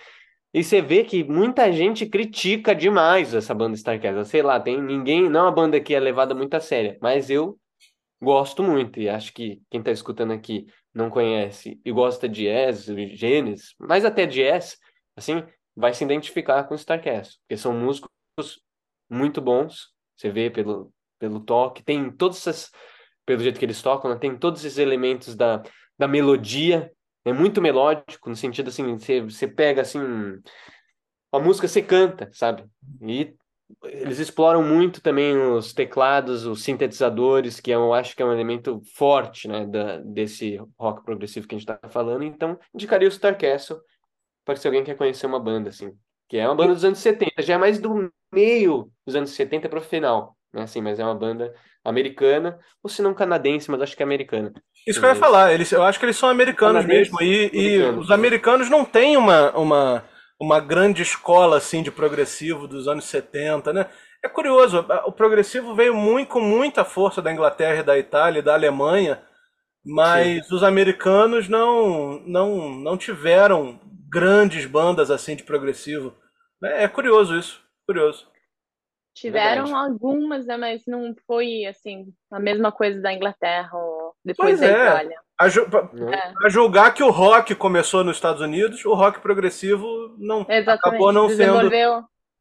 E 0.54 0.62
você 0.62 0.80
vê 0.80 1.02
que 1.04 1.24
muita 1.24 1.72
gente 1.72 2.06
critica 2.06 2.72
demais 2.74 3.34
essa 3.34 3.52
banda 3.52 3.76
Starcast. 3.76 4.28
Sei 4.30 4.42
lá, 4.42 4.60
tem 4.60 4.80
ninguém, 4.80 5.28
não 5.28 5.40
é 5.40 5.42
uma 5.44 5.52
banda 5.52 5.80
que 5.80 5.94
é 5.94 6.00
levada 6.00 6.34
muito 6.34 6.54
a 6.54 6.60
sério, 6.60 6.96
mas 7.02 7.28
eu 7.28 7.58
gosto 8.22 8.62
muito 8.62 9.00
e 9.00 9.08
acho 9.08 9.32
que 9.32 9.60
quem 9.70 9.82
tá 9.82 9.90
escutando 9.90 10.32
aqui 10.32 10.66
não 10.94 11.10
conhece 11.10 11.80
e 11.84 11.90
gosta 11.92 12.28
de 12.28 12.46
Yes, 12.46 12.86
Genesis, 12.86 13.74
mas 13.78 14.04
até 14.04 14.26
de 14.26 14.40
Yes, 14.42 14.78
assim, 15.16 15.42
vai 15.74 15.94
se 15.94 16.04
identificar 16.04 16.64
com 16.64 16.74
Starcast, 16.74 17.38
porque 17.40 17.56
são 17.56 17.72
músicos 17.72 18.10
muito 19.10 19.40
bons. 19.40 19.88
Você 20.16 20.30
vê 20.30 20.50
pelo, 20.50 20.92
pelo 21.18 21.40
toque, 21.40 21.82
tem 21.82 22.10
todas 22.10 22.38
essas 22.38 22.70
pelo 23.26 23.42
jeito 23.42 23.58
que 23.58 23.64
eles 23.64 23.80
tocam, 23.82 24.10
né? 24.10 24.18
Tem 24.18 24.36
todos 24.36 24.64
esses 24.64 24.78
elementos 24.78 25.36
da, 25.36 25.62
da 25.98 26.08
melodia 26.08 26.90
É 27.24 27.32
muito 27.32 27.60
melódico, 27.60 28.28
no 28.28 28.36
sentido 28.36 28.68
assim, 28.68 28.96
você, 28.96 29.20
você 29.20 29.46
pega 29.46 29.82
assim, 29.82 30.00
a 31.32 31.38
música 31.38 31.68
você 31.68 31.82
canta, 31.82 32.30
sabe? 32.32 32.64
E 33.02 33.34
eles 33.84 34.18
exploram 34.18 34.62
muito 34.62 35.00
também 35.00 35.36
os 35.36 35.72
teclados, 35.72 36.44
os 36.44 36.62
sintetizadores, 36.64 37.60
que 37.60 37.70
eu 37.70 37.94
acho 37.94 38.16
que 38.16 38.22
é 38.22 38.26
um 38.26 38.32
elemento 38.32 38.80
forte, 38.96 39.46
né, 39.46 39.66
da, 39.66 39.98
desse 39.98 40.60
rock 40.78 41.04
progressivo 41.04 41.46
que 41.46 41.54
a 41.54 41.58
gente 41.58 41.70
está 41.70 41.88
falando. 41.88 42.24
Então, 42.24 42.58
indicaria 42.74 43.06
o 43.06 43.12
Star 43.12 43.38
Castle 43.38 43.78
para 44.44 44.56
se 44.56 44.66
alguém 44.66 44.82
quer 44.82 44.96
conhecer 44.96 45.26
uma 45.26 45.38
banda, 45.38 45.68
assim. 45.68 45.92
Que 46.30 46.38
é 46.38 46.46
uma 46.46 46.54
banda 46.54 46.72
dos 46.72 46.84
anos 46.84 47.00
70, 47.00 47.42
já 47.42 47.54
é 47.54 47.58
mais 47.58 47.78
do 47.78 48.10
meio 48.32 48.90
dos 49.06 49.16
anos 49.16 49.30
70 49.30 49.68
para 49.68 49.80
o 49.80 49.82
final, 49.82 50.36
né, 50.54 50.62
assim, 50.62 50.80
mas 50.80 50.98
é 50.98 51.04
uma 51.04 51.14
banda 51.14 51.52
americana, 51.84 52.58
ou 52.82 52.88
se 52.88 53.02
não 53.02 53.12
canadense, 53.12 53.70
mas 53.70 53.82
acho 53.82 53.96
que 53.96 54.02
é 54.02 54.06
americana. 54.06 54.52
Isso 54.86 55.00
que 55.00 55.04
eu 55.04 55.10
ia 55.10 55.16
falar, 55.16 55.52
eles, 55.52 55.70
eu 55.72 55.82
acho 55.82 55.98
que 55.98 56.06
eles 56.06 56.16
são 56.16 56.28
americanos 56.28 56.86
canadense, 56.86 57.10
mesmo, 57.10 57.20
e, 57.22 57.50
e 57.52 57.82
os 57.82 58.10
americanos 58.10 58.70
não 58.70 58.84
têm 58.84 59.16
uma... 59.18 59.50
uma 59.58 60.04
uma 60.40 60.58
grande 60.58 61.02
escola 61.02 61.58
assim 61.58 61.82
de 61.82 61.90
progressivo 61.90 62.66
dos 62.66 62.88
anos 62.88 63.04
70, 63.04 63.74
né? 63.74 63.86
É 64.24 64.28
curioso, 64.28 64.86
o 65.04 65.12
progressivo 65.12 65.74
veio 65.74 65.94
muito, 65.94 66.28
com 66.28 66.40
muita 66.40 66.82
força 66.84 67.20
da 67.20 67.30
Inglaterra, 67.30 67.82
da 67.82 67.98
Itália, 67.98 68.42
da 68.42 68.54
Alemanha, 68.54 69.20
mas 69.84 70.46
Sim. 70.46 70.54
os 70.54 70.62
americanos 70.62 71.48
não, 71.48 72.20
não, 72.26 72.70
não 72.70 72.96
tiveram 72.96 73.78
grandes 74.10 74.64
bandas 74.64 75.10
assim 75.10 75.36
de 75.36 75.42
progressivo. 75.42 76.14
É, 76.64 76.84
é 76.84 76.88
curioso 76.88 77.38
isso, 77.38 77.62
curioso. 77.86 78.28
Tiveram 79.14 79.64
Verdade. 79.64 79.86
algumas, 79.90 80.46
né, 80.46 80.56
mas 80.56 80.82
não 80.86 81.14
foi 81.26 81.66
assim 81.66 82.12
a 82.30 82.38
mesma 82.38 82.70
coisa 82.70 83.00
da 83.00 83.12
Inglaterra 83.12 83.70
ou 83.76 84.14
depois 84.24 84.58
pois 84.58 84.60
da 84.60 84.66
é. 84.66 84.70
Itália. 84.70 85.20
A, 85.38 85.48
ju 85.48 85.62
é. 85.62 86.46
a, 86.46 86.48
julgar 86.48 86.94
que 86.94 87.02
o 87.02 87.10
rock 87.10 87.54
começou 87.54 88.04
nos 88.04 88.16
Estados 88.16 88.40
Unidos, 88.40 88.84
o 88.84 88.94
rock 88.94 89.20
progressivo 89.20 90.14
não 90.18 90.40
Exatamente. 90.48 90.68
acabou 90.68 91.12
não 91.12 91.28
sendo 91.28 91.70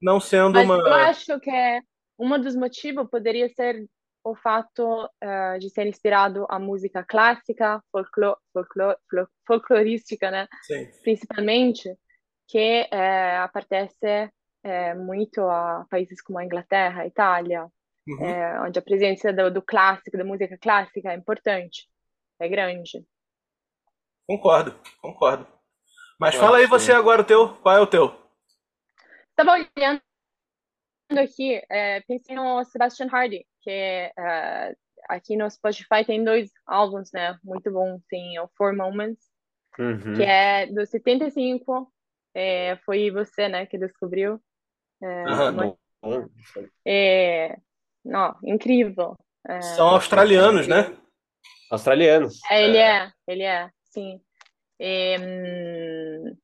não 0.02 0.20
sendo 0.20 0.54
Mas 0.54 0.66
uma. 0.66 0.78
Eu 0.78 0.94
acho 0.94 1.40
que 1.40 1.50
é 1.50 1.82
um 2.18 2.40
dos 2.40 2.56
motivos 2.56 3.10
poderia 3.10 3.50
ser 3.50 3.86
o 4.24 4.36
fato 4.36 5.06
uh, 5.06 5.60
de 5.60 5.70
ser 5.70 5.88
inspirado 5.88 6.46
a 6.50 6.60
música 6.60 7.04
clássica, 7.04 7.82
folclor, 7.92 8.38
folclor, 8.54 8.98
folclorística, 9.48 10.30
né? 10.30 10.48
Sim. 10.64 10.88
Principalmente, 11.04 11.90
que 12.50 12.82
uh, 12.92 13.44
aparece 13.44 14.32
uh, 14.66 15.00
muito 15.00 15.42
a 15.42 15.86
países 15.90 16.22
como 16.22 16.40
a 16.40 16.44
Inglaterra, 16.44 17.04
a 17.04 17.08
Itália, 17.08 17.68
uhum. 18.08 18.66
onde 18.66 18.80
a 18.80 18.82
presença 18.82 19.32
do, 19.32 19.50
do 19.52 19.62
clássico, 19.62 20.18
da 20.18 20.26
música 20.26 20.58
clássica 20.58 21.14
é 21.14 21.16
importante 21.16 21.88
é 22.40 22.48
grande. 22.48 23.06
Concordo, 24.26 24.80
concordo. 25.02 25.48
Mas 26.20 26.36
fala 26.36 26.58
aí 26.58 26.68
você 26.68 26.92
agora 26.92 27.22
o 27.22 27.26
teu, 27.26 27.56
qual 27.58 27.76
é 27.76 27.80
o 27.80 27.88
teu? 27.88 28.14
Estava 29.30 29.54
olhando 29.54 30.02
aqui, 31.18 31.62
é, 31.70 32.02
pensei 32.02 32.36
no 32.36 32.64
Sebastian 32.66 33.08
Hardy, 33.12 33.46
que 33.62 33.70
é, 33.70 34.76
aqui 35.08 35.36
no 35.36 35.50
Spotify 35.50 36.06
tem 36.06 36.24
dois 36.24 36.52
álbuns, 36.66 37.12
né? 37.14 37.38
Muito 37.44 37.72
bom, 37.72 38.00
tem 38.10 38.40
o 38.40 38.50
Four 38.58 38.76
Moments, 38.76 39.26
uhum. 39.78 40.14
que 40.16 40.24
é 40.24 40.68
do 40.68 40.86
75, 40.86 41.92
é, 42.34 42.78
foi 42.86 43.12
você, 43.12 43.48
né, 43.48 43.66
que 43.66 43.78
descobriu. 43.78 44.40
É, 45.02 45.24
uhum, 45.24 46.28
é, 46.86 47.58
não, 48.04 48.36
incrível. 48.44 49.16
É, 49.48 49.62
São 49.62 49.88
australianos, 49.88 50.68
né? 50.68 50.96
Australianos. 51.72 52.40
É, 52.50 52.64
ele 52.64 52.78
é, 52.78 53.12
ele 53.28 53.44
é, 53.44 53.70
sim. 53.86 54.20
E, 54.80 55.18
hum, 55.20 56.38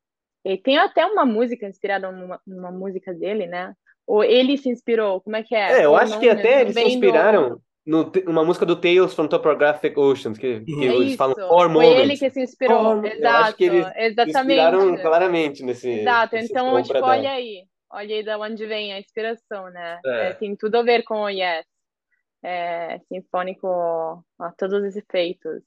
e 0.46 0.58
tem 0.58 0.78
até 0.78 1.06
uma 1.06 1.26
música 1.26 1.68
inspirada 1.68 2.12
numa, 2.12 2.40
numa, 2.46 2.72
música 2.72 3.14
dele, 3.14 3.48
né? 3.48 3.74
Ou 4.06 4.24
ele 4.24 4.58
se 4.58 4.70
inspirou, 4.70 5.22
como 5.22 5.36
é 5.36 5.44
que 5.44 5.56
é? 5.56 5.80
É, 5.80 5.86
eu 5.86 5.92
Ou 5.92 5.98
acho 5.98 6.14
não, 6.14 6.20
que 6.20 6.30
até 6.30 6.62
eles 6.62 6.76
se 6.76 6.84
inspiraram 6.84 7.60
no, 7.86 8.12
numa 8.26 8.44
música 8.44 8.66
do 8.66 8.76
Tales 8.76 9.14
from 9.14 9.28
Topographic 9.28 9.98
Oceans, 9.98 10.38
que, 10.38 10.62
que 10.62 10.84
eles 10.84 11.16
falam 11.16 11.36
Four 11.36 11.70
Moments. 11.70 11.94
Foi 11.94 12.02
ele 12.02 12.18
que 12.18 12.30
se 12.30 12.42
inspirou, 12.42 12.84
Four, 12.84 13.06
exato. 13.06 13.24
Eu 13.24 13.30
acho 13.30 13.58
que 13.58 13.64
eles 13.66 13.88
exatamente. 13.96 14.34
se 14.34 14.40
inspiraram 14.40 14.98
claramente 14.98 15.64
nesse 15.64 15.90
Exato, 15.90 16.36
nesse 16.36 16.52
então, 16.52 16.82
tipo, 16.82 17.00
olha 17.00 17.32
aí. 17.32 17.64
Olha 17.92 18.16
aí 18.16 18.24
de 18.24 18.36
onde 18.36 18.66
vem 18.66 18.94
a 18.94 19.00
inspiração, 19.00 19.70
né? 19.70 20.00
É. 20.06 20.28
É, 20.28 20.34
tem 20.34 20.56
tudo 20.56 20.76
a 20.76 20.84
ver 20.84 21.04
com 21.04 21.22
o 21.22 21.30
Yes 21.30 21.66
é, 22.46 23.00
sinfônico 23.08 23.68
a 24.40 24.52
todos 24.52 24.84
os 24.84 24.96
efeitos. 24.96 25.64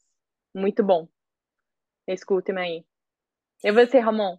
Muito 0.55 0.85
bom. 0.85 1.09
Escutem 2.07 2.57
aí. 2.57 2.85
E 3.65 3.73
você, 3.73 3.99
Ramon? 3.99 4.39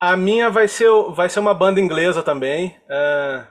A 0.00 0.16
minha 0.16 0.48
vai 0.50 0.66
ser, 0.66 0.90
vai 1.14 1.28
ser 1.28 1.40
uma 1.40 1.54
banda 1.54 1.80
inglesa 1.80 2.22
também. 2.22 2.76
É, 2.88 3.46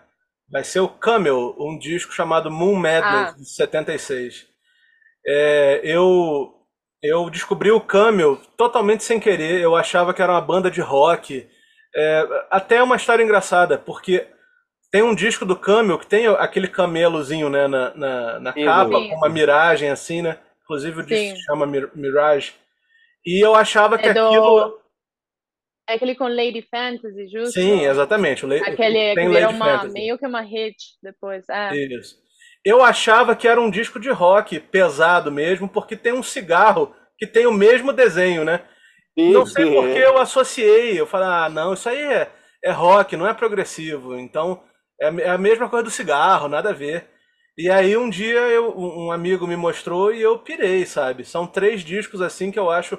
vai 0.54 0.64
ser 0.64 0.82
o 0.82 0.88
Camel, 0.88 1.56
um 1.58 1.76
disco 1.80 2.14
chamado 2.14 2.52
Moon 2.52 2.76
Madness, 2.76 3.34
ah. 3.34 3.36
de 3.36 3.50
76. 3.50 4.46
É, 5.26 5.82
eu, 5.84 6.54
eu 7.02 7.28
descobri 7.32 7.72
o 7.72 7.82
Camel 7.82 8.40
totalmente 8.56 9.04
sem 9.04 9.20
querer. 9.20 9.60
Eu 9.60 9.76
achava 9.76 10.14
que 10.14 10.22
era 10.22 10.32
uma 10.32 10.42
banda 10.42 10.70
de 10.70 10.80
rock. 10.80 11.50
É, 11.96 12.46
até 12.52 12.84
uma 12.84 12.96
história 12.98 13.24
engraçada, 13.24 13.80
porque 13.80 14.28
tem 14.92 15.02
um 15.02 15.16
disco 15.16 15.44
do 15.44 15.56
Camel 15.56 15.98
que 15.98 16.06
tem 16.06 16.28
aquele 16.28 16.68
camelozinho, 16.68 17.50
né, 17.50 17.68
na, 17.68 17.96
na, 17.96 18.40
na 18.40 18.54
capa, 18.54 18.92
com 18.92 19.16
uma 19.16 19.30
miragem 19.30 19.90
assim, 19.90 20.22
né? 20.22 20.38
Inclusive 20.64 21.00
o 21.00 21.04
disco 21.04 21.36
se 21.36 21.44
chama 21.46 21.66
Mirage. 21.66 22.54
E 23.26 23.44
eu 23.44 23.56
achava 23.56 23.98
que 23.98 24.08
é 24.08 24.14
do... 24.14 24.28
aquilo. 24.28 24.83
É 25.90 25.96
aquele 25.96 26.16
com 26.16 26.28
Lady 26.28 26.66
Fantasy, 26.70 27.28
justo? 27.28 27.52
Sim, 27.52 27.86
exatamente. 27.86 28.46
O 28.46 28.48
Lady... 28.48 28.64
Aquele 28.64 29.16
tem 29.16 29.28
que 29.28 29.34
virou 29.34 29.52
uma, 29.52 29.66
Fantasy. 29.66 29.94
meio 29.94 30.18
que 30.18 30.26
uma 30.26 30.42
hit 30.42 30.78
depois. 31.02 31.48
É. 31.50 31.76
Isso. 31.76 32.18
Eu 32.64 32.82
achava 32.82 33.36
que 33.36 33.48
era 33.48 33.60
um 33.60 33.70
disco 33.70 34.00
de 34.00 34.10
rock 34.10 34.60
pesado 34.60 35.30
mesmo, 35.30 35.68
porque 35.68 35.98
tem 35.98 36.14
um 36.14 36.24
cigarro 36.24 36.96
que 37.18 37.28
tem 37.28 37.46
o 37.46 37.52
mesmo 37.52 37.92
desenho, 37.92 38.46
né? 38.46 38.62
Sim, 39.18 39.32
não 39.32 39.46
sei 39.46 39.72
porque 39.72 40.00
é. 40.00 40.06
eu 40.06 40.18
associei. 40.18 41.00
Eu 41.00 41.06
falei, 41.06 41.28
ah, 41.28 41.50
não, 41.50 41.74
isso 41.74 41.90
aí 41.90 42.00
é, 42.00 42.32
é 42.64 42.72
rock, 42.72 43.18
não 43.18 43.28
é 43.28 43.34
progressivo. 43.34 44.18
Então 44.18 44.64
é, 45.02 45.08
é 45.08 45.30
a 45.30 45.38
mesma 45.38 45.70
coisa 45.70 45.84
do 45.84 45.92
cigarro, 45.92 46.48
nada 46.48 46.70
a 46.70 46.74
ver. 46.74 47.08
E 47.58 47.70
aí 47.70 47.96
um 47.96 48.10
dia 48.10 48.40
eu, 48.40 48.76
um 48.78 49.12
amigo 49.12 49.46
me 49.46 49.56
mostrou 49.56 50.14
e 50.14 50.22
eu 50.22 50.40
pirei, 50.40 50.86
sabe? 50.86 51.26
São 51.26 51.46
três 51.46 51.84
discos 51.84 52.22
assim 52.22 52.52
que 52.52 52.58
eu 52.58 52.72
acho 52.72 52.98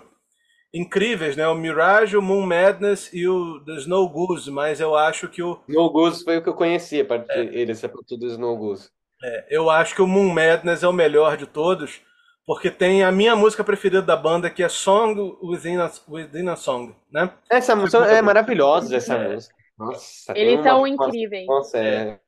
incríveis, 0.75 1.37
né? 1.37 1.47
O 1.47 1.55
Mirage, 1.55 2.17
o 2.17 2.23
Moon 2.23 2.45
Madness 2.45 3.09
e 3.13 3.29
o 3.29 3.61
The 3.61 3.77
Snow 3.77 4.09
Goose, 4.09 4.51
mas 4.51 4.81
eu 4.81 4.97
acho 4.97 5.29
que 5.29 5.41
o 5.41 5.61
Snow 5.69 5.91
Goose 5.91 6.25
foi 6.25 6.39
o 6.39 6.43
que 6.43 6.49
eu 6.49 6.55
conhecia, 6.55 7.03
a 7.03 7.07
partir 7.07 7.31
é. 7.31 7.45
ele 7.55 7.71
essa 7.71 7.89
tudo 7.89 8.27
Snow 8.27 8.57
Goose. 8.57 8.91
É, 9.23 9.47
eu 9.49 9.71
acho 9.71 9.95
que 9.95 10.03
o 10.03 10.07
Moon 10.07 10.29
Madness 10.29 10.83
é 10.83 10.89
o 10.89 10.93
melhor 10.93 11.37
de 11.37 11.47
todos, 11.47 12.01
porque 12.45 12.71
tem 12.71 13.05
a 13.05 13.13
minha 13.13 13.37
música 13.37 13.63
preferida 13.63 14.03
da 14.03 14.17
banda 14.17 14.51
que 14.51 14.63
é 14.63 14.69
Song 14.69 15.39
Within 15.43 15.79
a, 15.79 15.91
Within 16.09 16.49
a 16.49 16.57
Song, 16.57 16.95
né? 17.11 17.31
Essa 17.49 17.77
música 17.77 18.05
é 18.07 18.21
maravilhosa 18.21 18.97
essa 18.97 19.15
é. 19.15 19.33
música. 19.33 19.55
Nossa, 19.79 20.37
Eles 20.37 20.63
são 20.63 20.81
uma... 20.81 20.89
incríveis. 20.89 21.47
Nossa, 21.47 21.79
é. 21.79 22.19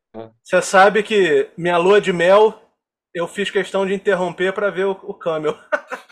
Você 0.43 0.63
sabe 0.63 1.03
que 1.03 1.51
minha 1.57 1.77
lua 1.77 2.01
de 2.01 2.13
mel 2.13 2.55
eu 3.15 3.27
fiz 3.27 3.51
questão 3.51 3.87
de 3.87 3.95
interromper 3.95 4.53
para 4.53 4.71
ver 4.71 4.85
o, 4.85 4.91
o 4.91 5.15
Camel. 5.15 5.57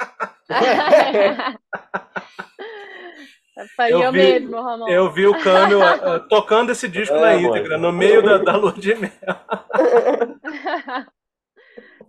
eu 3.88 4.12
vi, 4.12 4.18
mesmo, 4.18 4.60
Ramon. 4.60 4.88
Eu 4.88 5.12
vi 5.12 5.26
o 5.26 5.42
Camel 5.42 5.80
uh, 6.16 6.28
tocando 6.28 6.70
esse 6.72 6.88
disco 6.88 7.16
é, 7.16 7.20
na 7.20 7.34
íntegra, 7.36 7.78
no 7.78 7.92
meio 7.92 8.22
da, 8.22 8.38
da 8.38 8.56
lua 8.56 8.72
de 8.72 8.94
mel. 8.94 9.10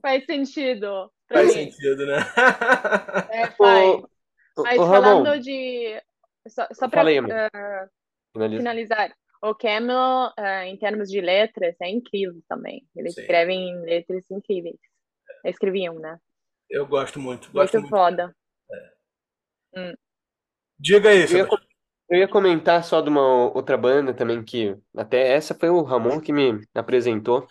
faz 0.01 0.25
sentido. 0.25 1.11
Faz 1.31 1.47
mim. 1.47 1.71
sentido, 1.71 2.05
né? 2.05 2.17
É, 3.31 3.47
faz. 3.47 4.01
Mas 4.57 4.79
ô, 4.79 4.87
falando 4.87 5.25
Ramon, 5.25 5.39
de. 5.39 6.01
Só, 6.47 6.67
só 6.73 6.87
para 6.87 7.03
uh, 7.03 7.89
Finaliza. 8.33 8.61
finalizar. 8.61 9.13
O 9.41 9.53
Camel, 9.53 10.31
uh, 10.39 10.63
em 10.65 10.77
termos 10.77 11.09
de 11.09 11.19
letras, 11.21 11.75
é 11.81 11.89
incrível 11.89 12.41
também. 12.47 12.87
Eles 12.95 13.13
Sim. 13.13 13.21
escrevem 13.21 13.81
letras 13.81 14.25
incríveis. 14.31 14.79
Escreviam, 15.43 15.99
né? 15.99 16.17
Eu 16.75 16.85
gosto 16.85 17.21
muito. 17.21 17.49
Gosto 17.53 17.79
muito, 17.79 17.89
muito. 17.89 17.89
foda. 17.89 18.35
É. 19.73 19.79
Hum. 19.79 19.93
Diga 20.77 21.09
aí, 21.09 21.21
eu 21.21 21.37
ia, 21.37 21.47
eu 22.09 22.19
ia 22.19 22.27
comentar 22.27 22.83
só 22.83 22.99
de 22.99 23.07
uma 23.07 23.49
outra 23.53 23.77
banda 23.77 24.13
também 24.13 24.43
que 24.43 24.75
até 24.93 25.31
essa 25.31 25.55
foi 25.55 25.69
o 25.69 25.83
Ramon 25.83 26.19
que 26.19 26.33
me 26.33 26.59
apresentou, 26.75 27.47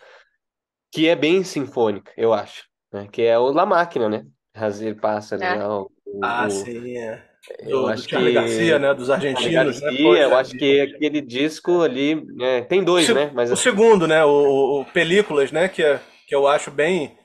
que 0.93 1.09
é 1.09 1.15
bem 1.15 1.43
sinfônica, 1.43 2.13
eu 2.15 2.33
acho, 2.33 2.65
né? 2.93 3.07
Que 3.11 3.23
é 3.23 3.37
o 3.39 3.51
La 3.51 3.65
Máquina, 3.65 4.07
né? 4.07 4.27
Razer 4.55 4.95
Pássaro, 4.95 5.41
é. 5.41 5.57
né? 5.57 5.67
o, 5.67 5.89
ah, 6.21 6.45
o, 6.45 6.51
sim, 6.51 6.95
é. 6.95 7.25
Eu 7.61 7.81
do, 7.81 7.87
acho 7.87 8.07
que 8.07 8.31
Garcia, 8.31 8.77
né, 8.77 8.93
dos 8.93 9.09
argentinos, 9.09 9.81
né? 9.81 9.87
Garcia, 9.87 10.13
né? 10.13 10.23
eu 10.23 10.35
acho 10.37 10.51
que 10.55 10.81
aquele 10.81 11.19
disco 11.19 11.81
ali 11.81 12.23
é, 12.41 12.61
tem 12.61 12.83
dois, 12.83 13.09
né? 13.09 13.31
Mas 13.33 13.49
o 13.49 13.53
assim... 13.53 13.63
segundo, 13.63 14.07
né, 14.07 14.23
o, 14.23 14.81
o, 14.81 14.85
Películas, 14.85 15.51
né, 15.51 15.67
que 15.67 15.81
é, 15.81 15.99
que 16.27 16.35
eu 16.35 16.47
acho 16.47 16.69
bem 16.69 17.17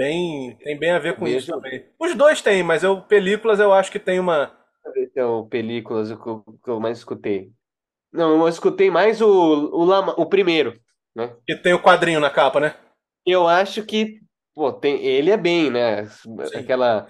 bem 0.00 0.56
tem 0.56 0.78
bem 0.78 0.90
a 0.92 0.98
ver 0.98 1.16
com 1.16 1.28
isso 1.28 1.52
também. 1.52 1.84
Os 1.98 2.14
dois 2.14 2.40
têm, 2.40 2.62
mas 2.62 2.82
eu 2.82 3.02
Películas 3.02 3.60
eu 3.60 3.72
acho 3.72 3.92
que 3.92 3.98
tem 3.98 4.18
uma 4.18 4.56
Então, 4.96 5.46
películas, 5.48 6.10
o 6.10 6.18
que 6.18 6.26
eu, 6.26 6.44
que 6.64 6.70
eu 6.70 6.80
mais 6.80 6.98
escutei. 6.98 7.52
Não, 8.10 8.40
eu 8.40 8.48
escutei 8.48 8.90
mais 8.90 9.20
o, 9.20 9.28
o, 9.28 9.84
Lama, 9.84 10.14
o 10.18 10.26
primeiro, 10.26 10.80
né? 11.14 11.36
Que 11.46 11.54
tem 11.54 11.74
o 11.74 11.82
quadrinho 11.82 12.18
na 12.18 12.30
capa, 12.30 12.58
né? 12.58 12.74
Eu 13.24 13.46
acho 13.46 13.84
que, 13.84 14.20
pô, 14.54 14.72
tem, 14.72 15.04
ele 15.04 15.30
é 15.30 15.36
bem, 15.36 15.70
né? 15.70 16.08
Aquela. 16.58 17.06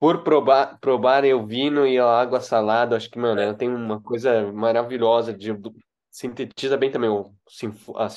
Por 0.00 0.24
probar, 0.24 0.78
probar 0.80 1.24
eu 1.24 1.46
vino 1.46 1.86
e 1.86 1.98
a 1.98 2.06
água 2.06 2.40
salada, 2.40 2.96
acho 2.96 3.10
que, 3.10 3.18
mano, 3.18 3.40
ela 3.40 3.54
tem 3.54 3.68
uma 3.68 4.02
coisa 4.02 4.52
maravilhosa 4.52 5.32
de, 5.32 5.52
sintetiza 6.10 6.76
bem 6.76 6.90
também 6.90 7.10
o, 7.10 7.32
a, 7.96 8.08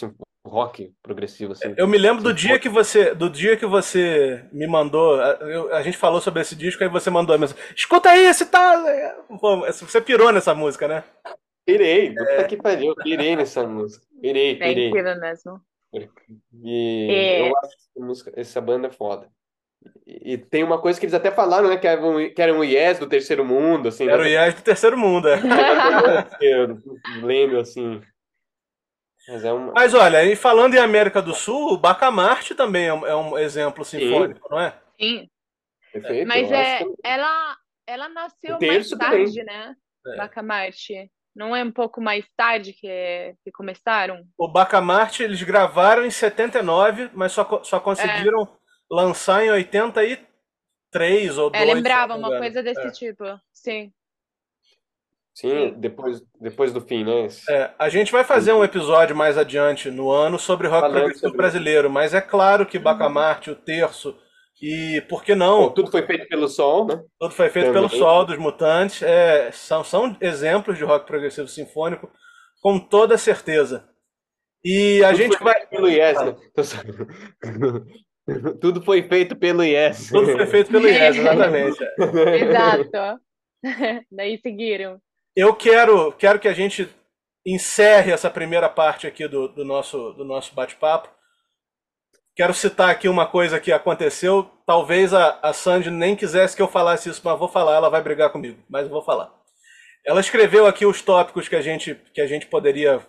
rock 0.48 0.92
progressivo, 1.04 1.52
assim. 1.54 1.74
Eu 1.78 1.88
me 1.88 1.98
lembro 1.98 2.24
do 2.24 2.34
dia 2.34 2.58
que 2.60 2.70
você, 2.70 3.14
do 3.14 3.30
dia 3.30 3.56
que 3.58 3.66
você 3.66 4.44
me 4.52 4.66
mandou, 4.68 5.20
a, 5.22 5.32
eu- 5.42 5.74
a 5.74 5.82
gente 5.82 5.98
falou 5.98 6.20
sobre 6.22 6.42
esse 6.42 6.56
disco, 6.56 6.84
aí 6.84 6.90
você 6.90 7.10
mandou 7.10 7.36
a 7.36 7.38
mensagem, 7.38 7.62
escuta 7.76 8.10
aí, 8.10 8.26
esse 8.26 8.46
tá... 8.46 8.74
Pô, 9.40 9.58
você 9.66 10.02
pirou 10.02 10.32
nessa 10.32 10.54
música, 10.56 10.88
né? 10.88 11.04
Pirei, 11.66 12.14
puta 12.16 12.44
que 12.46 12.56
pariu, 12.58 12.96
pirei 12.96 13.36
nessa 13.36 13.68
música. 13.68 14.06
Pirei, 14.22 14.52
É 14.54 14.56
pirei. 14.56 14.88
incrível 14.90 15.20
mesmo. 15.20 15.62
E 16.64 17.08
É. 17.12 17.50
eu 17.50 17.58
acho 17.58 17.68
essa, 17.76 18.06
música, 18.06 18.32
essa 18.36 18.62
banda 18.62 18.88
é 18.88 18.92
foda. 18.92 19.28
E, 20.06 20.34
e 20.34 20.38
tem 20.38 20.64
uma 20.64 20.80
coisa 20.80 21.00
que 21.00 21.06
eles 21.06 21.14
até 21.14 21.30
falaram, 21.32 21.70
né? 21.70 21.78
Que 21.78 21.88
eram, 21.88 22.30
que 22.34 22.42
eram 22.42 22.60
o 22.60 22.64
Yes 22.64 23.00
do 23.00 23.08
terceiro 23.08 23.46
mundo, 23.46 23.90
assim. 23.90 24.08
Era 24.08 24.22
o 24.22 24.26
Yes 24.26 24.56
do 24.56 24.62
terceiro 24.62 24.98
mundo, 24.98 25.28
é. 25.28 25.38
Eu 26.42 26.82
lembro, 27.22 27.60
assim. 27.60 28.02
Mas 29.28 29.44
é 29.44 29.52
uma. 29.52 29.74
Mas 29.74 29.94
olha, 29.94 30.24
e 30.24 30.36
falando 30.36 30.74
em 30.76 30.80
América 30.80 31.22
do 31.22 31.34
Sul, 31.34 31.74
o 31.74 31.78
Bacamarte 31.78 32.56
também 32.56 32.88
é 32.88 32.94
um, 32.94 33.06
é 33.06 33.16
um 33.16 33.38
exemplo 33.38 33.84
sinfônico, 33.84 34.48
não 34.50 34.60
é? 34.60 34.74
Sim, 35.00 35.30
Perfeito, 35.92 36.28
mas 36.28 36.52
é, 36.52 36.78
que- 36.80 36.96
ela, 37.04 37.58
ela 37.86 38.10
nasceu 38.10 38.52
mais 38.52 38.60
terço 38.60 38.98
também. 38.98 39.24
tarde, 39.26 39.44
né? 39.44 39.76
É. 40.08 40.16
Bacamarte. 40.18 41.12
Não 41.36 41.56
é 41.56 41.64
um 41.64 41.72
pouco 41.72 42.02
mais 42.02 42.26
tarde 42.36 42.74
que, 42.74 43.36
que 43.44 43.52
começaram? 43.52 44.24
O 44.38 44.48
Bacamarte 44.48 45.22
eles 45.22 45.44
gravaram 45.44 46.04
em 46.04 46.10
79, 46.10 47.12
mas 47.14 47.32
só, 47.32 47.62
só 47.64 47.80
conseguiram 47.80 48.48
lançar 48.90 49.46
em 49.46 49.52
83 49.52 51.38
ou 51.38 51.50
2. 51.52 51.62
É, 51.62 51.74
lembrava 51.74 52.16
uma 52.16 52.30
coisa 52.38 52.64
desse 52.64 52.88
É. 52.88 52.92
tipo. 52.92 53.24
Sim. 53.54 53.92
Sim, 55.40 55.76
depois, 55.78 56.20
depois 56.42 56.74
do 56.74 56.82
fim, 56.82 57.04
né? 57.04 57.28
É, 57.48 57.70
a 57.78 57.90
gente 57.90 58.12
vai 58.12 58.24
fazer 58.24 58.54
um 58.54 58.64
episódio 58.64 59.16
mais 59.16 59.38
adiante 59.38 59.92
no 59.92 60.10
ano 60.10 60.40
sobre 60.40 60.68
rock 60.68 60.90
progressivo 60.90 61.38
brasileiro, 61.38 61.92
mas 61.92 62.16
é 62.16 62.22
claro 62.22 62.66
que 62.66 62.80
Bacamarte, 62.80 63.52
o 63.52 63.56
Terço 63.56 64.18
e, 64.60 65.00
por 65.08 65.24
que 65.24 65.36
não, 65.36 65.68
Bom, 65.68 65.70
tudo 65.70 65.92
foi 65.92 66.02
feito 66.02 66.28
pelo 66.28 66.48
sol, 66.48 66.88
né? 66.88 67.00
tudo 67.20 67.36
foi 67.36 67.50
feito 67.52 67.68
também. 67.68 67.88
pelo 67.88 68.00
Sol 68.00 68.26
dos 68.26 68.40
Mutantes, 68.40 69.04
é, 69.04 69.52
são, 69.52 69.84
são 69.84 70.18
exemplos 70.20 70.76
de 70.76 70.84
rock 70.84 71.06
progressivo 71.06 71.48
sinfônico, 71.48 72.10
com 72.60 72.80
toda 72.80 73.16
certeza. 73.16 73.88
E 74.66 75.04
a 75.04 75.10
Tudo 75.10 75.18
gente 75.18 75.38
foi 75.38 75.54
vai. 75.54 75.68
pelo 75.68 75.88
Yes, 75.88 76.20
né? 76.20 76.36
Tudo 78.60 78.82
foi 78.82 79.04
feito 79.04 79.36
pelo 79.36 79.64
Yes. 79.64 80.10
Tudo 80.10 80.32
foi 80.32 80.48
feito 80.48 80.72
pelo 80.72 80.88
Yes, 80.90 81.16
exatamente. 81.16 81.78
Exato. 82.42 83.22
Daí 84.12 84.40
seguiram. 84.40 85.00
Eu 85.38 85.54
quero, 85.54 86.12
quero 86.14 86.40
que 86.40 86.48
a 86.48 86.54
gente 86.54 86.90
encerre 87.46 88.12
essa 88.12 88.28
primeira 88.28 88.68
parte 88.68 89.06
aqui 89.06 89.28
do, 89.28 89.48
do 89.48 89.64
nosso, 89.64 90.14
do 90.14 90.26
nosso 90.26 90.56
bate-papo. 90.56 91.10
Quero 92.36 92.56
citar 92.56 92.90
aqui 92.90 93.08
uma 93.08 93.28
coisa 93.28 93.60
que 93.60 93.72
aconteceu. 93.72 94.50
Talvez 94.66 95.14
a, 95.14 95.38
a 95.44 95.54
Sandy 95.54 95.92
nem 95.92 96.16
quisesse 96.16 96.56
que 96.56 96.62
eu 96.64 96.68
falasse 96.68 97.08
isso, 97.10 97.22
mas 97.24 97.38
vou 97.38 97.48
falar, 97.48 97.76
ela 97.76 97.88
vai 97.88 98.02
brigar 98.02 98.32
comigo, 98.32 98.58
mas 98.68 98.86
eu 98.86 98.90
vou 98.90 99.04
falar. 99.04 99.32
Ela 100.04 100.22
escreveu 100.22 100.66
aqui 100.66 100.88
os 100.88 101.04
tópicos 101.04 101.48
que 101.48 101.56
a 101.56 101.62
gente, 101.62 101.94
que 102.16 102.22
a 102.22 102.26
gente 102.26 102.48
poderia 102.48 103.00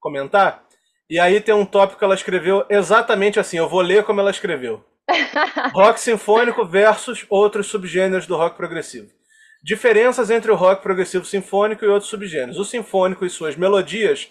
comentar, 0.00 0.64
e 1.08 1.20
aí 1.20 1.40
tem 1.40 1.54
um 1.54 1.64
tópico 1.64 2.00
que 2.00 2.04
ela 2.04 2.14
escreveu 2.16 2.66
exatamente 2.68 3.38
assim, 3.38 3.56
eu 3.56 3.68
vou 3.68 3.82
ler 3.82 4.02
como 4.02 4.18
ela 4.18 4.32
escreveu. 4.32 4.84
Rock 5.72 6.00
sinfônico 6.00 6.64
versus 6.66 7.24
outros 7.30 7.68
subgêneros 7.68 8.26
do 8.26 8.36
rock 8.36 8.56
progressivo. 8.56 9.17
Diferenças 9.62 10.30
entre 10.30 10.50
o 10.50 10.54
rock 10.54 10.82
progressivo 10.82 11.24
sinfônico 11.24 11.84
e 11.84 11.88
outros 11.88 12.10
subgêneros. 12.10 12.58
O 12.58 12.64
sinfônico 12.64 13.26
e 13.26 13.30
suas 13.30 13.56
melodias, 13.56 14.30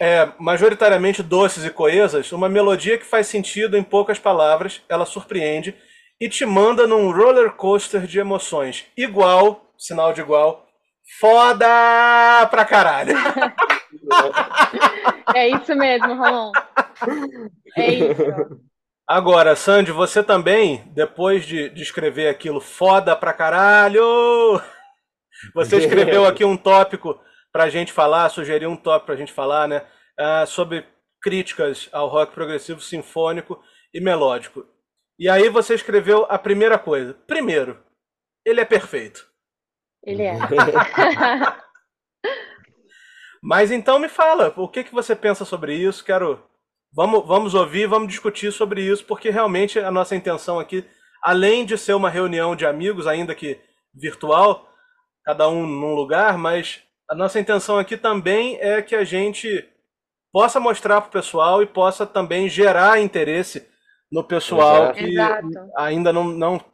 é, 0.00 0.28
majoritariamente 0.38 1.22
doces 1.22 1.64
e 1.64 1.70
coesas, 1.70 2.32
uma 2.32 2.48
melodia 2.48 2.98
que 2.98 3.04
faz 3.04 3.26
sentido 3.26 3.76
em 3.76 3.82
poucas 3.82 4.18
palavras, 4.18 4.82
ela 4.88 5.06
surpreende 5.06 5.74
e 6.20 6.28
te 6.28 6.44
manda 6.44 6.86
num 6.86 7.10
roller 7.12 7.52
coaster 7.52 8.06
de 8.06 8.18
emoções. 8.18 8.86
Igual, 8.96 9.72
sinal 9.78 10.12
de 10.12 10.20
igual, 10.20 10.66
foda 11.20 12.46
pra 12.50 12.64
caralho. 12.64 13.14
É 15.34 15.48
isso 15.48 15.74
mesmo, 15.74 16.14
Ramon. 16.14 16.52
É 17.76 17.92
isso. 17.92 18.60
Agora, 19.06 19.54
Sandy, 19.54 19.92
você 19.92 20.22
também, 20.22 20.82
depois 20.94 21.44
de, 21.44 21.68
de 21.68 21.82
escrever 21.82 22.28
aquilo 22.28 22.60
foda 22.60 23.14
pra 23.14 23.32
caralho, 23.32 24.02
você 25.54 25.76
escreveu 25.76 26.24
aqui 26.26 26.44
um 26.44 26.56
tópico 26.56 27.20
pra 27.52 27.68
gente 27.68 27.92
falar, 27.92 28.28
sugeriu 28.30 28.70
um 28.70 28.76
tópico 28.76 29.06
pra 29.06 29.16
gente 29.16 29.32
falar, 29.32 29.68
né? 29.68 29.86
ah, 30.18 30.46
sobre 30.46 30.86
críticas 31.20 31.88
ao 31.92 32.08
rock 32.08 32.32
progressivo 32.34 32.80
sinfônico 32.80 33.62
e 33.92 34.00
melódico. 34.00 34.66
E 35.18 35.28
aí 35.28 35.48
você 35.48 35.74
escreveu 35.74 36.26
a 36.28 36.38
primeira 36.38 36.78
coisa. 36.78 37.14
Primeiro, 37.26 37.82
ele 38.44 38.60
é 38.60 38.64
perfeito. 38.64 39.26
Ele 40.02 40.22
é. 40.22 40.34
Mas 43.42 43.70
então 43.70 43.98
me 43.98 44.08
fala, 44.08 44.52
o 44.56 44.68
que, 44.68 44.84
que 44.84 44.92
você 44.92 45.14
pensa 45.14 45.44
sobre 45.44 45.74
isso? 45.74 46.04
Quero. 46.04 46.42
Vamos, 46.94 47.26
vamos 47.26 47.54
ouvir, 47.54 47.88
vamos 47.88 48.08
discutir 48.08 48.52
sobre 48.52 48.82
isso, 48.82 49.04
porque 49.04 49.28
realmente 49.28 49.80
a 49.80 49.90
nossa 49.90 50.14
intenção 50.14 50.60
aqui, 50.60 50.84
além 51.20 51.66
de 51.66 51.76
ser 51.76 51.94
uma 51.94 52.08
reunião 52.08 52.54
de 52.54 52.64
amigos, 52.64 53.06
ainda 53.06 53.34
que 53.34 53.60
virtual, 53.92 54.68
cada 55.24 55.48
um 55.48 55.66
num 55.66 55.94
lugar, 55.94 56.38
mas 56.38 56.82
a 57.10 57.14
nossa 57.14 57.40
intenção 57.40 57.78
aqui 57.78 57.96
também 57.96 58.58
é 58.60 58.80
que 58.80 58.94
a 58.94 59.02
gente 59.02 59.68
possa 60.32 60.60
mostrar 60.60 61.00
para 61.00 61.08
o 61.08 61.12
pessoal 61.12 61.62
e 61.62 61.66
possa 61.66 62.06
também 62.06 62.48
gerar 62.48 63.00
interesse 63.00 63.68
no 64.10 64.22
pessoal 64.22 64.84
Exato. 64.84 64.98
que 64.98 65.04
Exato. 65.06 65.48
ainda 65.76 66.12
não, 66.12 66.24
não 66.24 66.64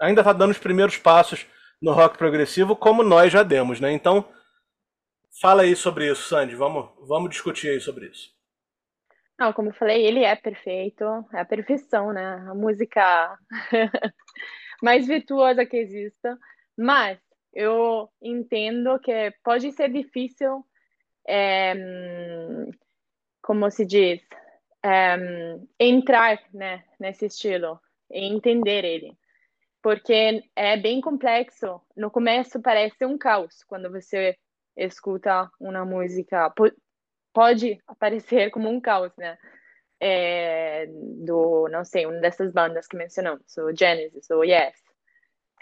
ainda 0.00 0.20
está 0.20 0.32
dando 0.32 0.50
os 0.50 0.58
primeiros 0.58 0.98
passos 0.98 1.46
no 1.80 1.92
rock 1.92 2.18
progressivo, 2.18 2.76
como 2.76 3.02
nós 3.02 3.32
já 3.32 3.42
demos, 3.42 3.80
né? 3.80 3.92
Então, 3.92 4.24
fala 5.40 5.62
aí 5.62 5.74
sobre 5.74 6.10
isso, 6.10 6.28
Sandy. 6.28 6.54
Vamos, 6.54 6.90
vamos 7.06 7.30
discutir 7.30 7.70
aí 7.70 7.80
sobre 7.80 8.06
isso. 8.06 8.30
Não, 9.42 9.52
como 9.52 9.70
eu 9.70 9.74
falei, 9.74 10.06
ele 10.06 10.22
é 10.22 10.36
perfeito, 10.36 11.02
é 11.32 11.40
a 11.40 11.44
perfeição, 11.44 12.12
né? 12.12 12.46
A 12.48 12.54
música 12.54 13.36
mais 14.80 15.04
virtuosa 15.04 15.66
que 15.66 15.78
exista. 15.78 16.38
Mas 16.78 17.18
eu 17.52 18.08
entendo 18.22 19.00
que 19.00 19.32
pode 19.42 19.72
ser 19.72 19.90
difícil, 19.90 20.64
é, 21.26 21.74
como 23.42 23.68
se 23.68 23.84
diz, 23.84 24.22
é, 24.80 25.16
entrar, 25.76 26.40
né, 26.54 26.84
nesse 27.00 27.26
estilo 27.26 27.80
e 28.12 28.24
entender 28.24 28.84
ele. 28.84 29.18
Porque 29.82 30.44
é 30.54 30.76
bem 30.76 31.00
complexo. 31.00 31.80
No 31.96 32.12
começo 32.12 32.62
parece 32.62 33.04
um 33.04 33.18
caos 33.18 33.64
quando 33.64 33.90
você 33.90 34.36
escuta 34.76 35.50
uma 35.58 35.84
música. 35.84 36.48
Po- 37.32 37.42
Pode 37.42 37.78
aparecer 37.86 38.50
como 38.50 38.68
um 38.68 38.80
caos, 38.80 39.12
né? 39.16 39.38
É, 40.00 40.86
do, 40.88 41.68
não 41.70 41.84
sei, 41.84 42.06
uma 42.06 42.20
dessas 42.20 42.52
bandas 42.52 42.86
que 42.88 42.96
mencionamos, 42.96 43.56
o 43.56 43.74
Genesis, 43.74 44.28
o 44.30 44.42
Yes. 44.42 44.74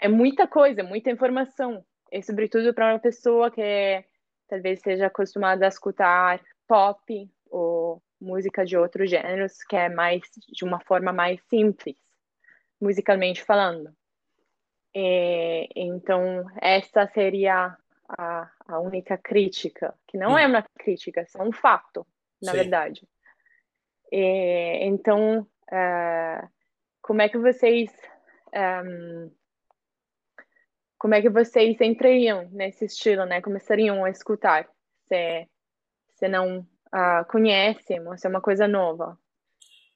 É 0.01 0.07
muita 0.07 0.47
coisa, 0.47 0.83
muita 0.83 1.11
informação. 1.11 1.85
E 2.11 2.23
sobretudo 2.23 2.73
para 2.73 2.93
uma 2.93 2.99
pessoa 2.99 3.51
que 3.51 4.03
talvez 4.47 4.81
seja 4.81 5.07
acostumada 5.07 5.65
a 5.65 5.69
escutar 5.69 6.41
pop 6.67 7.29
ou 7.49 8.01
música 8.19 8.65
de 8.65 8.77
outros 8.77 9.09
gêneros, 9.09 9.63
que 9.63 9.75
é 9.75 9.89
mais 9.89 10.21
de 10.49 10.65
uma 10.65 10.79
forma 10.79 11.13
mais 11.13 11.41
simples, 11.49 11.95
musicalmente 12.79 13.43
falando. 13.43 13.93
É, 14.93 15.67
então, 15.75 16.45
essa 16.61 17.07
seria 17.07 17.77
a, 18.17 18.49
a 18.67 18.79
única 18.79 19.17
crítica, 19.17 19.93
que 20.07 20.17
não 20.17 20.37
é 20.37 20.45
uma 20.45 20.63
crítica, 20.79 21.25
é 21.35 21.43
um 21.43 21.51
fato, 21.51 22.05
na 22.41 22.51
Sim. 22.51 22.57
verdade. 22.57 23.07
É, 24.11 24.85
então, 24.85 25.47
ah, 25.71 26.47
como 27.01 27.21
é 27.21 27.29
que 27.29 27.37
vocês 27.37 27.89
ahm, 28.53 29.29
como 31.01 31.15
é 31.15 31.21
que 31.21 31.29
vocês 31.29 31.81
entrariam 31.81 32.47
nesse 32.51 32.85
estilo, 32.85 33.25
né? 33.25 33.41
Começariam 33.41 34.05
a 34.05 34.09
escutar, 34.11 34.69
se, 35.07 35.47
se 36.11 36.27
não 36.27 36.67
ah, 36.91 37.25
conhecem, 37.25 38.05
ou 38.07 38.15
se 38.15 38.27
é 38.27 38.29
uma 38.29 38.41
coisa 38.41 38.67
nova. 38.67 39.17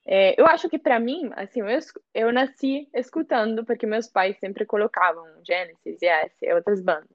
É, 0.08 0.40
eu 0.40 0.46
acho 0.46 0.68
que 0.70 0.80
para 0.80 1.00
mim, 1.00 1.32
assim, 1.36 1.62
eu, 1.62 1.80
eu 2.14 2.34
nasci 2.34 2.90
escutando, 2.94 3.66
porque 3.66 3.86
meus 3.86 4.08
pais 4.08 4.38
sempre 4.40 4.66
colocavam 4.66 5.26
Genesis, 5.46 6.02
Yes 6.02 6.32
e 6.42 6.54
outras 6.54 6.82
bandas. 6.82 7.15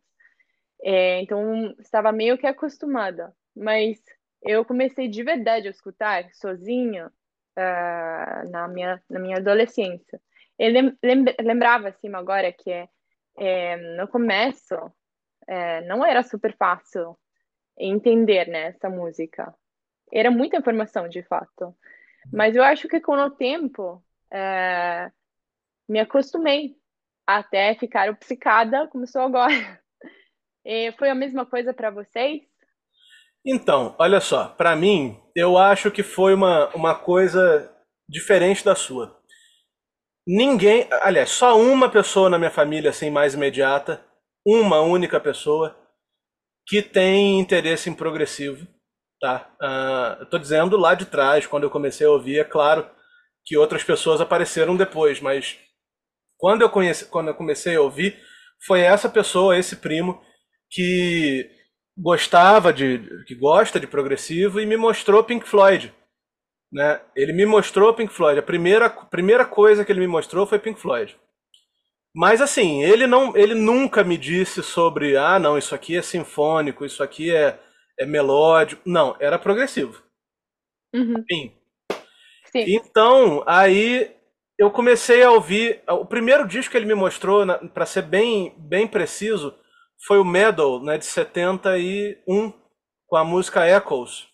É, 0.82 1.20
então, 1.20 1.74
estava 1.78 2.12
meio 2.12 2.38
que 2.38 2.46
acostumada. 2.46 3.34
Mas 3.54 4.00
eu 4.42 4.64
comecei 4.64 5.08
de 5.08 5.22
verdade 5.22 5.68
a 5.68 5.70
escutar 5.70 6.30
sozinha 6.32 7.06
uh, 7.06 8.50
na, 8.50 8.68
minha, 8.68 9.02
na 9.08 9.18
minha 9.18 9.36
adolescência. 9.36 10.20
Eu 10.58 10.94
lembrava, 11.42 11.88
assim, 11.88 12.14
agora 12.14 12.52
que 12.52 12.70
é, 13.38 13.76
no 13.96 14.06
começo 14.08 14.74
é, 15.48 15.80
não 15.86 16.04
era 16.04 16.22
super 16.22 16.54
fácil 16.56 17.18
entender 17.78 18.46
né, 18.46 18.68
essa 18.68 18.90
música. 18.90 19.54
Era 20.12 20.30
muita 20.30 20.58
informação, 20.58 21.08
de 21.08 21.22
fato. 21.22 21.74
Mas 22.32 22.54
eu 22.54 22.62
acho 22.62 22.88
que 22.88 23.00
com 23.00 23.12
o 23.12 23.30
tempo 23.30 24.04
é, 24.30 25.10
me 25.88 25.98
acostumei 25.98 26.76
até 27.26 27.74
ficar 27.74 28.10
obcecada 28.10 28.86
como 28.88 29.06
sou 29.06 29.22
agora. 29.22 29.80
E 30.64 30.92
foi 30.92 31.11
a 31.11 31.14
mesma 31.14 31.46
coisa 31.46 31.72
para 31.72 31.90
vocês? 31.90 32.42
Então, 33.44 33.94
olha 33.98 34.20
só, 34.20 34.48
para 34.48 34.76
mim, 34.76 35.18
eu 35.34 35.56
acho 35.56 35.90
que 35.90 36.02
foi 36.02 36.34
uma, 36.34 36.68
uma 36.74 36.94
coisa 36.94 37.74
diferente 38.08 38.64
da 38.64 38.74
sua. 38.74 39.18
Ninguém, 40.26 40.86
aliás, 41.02 41.30
só 41.30 41.58
uma 41.58 41.90
pessoa 41.90 42.28
na 42.28 42.38
minha 42.38 42.50
família 42.50 42.90
assim 42.90 43.11
mais 43.11 43.34
imediata, 43.34 44.04
uma 44.46 44.80
única 44.80 45.18
pessoa 45.18 45.76
que 46.66 46.82
tem 46.82 47.40
interesse 47.40 47.88
em 47.88 47.94
progressivo 47.94 48.66
Tá? 49.20 49.50
Uh, 49.61 50.22
eu 50.22 50.26
tô 50.26 50.38
dizendo 50.38 50.78
lá 50.78 50.94
de 50.94 51.04
trás, 51.04 51.46
quando 51.46 51.64
eu 51.64 51.70
comecei 51.70 52.06
a 52.06 52.11
ouvir, 52.11 52.38
é 52.38 52.44
claro 52.44 52.88
que 53.44 53.56
outras 53.56 53.84
pessoas 53.84 54.18
apareceram 54.18 54.74
depois, 54.74 55.20
mas 55.20 55.58
quando 56.38 56.62
eu, 56.62 56.70
conheci, 56.70 57.04
quando 57.04 57.28
eu 57.28 57.34
comecei 57.34 57.76
a 57.76 57.82
ouvir, 57.82 58.18
foi 58.66 58.80
essa 58.80 59.11
pessoa, 59.11 59.58
esse 59.58 59.76
primo, 59.76 60.22
que 60.70 61.50
gostava 61.96 62.72
de, 62.72 63.24
que 63.26 63.34
gosta 63.34 63.78
de 63.78 63.86
progressivo 63.86 64.60
e 64.60 64.66
me 64.66 64.76
mostrou 64.76 65.24
Pink 65.24 65.46
Floyd. 65.46 65.92
Né? 66.72 67.00
Ele 67.16 67.32
me 67.32 67.44
mostrou 67.44 67.92
Pink 67.92 68.12
Floyd. 68.12 68.38
A 68.38 68.42
primeira, 68.42 68.88
primeira 68.88 69.44
coisa 69.44 69.84
que 69.84 69.92
ele 69.92 70.00
me 70.00 70.06
mostrou 70.06 70.46
foi 70.46 70.58
Pink 70.58 70.80
Floyd. 70.80 71.16
Mas 72.14 72.40
assim, 72.40 72.82
ele 72.82 73.06
não, 73.06 73.36
ele 73.36 73.54
nunca 73.54 74.02
me 74.02 74.16
disse 74.16 74.62
sobre, 74.62 75.16
ah, 75.16 75.38
não, 75.38 75.58
isso 75.58 75.74
aqui 75.74 75.96
é 75.96 76.02
sinfônico, 76.02 76.84
isso 76.84 77.02
aqui 77.02 77.34
é 77.34 77.58
é 78.00 78.06
melódico. 78.06 78.80
Não, 78.86 79.14
era 79.20 79.38
progressivo. 79.38 80.02
Uhum. 80.94 81.22
Sim. 81.30 81.52
Sim. 82.50 82.64
Então, 82.66 83.44
aí 83.46 84.10
eu 84.58 84.70
comecei 84.70 85.22
a 85.22 85.30
ouvir. 85.30 85.82
O 85.86 86.06
primeiro 86.06 86.48
disco 86.48 86.72
que 86.72 86.78
ele 86.78 86.86
me 86.86 86.94
mostrou, 86.94 87.46
para 87.68 87.86
ser 87.86 88.02
bem, 88.02 88.54
bem 88.56 88.88
preciso, 88.88 89.54
foi 90.07 90.18
o 90.18 90.24
Medal, 90.24 90.82
né, 90.82 90.98
de 90.98 91.05
71, 91.05 92.53
com 93.07 93.16
a 93.16 93.24
música 93.24 93.68
Echoes. 93.68 94.28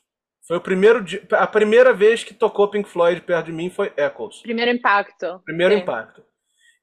Foi 0.46 0.58
o 0.58 0.60
primeiro 0.60 1.04
a 1.32 1.46
primeira 1.46 1.92
vez 1.92 2.22
que 2.22 2.32
tocou 2.32 2.68
Pink 2.68 2.88
Floyd 2.88 3.20
perto 3.22 3.46
de 3.46 3.52
mim 3.52 3.68
foi 3.68 3.92
Echoes. 3.96 4.42
Primeiro 4.42 4.70
impacto. 4.70 5.40
Primeiro 5.44 5.74
Sim. 5.74 5.80
impacto. 5.80 6.24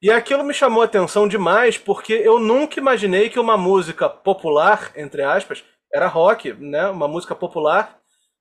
E 0.02 0.10
aquilo 0.10 0.44
me 0.44 0.52
chamou 0.52 0.82
a 0.82 0.84
atenção 0.84 1.26
demais 1.26 1.78
porque 1.78 2.12
eu 2.12 2.38
nunca 2.38 2.78
imaginei 2.78 3.30
que 3.30 3.40
uma 3.40 3.56
música 3.56 4.06
popular, 4.06 4.92
entre 4.94 5.22
aspas, 5.22 5.64
era 5.90 6.06
rock, 6.06 6.52
né? 6.52 6.88
Uma 6.88 7.08
música 7.08 7.34
popular, 7.34 7.98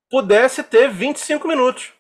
pudesse 0.09 0.61
ter 0.61 0.89
25 0.89 1.47
minutos. 1.47 1.93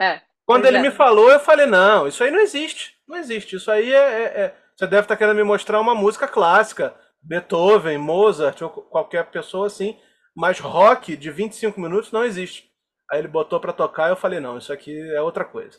É. 0.00 0.20
Quando 0.44 0.66
ele 0.66 0.78
é. 0.78 0.82
me 0.82 0.90
falou, 0.90 1.30
eu 1.30 1.38
falei, 1.38 1.66
não, 1.66 2.08
isso 2.08 2.24
aí 2.24 2.30
não 2.30 2.40
existe. 2.40 2.96
Não 3.06 3.16
existe. 3.16 3.54
Isso 3.54 3.70
aí 3.70 3.92
é. 3.92 3.96
é, 3.96 4.22
é... 4.24 4.54
Você 4.74 4.86
deve 4.86 5.02
estar 5.02 5.16
querendo 5.16 5.36
me 5.36 5.44
mostrar 5.44 5.80
uma 5.80 5.94
música 5.94 6.26
clássica. 6.26 6.92
Beethoven, 7.26 7.98
Mozart, 7.98 8.62
ou 8.62 8.70
qualquer 8.70 9.26
pessoa 9.30 9.66
assim. 9.66 9.98
Mas 10.34 10.60
rock 10.60 11.16
de 11.16 11.30
25 11.30 11.80
minutos 11.80 12.12
não 12.12 12.24
existe. 12.24 12.70
Aí 13.10 13.18
ele 13.18 13.28
botou 13.28 13.58
para 13.60 13.72
tocar 13.72 14.08
e 14.08 14.12
eu 14.12 14.16
falei, 14.16 14.40
não, 14.40 14.58
isso 14.58 14.72
aqui 14.72 14.98
é 15.10 15.20
outra 15.20 15.44
coisa. 15.44 15.78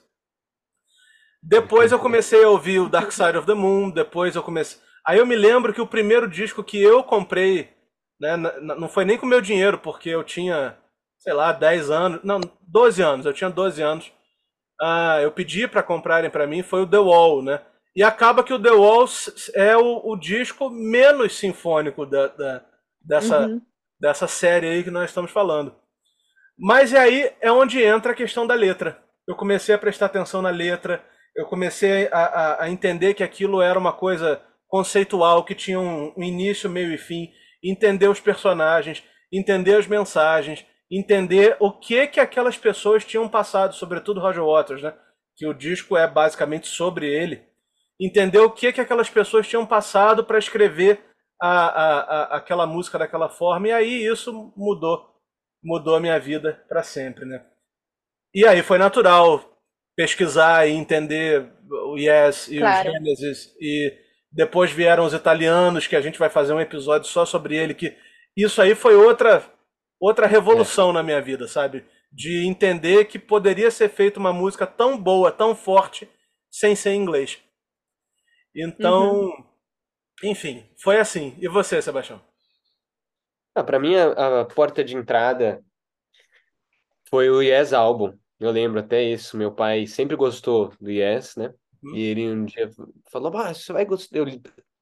Depois 1.43 1.91
eu 1.91 1.99
comecei 1.99 2.43
a 2.43 2.49
ouvir 2.49 2.79
o 2.79 2.89
Dark 2.89 3.11
Side 3.11 3.37
of 3.37 3.45
the 3.45 3.53
Moon, 3.53 3.89
depois 3.89 4.35
eu 4.35 4.43
comecei. 4.43 4.81
Aí 5.05 5.19
eu 5.19 5.25
me 5.25 5.35
lembro 5.35 5.73
que 5.73 5.81
o 5.81 5.87
primeiro 5.87 6.27
disco 6.27 6.63
que 6.63 6.81
eu 6.81 7.03
comprei 7.03 7.77
né? 8.19 8.35
Não 8.61 8.89
foi 8.89 9.05
nem 9.05 9.17
com 9.17 9.25
meu 9.25 9.41
dinheiro, 9.41 9.77
porque 9.77 10.09
eu 10.09 10.23
tinha, 10.23 10.77
sei 11.19 11.33
lá, 11.33 11.51
10 11.51 11.89
anos, 11.91 12.23
não, 12.23 12.39
12 12.61 13.01
anos, 13.01 13.25
eu 13.25 13.33
tinha 13.33 13.49
12 13.49 13.81
anos. 13.81 14.11
Ah, 14.81 15.19
eu 15.21 15.31
pedi 15.31 15.67
para 15.67 15.83
comprarem 15.83 16.29
para 16.29 16.47
mim, 16.47 16.63
foi 16.63 16.81
o 16.81 16.87
The 16.87 16.97
Wall, 16.99 17.43
né? 17.43 17.61
E 17.97 18.03
acaba 18.03 18.43
que 18.43 18.53
o 18.53 18.61
The 18.61 18.69
Wall 18.69 19.05
é 19.55 19.75
o, 19.75 20.11
o 20.11 20.15
disco 20.15 20.69
menos 20.69 21.35
sinfônico 21.35 22.05
da, 22.05 22.27
da 22.27 22.65
dessa, 23.01 23.47
uhum. 23.47 23.59
dessa 23.99 24.27
série 24.27 24.67
aí 24.67 24.83
que 24.83 24.91
nós 24.91 25.09
estamos 25.09 25.31
falando. 25.31 25.73
Mas 26.55 26.91
e 26.91 26.97
aí 26.97 27.33
é 27.41 27.51
onde 27.51 27.81
entra 27.81 28.11
a 28.11 28.15
questão 28.15 28.45
da 28.45 28.53
letra. 28.53 29.03
Eu 29.27 29.35
comecei 29.35 29.73
a 29.73 29.79
prestar 29.79 30.05
atenção 30.05 30.43
na 30.43 30.51
letra, 30.51 31.03
eu 31.35 31.47
comecei 31.47 32.07
a, 32.11 32.19
a, 32.19 32.63
a 32.65 32.69
entender 32.69 33.15
que 33.15 33.23
aquilo 33.23 33.63
era 33.63 33.79
uma 33.79 33.91
coisa 33.91 34.39
conceitual, 34.67 35.43
que 35.43 35.55
tinha 35.55 35.79
um, 35.79 36.13
um 36.15 36.23
início, 36.23 36.69
meio 36.69 36.93
e 36.93 36.99
fim 36.99 37.31
entender 37.63 38.07
os 38.07 38.19
personagens, 38.19 39.03
entender 39.31 39.75
as 39.75 39.87
mensagens, 39.87 40.63
entender 40.91 41.57
o 41.59 41.71
que 41.71 42.05
que 42.05 42.19
aquelas 42.19 42.59
pessoas 42.59 43.03
tinham 43.03 43.27
passado, 43.27 43.73
sobretudo 43.73 44.19
Roger 44.19 44.45
Waters, 44.45 44.83
né? 44.83 44.93
Que 45.35 45.47
o 45.47 45.53
disco 45.53 45.97
é 45.97 46.07
basicamente 46.07 46.67
sobre 46.67 47.07
ele. 47.07 47.56
Entender 47.99 48.39
o 48.39 48.51
que 48.51 48.71
que 48.71 48.81
aquelas 48.81 49.09
pessoas 49.09 49.47
tinham 49.47 49.65
passado 49.65 50.23
para 50.23 50.37
escrever 50.37 50.99
a, 51.41 51.49
a, 51.49 51.99
a, 51.99 52.37
aquela 52.37 52.65
música 52.65 52.97
daquela 52.97 53.29
forma 53.29 53.67
e 53.67 53.71
aí 53.71 54.05
isso 54.05 54.53
mudou, 54.55 55.15
mudou 55.63 55.95
a 55.95 55.99
minha 55.99 56.19
vida 56.19 56.63
para 56.67 56.83
sempre, 56.83 57.25
né? 57.25 57.45
E 58.33 58.45
aí 58.45 58.61
foi 58.61 58.77
natural 58.77 59.57
pesquisar 59.95 60.67
e 60.67 60.71
entender 60.71 61.51
o 61.69 61.97
Yes 61.97 62.47
e 62.47 62.59
claro. 62.59 62.89
o 62.89 62.91
Genesis 62.93 63.55
e 63.59 63.93
depois 64.31 64.71
vieram 64.71 65.05
os 65.05 65.13
italianos, 65.13 65.87
que 65.87 65.95
a 65.95 66.01
gente 66.01 66.19
vai 66.19 66.29
fazer 66.29 66.53
um 66.53 66.61
episódio 66.61 67.07
só 67.07 67.25
sobre 67.25 67.55
ele, 67.55 67.73
que 67.73 67.95
isso 68.35 68.61
aí 68.61 68.75
foi 68.75 68.95
outra 68.95 69.43
outra 69.99 70.27
revolução 70.27 70.91
é. 70.91 70.93
na 70.93 71.03
minha 71.03 71.21
vida, 71.21 71.47
sabe? 71.47 71.83
De 72.11 72.45
entender 72.45 73.05
que 73.05 73.17
poderia 73.17 73.71
ser 73.71 73.89
feita 73.89 74.19
uma 74.19 74.31
música 74.31 74.67
tão 74.67 74.97
boa, 74.97 75.31
tão 75.31 75.55
forte, 75.55 76.07
sem 76.51 76.75
ser 76.75 76.91
em 76.91 77.01
inglês. 77.01 77.39
Então, 78.57 79.25
uhum. 79.25 79.43
enfim, 80.23 80.67
foi 80.81 80.97
assim. 80.99 81.35
E 81.39 81.47
você, 81.47 81.79
Sebastião? 81.79 82.19
Ah, 83.53 83.63
para 83.63 83.79
mim, 83.79 83.95
a, 83.95 84.41
a, 84.41 84.45
porta 84.45 84.83
de 84.83 84.95
entrada 84.95 85.63
foi 87.07 87.29
o 87.29 87.41
Yes 87.41 87.71
Album. 87.71 88.17
Eu 88.39 88.49
lembro 88.49 88.79
até 88.79 89.03
isso. 89.03 89.37
Meu 89.37 89.51
pai 89.51 89.85
sempre 89.85 90.15
gostou 90.15 90.73
do 90.81 90.89
Yes, 90.89 91.35
né? 91.35 91.53
Uhum. 91.83 91.95
E 91.95 92.01
ele 92.01 92.27
um 92.29 92.45
dia 92.45 92.69
falou: 93.11 93.35
Ah, 93.37 93.53
você 93.53 93.71
vai 93.71 93.85
gostar. 93.85 94.17
Eu 94.17 94.25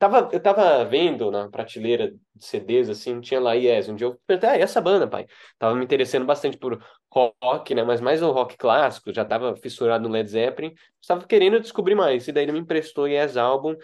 tava, 0.10 0.30
eu 0.32 0.39
tava 0.41 0.86
vendo 0.86 1.32
na 1.32 1.49
prateleira 1.49 2.12
de 2.36 2.45
CDs, 2.45 2.89
assim, 2.89 3.20
tinha 3.22 3.39
lá 3.39 3.53
Yes. 3.53 3.89
Um 3.89 3.95
dia 3.95 4.08
eu 4.08 4.20
perguntei: 4.26 4.49
Ah, 4.49 4.58
essa 4.58 4.82
banda, 4.82 5.08
pai? 5.08 5.28
Tava 5.58 5.76
me 5.76 5.84
interessando 5.84 6.26
bastante 6.26 6.58
por 6.58 6.84
rock, 7.12 7.74
né? 7.74 7.84
Mas 7.84 8.01
mais 8.01 8.22
o 8.22 8.32
rock 8.32 8.58
clássico, 8.58 9.14
já 9.14 9.26
tava 9.26 9.56
fissurado 9.56 10.08
no 10.08 10.14
Led 10.14 10.30
Zeppelin. 10.30 10.74
Estava 11.01 11.26
querendo 11.26 11.60
descobrir 11.60 11.95
mais. 11.95 12.28
E 12.28 12.32
daí 12.32 12.43
ele 12.43 12.51
me 12.51 12.60
emprestou 12.60 13.08
Yes 13.08 13.38
Album. 13.38 13.76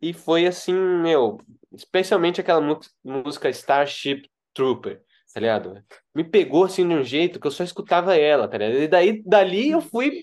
E 0.00 0.12
foi 0.12 0.46
assim, 0.46 0.74
meu, 0.74 1.40
especialmente 1.72 2.40
aquela 2.40 2.60
música 3.04 3.48
Starship 3.50 4.30
Trooper, 4.54 5.02
tá 5.34 5.40
ligado? 5.40 5.82
Me 6.14 6.24
pegou 6.24 6.64
assim 6.64 6.86
de 6.86 6.94
um 6.94 7.02
jeito 7.02 7.40
que 7.40 7.46
eu 7.46 7.50
só 7.50 7.64
escutava 7.64 8.16
ela, 8.16 8.48
tá 8.48 8.58
ligado? 8.58 8.78
E 8.82 8.88
daí, 8.88 9.22
dali 9.24 9.70
eu 9.70 9.80
fui 9.80 10.22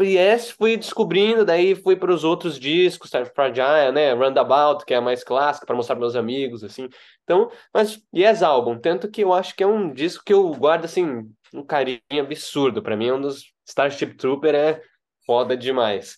Yes, 0.00 0.50
fui 0.50 0.78
descobrindo, 0.78 1.44
daí 1.44 1.74
fui 1.74 1.94
para 1.94 2.12
os 2.12 2.24
outros 2.24 2.58
discos, 2.58 3.10
Fragile, 3.34 3.92
né, 3.92 4.14
Roundabout, 4.14 4.84
que 4.86 4.94
é 4.94 4.96
a 4.96 5.00
mais 5.00 5.22
clássica, 5.22 5.66
para 5.66 5.76
mostrar 5.76 5.94
para 5.94 6.00
meus 6.00 6.16
amigos, 6.16 6.64
assim. 6.64 6.88
Então, 7.22 7.50
mas 7.72 8.00
Yes 8.14 8.42
Album, 8.42 8.78
tanto 8.78 9.10
que 9.10 9.22
eu 9.22 9.32
acho 9.32 9.54
que 9.54 9.62
é 9.62 9.66
um 9.66 9.92
disco 9.92 10.24
que 10.24 10.32
eu 10.32 10.50
guardo, 10.54 10.86
assim, 10.86 11.28
um 11.52 11.62
carinho 11.62 12.00
absurdo. 12.18 12.82
Para 12.82 12.96
mim 12.96 13.08
é 13.08 13.14
um 13.14 13.20
dos 13.20 13.52
Starship 13.66 14.14
Trooper, 14.16 14.54
é 14.54 14.80
foda 15.26 15.56
demais. 15.56 16.16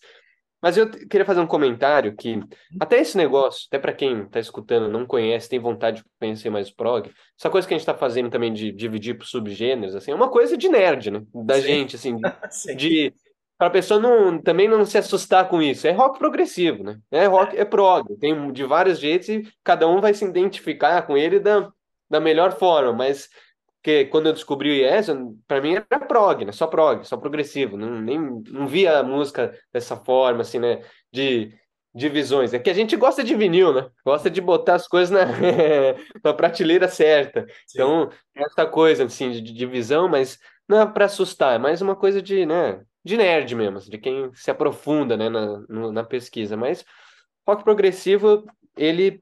Mas 0.62 0.76
eu 0.76 0.90
queria 0.90 1.24
fazer 1.24 1.40
um 1.40 1.46
comentário 1.46 2.16
que 2.16 2.40
até 2.80 2.98
esse 2.98 3.16
negócio, 3.16 3.66
até 3.68 3.78
para 3.78 3.92
quem 3.92 4.22
está 4.22 4.40
escutando, 4.40 4.88
não 4.88 5.06
conhece, 5.06 5.48
tem 5.48 5.58
vontade 5.58 5.98
de 5.98 6.04
conhecer 6.18 6.50
mais 6.50 6.70
o 6.70 6.74
prog, 6.74 7.10
essa 7.38 7.50
coisa 7.50 7.68
que 7.68 7.74
a 7.74 7.76
gente 7.76 7.86
está 7.86 7.94
fazendo 7.94 8.30
também 8.30 8.52
de 8.52 8.72
dividir 8.72 9.18
por 9.18 9.26
subgêneros, 9.26 9.94
assim, 9.94 10.10
é 10.10 10.14
uma 10.14 10.30
coisa 10.30 10.56
de 10.56 10.68
nerd, 10.68 11.10
né? 11.10 11.22
Da 11.44 11.56
Sim. 11.56 11.62
gente, 11.62 11.96
assim, 11.96 12.16
de, 12.76 13.12
para 13.58 13.68
a 13.68 13.70
pessoa 13.70 13.98
não, 14.00 14.40
também 14.40 14.68
não 14.68 14.84
se 14.84 14.98
assustar 14.98 15.48
com 15.48 15.62
isso. 15.62 15.86
É 15.86 15.92
rock 15.92 16.18
progressivo, 16.18 16.84
né? 16.84 16.98
É 17.10 17.26
rock, 17.26 17.56
é 17.56 17.64
prog. 17.64 18.16
Tem 18.18 18.52
de 18.52 18.64
vários 18.64 18.98
jeitos 18.98 19.28
e 19.28 19.42
cada 19.64 19.88
um 19.88 20.00
vai 20.00 20.12
se 20.14 20.24
identificar 20.24 21.02
com 21.06 21.16
ele 21.16 21.40
da, 21.40 21.70
da 22.10 22.20
melhor 22.20 22.58
forma. 22.58 22.92
Mas 22.92 23.28
Porque 23.82 24.06
quando 24.06 24.26
eu 24.26 24.32
descobri 24.32 24.70
o 24.70 24.74
Yes, 24.74 25.06
para 25.46 25.60
mim 25.60 25.76
era 25.76 26.00
prog, 26.06 26.44
né? 26.44 26.52
Só 26.52 26.66
prog, 26.66 27.04
só 27.06 27.16
progressivo. 27.16 27.76
Não, 27.76 28.00
nem, 28.00 28.18
não 28.50 28.66
via 28.66 28.98
a 28.98 29.02
música 29.04 29.56
dessa 29.72 29.96
forma, 29.96 30.42
assim, 30.42 30.58
né? 30.58 30.82
De 31.12 31.54
divisões. 31.94 32.52
É 32.52 32.58
que 32.58 32.68
a 32.68 32.74
gente 32.74 32.96
gosta 32.96 33.24
de 33.24 33.34
vinil, 33.34 33.72
né? 33.72 33.88
Gosta 34.04 34.28
de 34.28 34.40
botar 34.40 34.74
as 34.74 34.88
coisas 34.88 35.10
na, 35.10 35.24
na 36.22 36.34
prateleira 36.34 36.88
certa. 36.88 37.46
Sim. 37.66 37.78
Então, 37.78 38.10
essa 38.34 38.66
coisa, 38.66 39.04
assim, 39.04 39.30
de 39.30 39.40
divisão, 39.40 40.08
mas 40.08 40.38
não 40.68 40.80
é 40.80 40.86
para 40.86 41.06
assustar, 41.06 41.54
é 41.54 41.58
mais 41.58 41.80
uma 41.80 41.96
coisa 41.96 42.20
de, 42.20 42.44
né? 42.44 42.82
De 43.06 43.16
nerd 43.16 43.54
mesmo, 43.54 43.78
assim, 43.78 43.88
de 43.88 43.98
quem 43.98 44.34
se 44.34 44.50
aprofunda, 44.50 45.16
né? 45.16 45.28
Na, 45.28 45.92
na 45.92 46.02
pesquisa. 46.02 46.56
Mas 46.56 46.84
rock 47.46 47.62
progressivo, 47.62 48.44
ele 48.76 49.20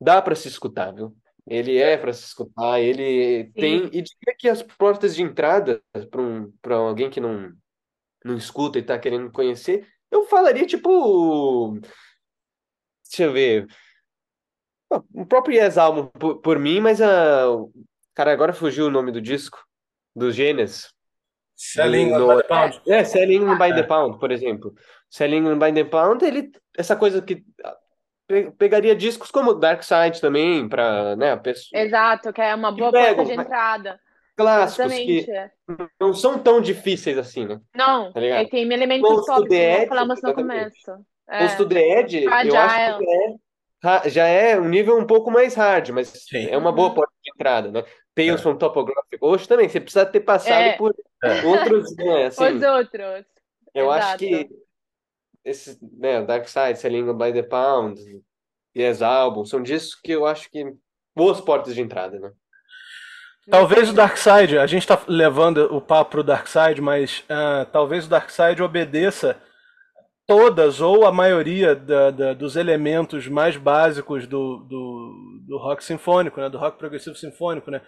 dá 0.00 0.22
para 0.22 0.34
se 0.34 0.48
escutar, 0.48 0.90
viu? 0.90 1.14
Ele 1.46 1.76
é 1.76 1.98
para 1.98 2.14
se 2.14 2.24
escutar, 2.24 2.80
ele 2.80 3.52
tem. 3.52 3.84
E 3.92 4.00
diria 4.00 4.34
que 4.38 4.48
as 4.48 4.62
portas 4.62 5.14
de 5.14 5.22
entrada 5.22 5.82
para 6.10 6.22
um, 6.22 6.50
alguém 6.86 7.10
que 7.10 7.20
não, 7.20 7.52
não 8.24 8.38
escuta 8.38 8.78
e 8.78 8.80
está 8.80 8.98
querendo 8.98 9.30
conhecer, 9.30 9.86
eu 10.10 10.24
falaria 10.24 10.64
tipo. 10.64 11.78
Deixa 13.06 13.24
eu 13.24 13.32
ver. 13.34 13.66
O 15.12 15.26
próprio 15.26 15.62
Yes 15.62 15.76
Album 15.76 16.06
por, 16.06 16.40
por 16.40 16.58
mim, 16.58 16.80
mas 16.80 17.02
a. 17.02 17.48
Cara, 18.14 18.32
agora 18.32 18.54
fugiu 18.54 18.86
o 18.86 18.90
nome 18.90 19.12
do 19.12 19.20
disco, 19.20 19.62
do 20.16 20.32
Gênesis. 20.32 20.94
Selling 21.56 22.10
No- 22.10 22.26
by 22.28 22.36
the 22.42 22.48
Pound. 22.48 22.80
É, 22.88 23.04
Selling 23.04 23.56
by 23.56 23.72
the 23.74 23.82
Pound, 23.84 24.18
por 24.18 24.30
exemplo. 24.32 24.74
Selling 25.08 25.58
by 25.58 25.72
the 25.72 25.84
Pound, 25.84 26.24
ele, 26.24 26.50
essa 26.76 26.96
coisa 26.96 27.22
que 27.22 27.44
pe- 28.26 28.50
pegaria 28.58 28.94
discos 28.96 29.30
como 29.30 29.54
Dark 29.54 29.82
Side 29.82 30.20
também, 30.20 30.68
para, 30.68 31.14
né, 31.16 31.32
a 31.32 31.36
pessoa, 31.36 31.80
Exato, 31.80 32.32
que 32.32 32.40
é 32.40 32.54
uma 32.54 32.72
boa 32.72 32.90
pegam, 32.90 33.16
porta 33.24 33.34
de 33.34 33.40
entrada. 33.40 34.00
clássicos 34.36 34.92
Exatamente. 34.92 35.26
que 35.26 35.86
não 36.00 36.12
são 36.12 36.38
tão 36.38 36.60
difíceis 36.60 37.16
assim, 37.16 37.46
né? 37.46 37.60
Não, 37.76 38.12
Tá 38.12 38.18
ligado? 38.20 38.40
é, 38.40 38.48
tem 38.48 38.72
elementos 38.72 39.26
pop, 39.26 39.48
the 39.48 39.86
falamos 39.86 40.20
no 40.22 40.34
começo. 40.34 40.92
É. 41.28 41.46
to 41.56 41.66
the 41.68 42.00
Edge, 42.00 42.24
eu 42.24 42.30
acho 42.32 42.48
que 42.50 42.56
é, 42.56 42.88
ra- 42.90 42.98
já 44.06 44.26
é 44.26 44.58
um 44.58 44.68
nível 44.68 44.98
um 44.98 45.06
pouco 45.06 45.30
mais 45.30 45.54
hard, 45.54 45.90
mas 45.90 46.08
Sim. 46.08 46.48
é 46.48 46.56
uma 46.56 46.72
boa 46.72 46.88
Uhum. 46.88 46.94
porta 46.94 47.12
de 47.22 47.30
entrada, 47.32 47.70
né? 47.70 47.84
Tales 48.14 48.40
É. 48.40 48.42
from 48.42 48.56
Topographic 48.56 49.18
Ocean 49.20 49.46
também, 49.46 49.68
você 49.68 49.80
precisa 49.80 50.06
ter 50.06 50.20
passado 50.20 50.52
É. 50.62 50.72
por 50.76 50.94
É. 51.22 51.44
outros, 51.44 51.94
né, 51.96 52.26
assim, 52.26 52.44
Os 52.56 52.62
outros. 52.62 53.24
eu 53.74 53.90
acho 53.90 54.06
exato. 54.08 54.18
que 54.18 54.48
esse, 55.44 55.78
né, 55.98 56.22
Dark 56.22 56.46
Side, 56.48 56.78
Selling 56.78 57.12
by 57.16 57.32
the 57.32 57.42
Pound, 57.42 58.00
Yes 58.76 59.02
Album, 59.02 59.44
são 59.44 59.62
discos 59.62 60.00
que 60.00 60.12
eu 60.12 60.26
acho 60.26 60.50
que 60.50 60.64
boas 61.14 61.40
portas 61.40 61.74
de 61.74 61.80
entrada, 61.80 62.18
né? 62.18 62.30
Talvez 63.50 63.90
o 63.90 63.92
Dark 63.92 64.16
Side, 64.16 64.56
a 64.58 64.66
gente 64.66 64.82
está 64.82 64.98
levando 65.06 65.68
o 65.74 65.78
papo 65.80 66.12
pro 66.12 66.22
Dark 66.24 66.46
Side, 66.46 66.80
mas 66.80 67.22
ah, 67.28 67.66
talvez 67.70 68.06
o 68.06 68.08
Dark 68.08 68.30
Side 68.30 68.62
obedeça 68.62 69.36
todas 70.26 70.80
ou 70.80 71.06
a 71.06 71.12
maioria 71.12 71.74
da- 71.74 72.10
da- 72.10 72.34
dos 72.34 72.56
elementos 72.56 73.28
mais 73.28 73.56
básicos 73.56 74.26
do, 74.26 74.58
do, 74.68 75.42
do 75.46 75.58
rock 75.58 75.84
sinfônico, 75.84 76.40
né, 76.40 76.48
do 76.48 76.58
rock 76.58 76.78
progressivo 76.78 77.16
sinfônico, 77.16 77.70
né? 77.70 77.80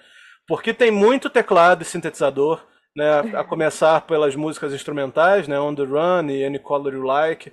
Porque 0.47 0.73
tem 0.75 0.91
muito 0.91 1.31
teclado 1.31 1.83
e 1.83 1.85
sintetizador, 1.85 2.63
né, 2.95 3.21
a 3.35 3.45
começar 3.45 4.03
pelas 4.03 4.35
músicas 4.37 4.73
instrumentais, 4.73 5.49
né, 5.49 5.59
On 5.59 5.75
the 5.75 5.83
Run 5.85 6.29
e 6.31 6.45
Any 6.45 6.59
Color 6.59 6.95
You 6.95 7.03
Like, 7.03 7.53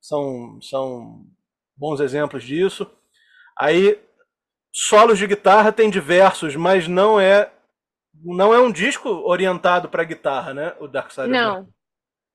são, 0.00 0.58
são 0.60 1.22
bons 1.76 2.00
exemplos 2.00 2.42
disso. 2.44 2.90
Aí 3.58 3.98
solos 4.72 5.18
de 5.18 5.26
guitarra 5.26 5.72
tem 5.72 5.88
diversos, 5.90 6.56
mas 6.56 6.88
não 6.88 7.20
é 7.20 7.50
não 8.24 8.54
é 8.54 8.60
um 8.60 8.70
disco 8.70 9.08
orientado 9.08 9.88
para 9.88 10.04
guitarra, 10.04 10.54
né? 10.54 10.72
O 10.78 10.86
Dark 10.86 11.10
Side 11.10 11.26
of 11.26 11.32
the 11.32 11.38
Não, 11.40 11.68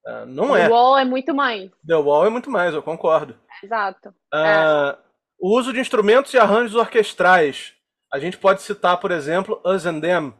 Ah, 0.05 0.25
não 0.25 0.51
o 0.51 0.55
é. 0.55 0.67
Wall 0.67 0.97
é 0.97 1.05
muito 1.05 1.33
mais. 1.33 1.69
The 1.85 1.95
Wall 1.95 2.25
é 2.25 2.29
muito 2.29 2.49
mais, 2.49 2.73
eu 2.73 2.81
concordo. 2.81 3.37
Exato. 3.63 4.13
Ah, 4.33 4.97
o 5.39 5.57
uso 5.57 5.71
de 5.73 5.79
instrumentos 5.79 6.33
e 6.33 6.37
arranjos 6.39 6.75
orquestrais. 6.75 7.73
A 8.11 8.17
gente 8.17 8.37
pode 8.37 8.61
citar, 8.61 8.99
por 8.99 9.11
exemplo, 9.11 9.61
Us 9.65 9.85
and 9.85 9.99
Them. 9.99 10.33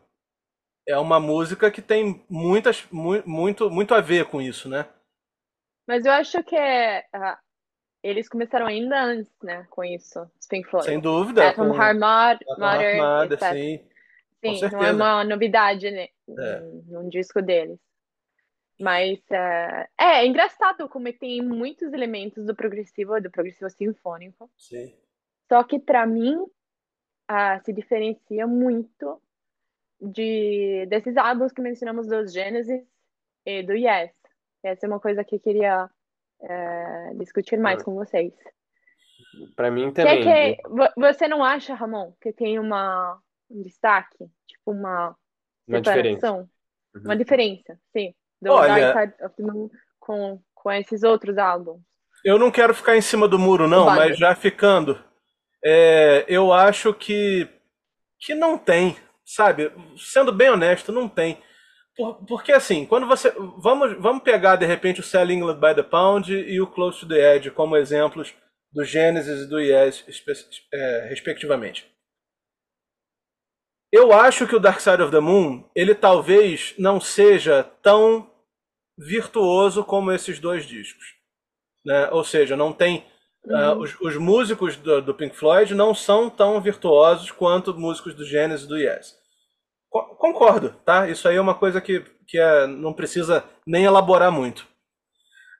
É 0.87 0.97
uma 0.97 1.19
música 1.19 1.69
que 1.69 1.81
tem 1.83 2.25
muitas, 2.29 2.87
mu- 2.91 3.21
muito, 3.25 3.69
muito 3.69 3.93
a 3.93 4.01
ver 4.01 4.25
com 4.25 4.41
isso, 4.41 4.67
né? 4.67 4.87
Mas 5.87 6.03
eu 6.05 6.11
acho 6.11 6.41
que 6.43 6.55
é, 6.55 7.05
ah, 7.13 7.37
eles 8.03 8.27
começaram 8.27 8.65
ainda 8.65 8.99
antes, 8.99 9.31
né, 9.43 9.67
com 9.69 9.83
isso, 9.83 10.19
os 10.39 10.47
Pink 10.47 10.67
Floyd. 10.69 10.87
Sem 10.87 10.99
dúvida. 10.99 11.47
Atom 11.49 11.69
com 11.69 11.75
Heart 11.75 11.97
Mother, 11.99 13.39
sim. 13.53 13.85
Sim, 14.43 14.69
não 14.71 14.83
é 14.83 14.91
uma 14.91 15.23
novidade, 15.23 15.91
né, 15.91 16.07
É. 16.29 16.59
num 16.87 17.07
disco 17.09 17.41
deles. 17.41 17.77
Mas 18.79 19.19
é, 19.29 19.89
é 19.99 20.25
engraçado 20.25 20.87
como 20.87 21.11
tem 21.11 21.41
muitos 21.41 21.91
elementos 21.91 22.45
do 22.45 22.55
progressivo, 22.55 23.19
do 23.21 23.29
progressivo 23.29 23.69
sinfônico. 23.69 24.49
Sim. 24.57 24.95
Só 25.49 25.63
que 25.63 25.79
para 25.79 26.05
mim 26.05 26.37
ah, 27.27 27.59
se 27.59 27.73
diferencia 27.73 28.47
muito 28.47 29.21
de 30.01 30.85
desses 30.87 31.17
álbuns 31.17 31.51
que 31.51 31.61
mencionamos 31.61 32.07
dos 32.07 32.31
Genesis 32.31 32.81
e 33.45 33.63
do 33.63 33.73
Yes. 33.73 34.11
Essa 34.63 34.85
é 34.85 34.89
uma 34.89 34.99
coisa 34.99 35.23
que 35.23 35.35
eu 35.35 35.39
queria 35.39 35.89
eh, 36.41 37.13
discutir 37.15 37.57
mais 37.59 37.81
Ah. 37.81 37.83
com 37.85 37.93
vocês. 37.95 38.33
Para 39.55 39.69
mim 39.69 39.91
Que 39.91 40.01
é 40.01 40.05
também. 40.05 40.55
que 40.55 40.61
vo- 40.69 40.93
você 40.95 41.27
não 41.27 41.43
acha, 41.43 41.73
Ramon, 41.75 42.13
que 42.21 42.31
tem 42.31 42.57
uma 42.59 43.21
um 43.51 43.61
destaque, 43.63 44.29
tipo 44.47 44.71
uma 44.71 45.15
Uma 45.67 45.81
diferença. 45.81 46.31
Uhum. 46.31 46.47
uma 47.03 47.15
diferença, 47.17 47.79
sim, 47.91 48.13
do 48.41 48.51
Olha- 48.51 48.93
Dark 48.93 49.11
Side 49.11 49.23
of 49.25 49.35
the 49.35 49.43
Moon 49.43 49.69
com 49.99 50.41
com 50.55 50.71
esses 50.71 51.03
outros 51.03 51.37
álbuns? 51.37 51.79
Eu 52.25 52.37
não 52.37 52.51
quero 52.51 52.73
ficar 52.73 52.97
em 52.97 53.01
cima 53.01 53.27
do 53.29 53.39
muro, 53.39 53.65
não, 53.67 53.85
Banda. 53.85 53.97
mas 54.07 54.17
já 54.17 54.35
ficando, 54.35 55.01
é, 55.63 56.25
eu 56.27 56.51
acho 56.51 56.93
que, 56.93 57.47
que 58.19 58.35
não 58.35 58.57
tem, 58.57 58.97
sabe? 59.25 59.71
Sendo 59.97 60.33
bem 60.33 60.49
honesto, 60.49 60.91
não 60.91 61.07
tem. 61.07 61.41
Por- 61.95 62.25
porque 62.25 62.51
assim, 62.51 62.85
quando 62.85 63.07
você. 63.07 63.33
Vamos, 63.57 63.93
vamos 64.01 64.21
pegar 64.23 64.57
de 64.57 64.65
repente 64.65 64.99
o 64.99 65.03
Sell 65.03 65.31
England 65.31 65.59
by 65.61 65.73
the 65.73 65.83
Pound 65.83 66.29
e 66.33 66.59
o 66.59 66.67
Close 66.67 66.99
to 66.99 67.07
the 67.07 67.35
Edge 67.35 67.51
como 67.51 67.77
exemplos 67.77 68.33
do 68.71 68.83
Genesis 68.83 69.43
e 69.45 69.49
do 69.49 69.59
Yes, 69.59 70.03
é, 70.73 71.07
respectivamente. 71.09 71.89
Eu 73.91 74.13
acho 74.13 74.45
que 74.47 74.55
o 74.55 74.59
Dark 74.59 74.79
Side 74.79 75.01
of 75.01 75.11
the 75.11 75.19
Moon, 75.19 75.67
ele 75.75 75.95
talvez 75.95 76.75
não 76.77 76.99
seja 76.99 77.63
tão 77.81 78.28
virtuoso 78.99 79.83
como 79.83 80.11
esses 80.11 80.39
dois 80.39 80.65
discos. 80.65 81.05
Né? 81.85 82.09
Ou 82.11 82.23
seja, 82.23 82.55
não 82.55 82.73
tem. 82.73 83.05
Uhum. 83.45 83.79
os, 83.79 83.95
os 84.01 84.17
músicos 84.17 84.75
do, 84.75 85.01
do 85.01 85.13
Pink 85.13 85.33
Floyd 85.33 85.73
não 85.73 85.95
são 85.95 86.29
tão 86.29 86.59
virtuosos 86.59 87.31
quanto 87.31 87.73
músicos 87.73 88.13
do 88.13 88.25
Genesis 88.25 88.65
e 88.65 88.69
do 88.69 88.77
Yes. 88.77 89.17
Co- 89.89 90.15
Concordo, 90.15 90.75
tá? 90.85 91.07
Isso 91.07 91.27
aí 91.27 91.37
é 91.37 91.41
uma 91.41 91.55
coisa 91.55 91.79
que, 91.79 92.03
que 92.27 92.37
é, 92.37 92.67
não 92.67 92.93
precisa 92.93 93.45
nem 93.65 93.85
elaborar 93.85 94.29
muito. 94.29 94.67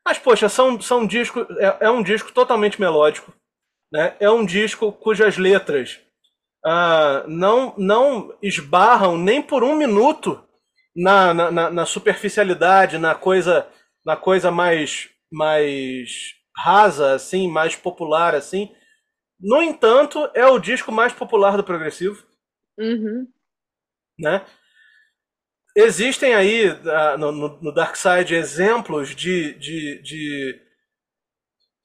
Mas, 0.05 0.19
poxa, 0.19 0.49
são, 0.49 0.79
são 0.81 1.07
discos, 1.07 1.47
é, 1.57 1.77
é 1.81 1.89
um 1.89 2.03
disco 2.03 2.33
totalmente 2.33 2.79
melódico. 2.81 3.33
Né? 3.91 4.15
É 4.19 4.29
um 4.29 4.45
disco 4.45 4.91
cujas 4.91 5.37
letras 5.37 5.99
ah, 6.65 7.23
não, 7.27 7.73
não 7.77 8.37
esbarram 8.41 9.17
nem 9.17 9.41
por 9.41 9.63
um 9.63 9.75
minuto 9.75 10.43
na, 10.95 11.33
na, 11.33 11.51
na- 11.51 11.69
na 11.71 11.85
superficialidade, 11.85 12.97
na 12.97 13.15
coisa, 13.15 13.67
na 14.05 14.15
coisa 14.15 14.51
mais, 14.51 15.09
mais 15.31 16.35
rasa, 16.55 17.13
assim, 17.13 17.47
mais 17.49 17.75
popular, 17.75 18.35
assim. 18.35 18.71
No 19.39 19.61
entanto, 19.63 20.29
é 20.35 20.45
o 20.47 20.59
disco 20.59 20.91
mais 20.91 21.13
popular 21.13 21.57
do 21.57 21.63
progressivo, 21.63 22.23
Uhum. 22.77 23.33
né? 24.17 24.45
Existem 25.75 26.35
aí 26.35 26.67
ah, 26.85 27.17
no, 27.17 27.31
no, 27.31 27.59
no 27.61 27.71
Dark 27.73 27.95
Side 27.95 28.35
exemplos 28.35 29.15
de, 29.15 29.53
de, 29.55 30.01
de 30.01 30.61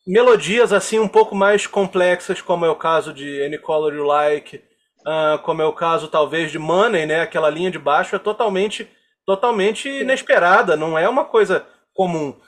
melodias 0.07 0.73
assim 0.73 0.99
um 0.99 1.09
pouco 1.09 1.35
mais 1.35 1.67
complexas, 1.67 2.41
como 2.41 2.65
é 2.65 2.71
o 2.71 2.77
caso 2.77 3.13
de 3.13 3.43
Any 3.45 3.59
Color 3.59 3.95
You 3.95 4.05
Like, 4.05 4.63
ah, 5.05 5.39
como 5.43 5.61
é 5.61 5.67
o 5.67 5.73
caso 5.73 6.09
talvez 6.09 6.51
de 6.51 6.59
Money, 6.59 7.07
né? 7.07 7.21
Aquela 7.21 7.51
linha 7.51 7.71
de 7.71 7.79
baixo 7.79 8.17
é 8.17 8.19
totalmente, 8.19 8.89
totalmente 9.27 9.89
inesperada, 9.89 10.77
não 10.77 10.99
é 10.99 11.09
uma 11.09 11.25
coisa 11.25 11.67
comum. 11.93 12.39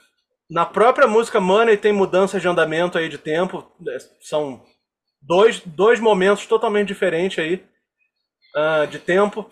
Na 0.48 0.64
própria 0.64 1.08
música 1.08 1.40
Money 1.40 1.76
tem 1.76 1.92
mudanças 1.92 2.40
de 2.40 2.48
andamento 2.48 2.96
aí 2.96 3.08
de 3.08 3.18
tempo, 3.18 3.70
né, 3.80 3.98
são 4.20 4.62
dois, 5.20 5.60
dois 5.60 5.98
momentos 5.98 6.46
totalmente 6.46 6.88
diferentes 6.88 7.38
aí 7.38 7.64
ah, 8.54 8.86
de 8.86 8.98
tempo. 8.98 9.50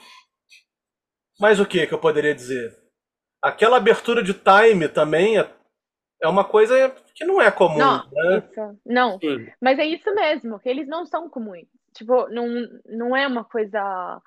Mas 1.39 1.59
o 1.59 1.67
que 1.67 1.87
que 1.87 1.93
eu 1.93 1.99
poderia 1.99 2.35
dizer? 2.35 2.77
Aquela 3.43 3.77
abertura 3.77 4.23
de 4.23 4.33
time 4.33 4.89
também 4.89 5.39
é, 5.39 5.51
é 6.23 6.29
uma 6.29 6.45
coisa 6.45 6.95
que 7.15 7.25
não 7.25 7.43
é 7.43 7.51
comum, 7.51 7.77
Não, 7.77 8.09
né? 8.11 8.39
isso, 8.39 8.79
não. 8.87 9.19
Sim. 9.19 9.49
Mas 9.61 9.79
é 9.79 9.85
isso 9.85 10.15
mesmo, 10.15 10.59
que 10.59 10.69
eles 10.69 10.87
não 10.89 11.05
são 11.05 11.29
comuns. 11.29 11.67
Tipo, 11.95 12.29
não, 12.29 12.47
não 12.87 13.17
é 13.17 13.27
uma 13.27 13.45
coisa 13.45 14.21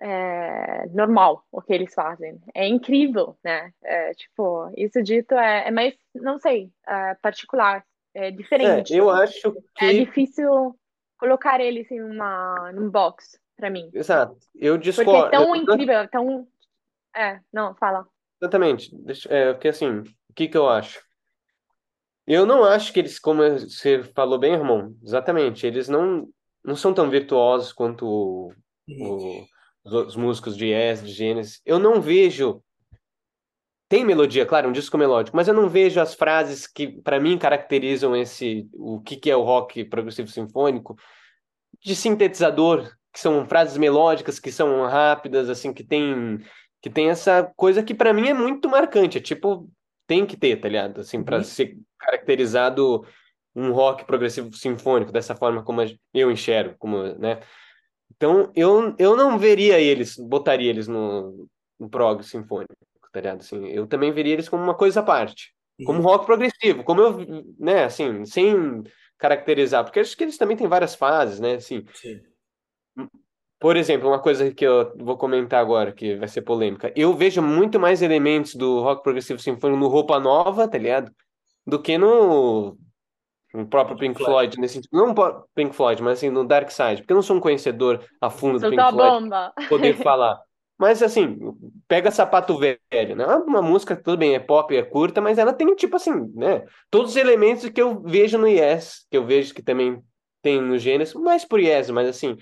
é, 0.00 0.86
normal 0.88 1.44
o 1.52 1.60
que 1.60 1.72
eles 1.72 1.94
fazem. 1.94 2.40
É 2.54 2.66
incrível, 2.66 3.38
né? 3.44 3.72
É, 3.82 4.12
tipo, 4.14 4.72
isso 4.76 5.02
dito 5.02 5.34
é, 5.34 5.68
é 5.68 5.70
mais, 5.70 5.94
não 6.14 6.38
sei, 6.38 6.70
é 6.86 7.14
particular, 7.16 7.84
é 8.14 8.30
diferente. 8.30 8.94
É, 8.94 8.98
eu 8.98 9.10
acho 9.10 9.52
que. 9.74 9.84
É 9.84 9.92
difícil 9.92 10.76
colocar 11.18 11.60
eles 11.60 11.90
em 11.90 12.00
uma, 12.00 12.72
num 12.72 12.90
box, 12.90 13.38
para 13.56 13.70
mim. 13.70 13.90
Exato. 13.92 14.36
Eu 14.54 14.78
discordo. 14.78 15.12
Porque 15.12 15.36
é 15.36 15.38
tão 15.38 15.54
incrível, 15.54 16.08
tão. 16.08 16.48
É, 17.14 17.40
não, 17.52 17.74
fala. 17.74 18.06
Exatamente. 18.40 18.90
É, 19.28 19.52
porque 19.52 19.68
assim, 19.68 19.98
o 19.98 20.32
que 20.34 20.48
que 20.48 20.56
eu 20.56 20.68
acho? 20.68 21.00
Eu 22.26 22.46
não 22.46 22.64
acho 22.64 22.92
que 22.92 23.00
eles, 23.00 23.18
como 23.18 23.42
você 23.42 24.02
falou 24.14 24.38
bem, 24.38 24.54
irmão, 24.54 24.94
exatamente, 25.02 25.66
eles 25.66 25.88
não, 25.88 26.28
não 26.64 26.76
são 26.76 26.92
tão 26.92 27.08
virtuosos 27.10 27.72
quanto 27.72 28.06
o, 28.06 28.52
o 28.88 29.46
os 29.84 30.16
músicos 30.16 30.56
de 30.56 30.66
Yes, 30.66 31.02
de 31.02 31.12
Gênesis, 31.12 31.60
eu 31.64 31.78
não 31.78 32.00
vejo. 32.00 32.62
Tem 33.88 34.04
melodia, 34.04 34.46
claro, 34.46 34.68
um 34.68 34.72
disco 34.72 34.96
melódico, 34.96 35.36
mas 35.36 35.48
eu 35.48 35.54
não 35.54 35.68
vejo 35.68 36.00
as 36.00 36.14
frases 36.14 36.64
que, 36.66 36.86
para 37.02 37.18
mim, 37.18 37.36
caracterizam 37.36 38.14
esse 38.14 38.68
o 38.72 39.00
que, 39.00 39.16
que 39.16 39.30
é 39.30 39.34
o 39.34 39.42
rock 39.42 39.84
progressivo 39.84 40.28
sinfônico 40.28 40.96
de 41.82 41.96
sintetizador, 41.96 42.88
que 43.12 43.18
são 43.18 43.44
frases 43.48 43.76
melódicas, 43.76 44.38
que 44.38 44.52
são 44.52 44.86
rápidas, 44.86 45.48
assim, 45.48 45.72
que 45.72 45.82
tem 45.82 46.38
que 46.82 46.88
tem 46.88 47.10
essa 47.10 47.52
coisa 47.56 47.82
que 47.82 47.94
para 47.94 48.12
mim 48.12 48.28
é 48.28 48.34
muito 48.34 48.68
marcante, 48.68 49.18
é 49.18 49.20
tipo 49.20 49.68
tem 50.06 50.24
que 50.24 50.36
ter, 50.36 50.56
tá 50.56 50.68
ligado? 50.68 51.00
Assim, 51.00 51.22
para 51.22 51.38
uhum. 51.38 51.44
ser 51.44 51.76
caracterizado 51.98 53.04
um 53.54 53.72
rock 53.72 54.04
progressivo 54.04 54.52
sinfônico 54.54 55.12
dessa 55.12 55.34
forma 55.34 55.62
como 55.62 55.80
eu 56.14 56.30
enxergo, 56.30 56.74
como, 56.78 57.02
né? 57.18 57.40
Então, 58.16 58.50
eu, 58.54 58.94
eu 58.98 59.16
não 59.16 59.38
veria 59.38 59.80
eles, 59.80 60.16
botaria 60.16 60.68
eles 60.68 60.86
no, 60.86 61.48
no 61.78 61.88
prog 61.88 62.22
sinfônico, 62.22 62.74
tá 63.12 63.20
ligado? 63.20 63.40
Assim, 63.40 63.66
eu 63.68 63.86
também 63.86 64.12
veria 64.12 64.34
eles 64.34 64.48
como 64.48 64.62
uma 64.62 64.74
coisa 64.74 65.00
à 65.00 65.02
parte. 65.02 65.54
Como 65.84 66.00
uhum. 66.00 66.04
rock 66.04 66.26
progressivo, 66.26 66.84
como 66.84 67.00
eu, 67.00 67.44
né, 67.58 67.84
assim, 67.84 68.24
sem 68.26 68.82
caracterizar, 69.16 69.84
porque 69.84 70.00
acho 70.00 70.16
que 70.16 70.24
eles 70.24 70.36
também 70.36 70.56
têm 70.56 70.68
várias 70.68 70.94
fases, 70.94 71.40
né, 71.40 71.54
assim. 71.54 71.84
Sim. 71.94 72.20
Por 73.58 73.76
exemplo, 73.76 74.08
uma 74.08 74.20
coisa 74.20 74.52
que 74.52 74.66
eu 74.66 74.94
vou 74.98 75.16
comentar 75.16 75.60
agora, 75.60 75.92
que 75.92 76.16
vai 76.16 76.28
ser 76.28 76.42
polêmica. 76.42 76.92
Eu 76.96 77.14
vejo 77.14 77.42
muito 77.42 77.78
mais 77.78 78.02
elementos 78.02 78.54
do 78.54 78.80
rock 78.80 79.02
progressivo 79.02 79.38
sinfônico 79.38 79.80
no 79.80 79.88
Roupa 79.88 80.18
Nova, 80.18 80.66
tá 80.66 80.78
ligado? 80.78 81.10
Do 81.66 81.80
que 81.80 81.98
no 81.98 82.78
o 83.52 83.66
próprio 83.66 83.96
Pink 83.96 84.22
Floyd, 84.22 84.58
nesse 84.58 84.74
sentido. 84.74 84.90
Não 84.92 85.14
Pink 85.54 85.74
Floyd, 85.74 86.02
mas 86.02 86.18
assim, 86.18 86.30
no 86.30 86.46
Dark 86.46 86.70
Side. 86.70 87.02
Porque 87.02 87.12
eu 87.12 87.16
não 87.16 87.22
sou 87.22 87.36
um 87.36 87.40
conhecedor 87.40 88.04
a 88.20 88.30
fundo 88.30 88.58
do 88.58 88.70
Pink 88.70 88.90
Floyd 88.90 89.20
bomba. 89.20 89.52
poder 89.68 89.94
falar. 90.02 90.40
Mas 90.78 91.02
assim, 91.02 91.38
pega 91.86 92.10
sapato 92.10 92.56
velho, 92.56 93.14
né? 93.14 93.26
Uma 93.26 93.60
música, 93.60 93.94
tudo 93.94 94.16
bem, 94.16 94.34
é 94.34 94.38
pop, 94.38 94.74
é 94.74 94.82
curta, 94.82 95.20
mas 95.20 95.36
ela 95.36 95.52
tem, 95.52 95.74
tipo 95.74 95.96
assim, 95.96 96.32
né? 96.34 96.64
Todos 96.90 97.10
os 97.10 97.16
elementos 97.16 97.68
que 97.68 97.82
eu 97.82 98.00
vejo 98.00 98.38
no 98.38 98.48
Yes, 98.48 99.06
que 99.10 99.16
eu 99.16 99.26
vejo 99.26 99.52
que 99.52 99.62
também 99.62 100.02
tem 100.40 100.58
no 100.58 100.78
Gênesis, 100.78 101.14
mais 101.14 101.44
por 101.44 101.60
Yes, 101.60 101.90
mas 101.90 102.08
assim. 102.08 102.36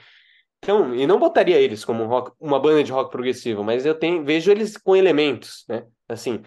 Então, 0.63 0.95
e 0.95 1.07
não 1.07 1.19
botaria 1.19 1.59
eles 1.59 1.85
como 1.85 2.05
rock, 2.07 2.33
uma 2.39 2.61
banda 2.61 2.85
de 2.85 2.93
rock 2.93 3.11
progressivo, 3.11 3.65
mas 3.65 3.85
eu 3.85 3.95
tenho, 3.95 4.25
vejo 4.25 4.51
eles 4.51 4.77
com 4.77 4.95
elementos, 4.95 5.65
né? 5.69 5.85
Assim, 6.09 6.41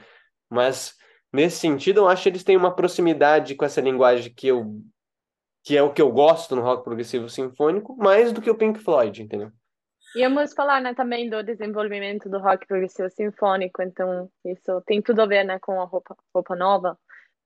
mas 0.49 0.95
Nesse 1.33 1.57
sentido, 1.57 2.01
eu 2.01 2.07
acho 2.09 2.23
que 2.23 2.29
eles 2.29 2.43
têm 2.43 2.57
uma 2.57 2.75
proximidade 2.75 3.55
com 3.55 3.63
essa 3.63 3.79
linguagem 3.79 4.33
que 4.33 4.47
eu 4.47 4.81
que 5.63 5.77
é 5.77 5.83
o 5.83 5.93
que 5.93 6.01
eu 6.01 6.11
gosto 6.11 6.55
no 6.55 6.61
rock 6.63 6.83
progressivo 6.83 7.29
sinfônico, 7.29 7.95
mais 7.95 8.31
do 8.31 8.41
que 8.41 8.49
o 8.49 8.57
Pink 8.57 8.79
Floyd, 8.79 9.21
entendeu? 9.21 9.51
Íamos 10.15 10.53
falar 10.53 10.81
né, 10.81 10.93
também 10.93 11.29
do 11.29 11.43
desenvolvimento 11.43 12.27
do 12.27 12.39
rock 12.39 12.67
progressivo 12.67 13.09
sinfônico, 13.09 13.81
então 13.81 14.29
isso 14.43 14.81
tem 14.85 15.01
tudo 15.01 15.21
a 15.21 15.25
ver 15.25 15.43
né, 15.43 15.59
com 15.59 15.79
a 15.79 15.85
roupa, 15.85 16.17
roupa 16.33 16.55
nova, 16.55 16.97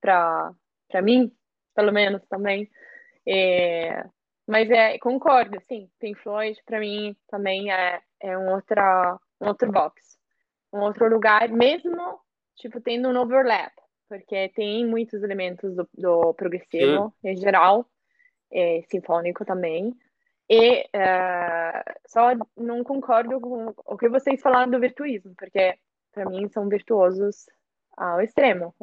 para 0.01 0.55
mim, 1.03 1.31
pelo 1.75 1.91
menos 1.91 2.25
também. 2.27 2.69
É, 3.27 4.05
mas 4.47 4.69
é, 4.71 4.97
concordo, 4.97 5.59
sim, 5.61 5.89
Pink 5.99 6.19
Floyd 6.21 6.59
para 6.65 6.79
mim 6.79 7.15
também 7.27 7.71
é, 7.71 8.01
é 8.21 8.37
um, 8.37 8.53
outra, 8.53 9.19
um 9.41 9.47
outro 9.47 9.71
box, 9.71 10.17
um 10.73 10.79
outro 10.79 11.09
lugar, 11.09 11.49
mesmo 11.49 12.19
tipo, 12.55 12.81
tendo 12.81 13.09
um 13.09 13.17
overlap, 13.19 13.73
porque 14.07 14.49
tem 14.49 14.85
muitos 14.85 15.21
elementos 15.23 15.75
do, 15.75 15.87
do 15.93 16.33
progressivo 16.33 17.13
Sim. 17.21 17.29
em 17.29 17.37
geral, 17.37 17.87
é, 18.51 18.81
sinfônico 18.89 19.45
também. 19.45 19.95
E 20.49 20.81
uh, 20.81 21.93
só 22.07 22.29
não 22.55 22.83
concordo 22.83 23.41
com 23.41 23.73
o 23.85 23.97
que 23.97 24.07
vocês 24.07 24.41
falaram 24.41 24.71
do 24.71 24.79
virtuísmo, 24.79 25.33
porque 25.35 25.75
para 26.11 26.29
mim 26.29 26.47
são 26.49 26.69
virtuosos 26.69 27.47
ao 27.97 28.21
extremo, 28.21 28.75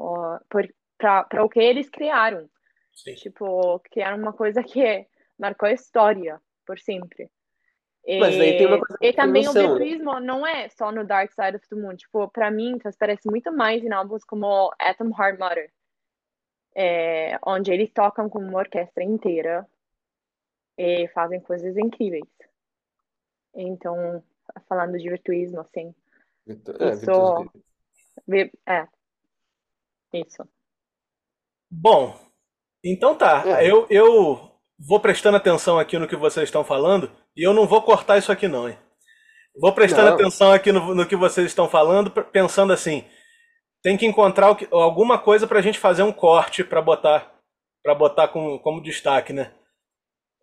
para 0.99 1.45
o 1.45 1.49
que 1.49 1.61
eles 1.61 1.89
criaram. 1.89 2.49
Sim. 2.93 3.15
Tipo, 3.15 3.79
criaram 3.91 4.19
uma 4.19 4.33
coisa 4.33 4.63
que 4.63 5.07
marcou 5.39 5.69
a 5.69 5.73
história 5.73 6.41
por 6.67 6.79
sempre. 6.79 7.31
Mas 8.07 8.41
aí 8.41 8.59
tem 8.59 8.67
uma 8.67 8.79
coisa 8.79 8.99
e 9.01 9.13
também 9.13 9.49
o 9.49 9.53
virtuísmo 9.53 10.19
não 10.19 10.45
é 10.45 10.69
só 10.71 10.91
no 10.91 11.07
Dark 11.07 11.31
Side 11.33 11.57
of 11.57 11.69
the 11.69 11.77
Moon. 11.77 11.95
Tipo, 11.95 12.29
pra 12.29 12.51
mim, 12.51 12.79
transparece 12.79 13.29
muito 13.31 13.53
mais 13.53 13.85
em 13.85 13.93
álbuns 13.93 14.25
como 14.25 14.73
Atom 14.79 15.11
Heart 15.17 15.39
Mother. 15.39 15.73
É, 16.75 17.39
onde 17.47 17.71
eles 17.71 17.91
tocam 17.93 18.29
com 18.29 18.41
uma 18.41 18.59
orquestra 18.59 19.05
inteira 19.05 19.67
e 20.77 21.07
fazem 21.09 21.41
coisas 21.41 21.77
incríveis. 21.77 22.27
Então, 23.55 24.23
falando 24.69 24.99
de 24.99 25.09
virtuísmo, 25.09 25.61
assim. 25.61 25.95
É, 26.47 26.93
isso... 26.93 27.51
é. 28.67 28.89
Isso. 30.13 30.49
Bom, 31.71 32.19
então 32.83 33.17
tá. 33.17 33.45
É. 33.47 33.71
Eu, 33.71 33.87
eu 33.89 34.52
vou 34.87 35.01
prestando 35.01 35.37
atenção 35.37 35.79
aqui 35.79 35.99
no 35.99 36.09
que 36.09 36.17
vocês 36.17 36.49
estão 36.49 36.65
falando 36.65 37.11
e 37.37 37.43
eu 37.43 37.53
não 37.53 37.67
vou 37.67 37.83
cortar 37.83 38.19
isso 38.19 38.33
aqui 38.33 38.49
não, 38.49 38.69
hein? 38.69 38.77
Vou 39.61 39.73
prestando 39.73 40.09
não. 40.09 40.15
atenção 40.15 40.53
aqui 40.53 40.73
no, 40.73 40.95
no, 40.95 41.07
que 41.07 41.15
vocês 41.15 41.47
estão 41.47 41.69
falando, 41.69 42.11
pensando 42.11 42.73
assim, 42.73 43.05
tem 43.83 43.97
que 43.97 44.07
encontrar 44.07 44.55
que, 44.55 44.67
alguma 44.71 45.19
coisa 45.19 45.47
para 45.47 45.59
a 45.59 45.63
gente 45.63 45.79
fazer 45.79 46.03
um 46.03 46.13
corte 46.13 46.65
para 46.65 46.81
botar 46.81 47.31
para 47.83 47.95
botar 47.95 48.29
com, 48.29 48.59
como 48.61 48.83
destaque, 48.83 49.33
né? 49.33 49.51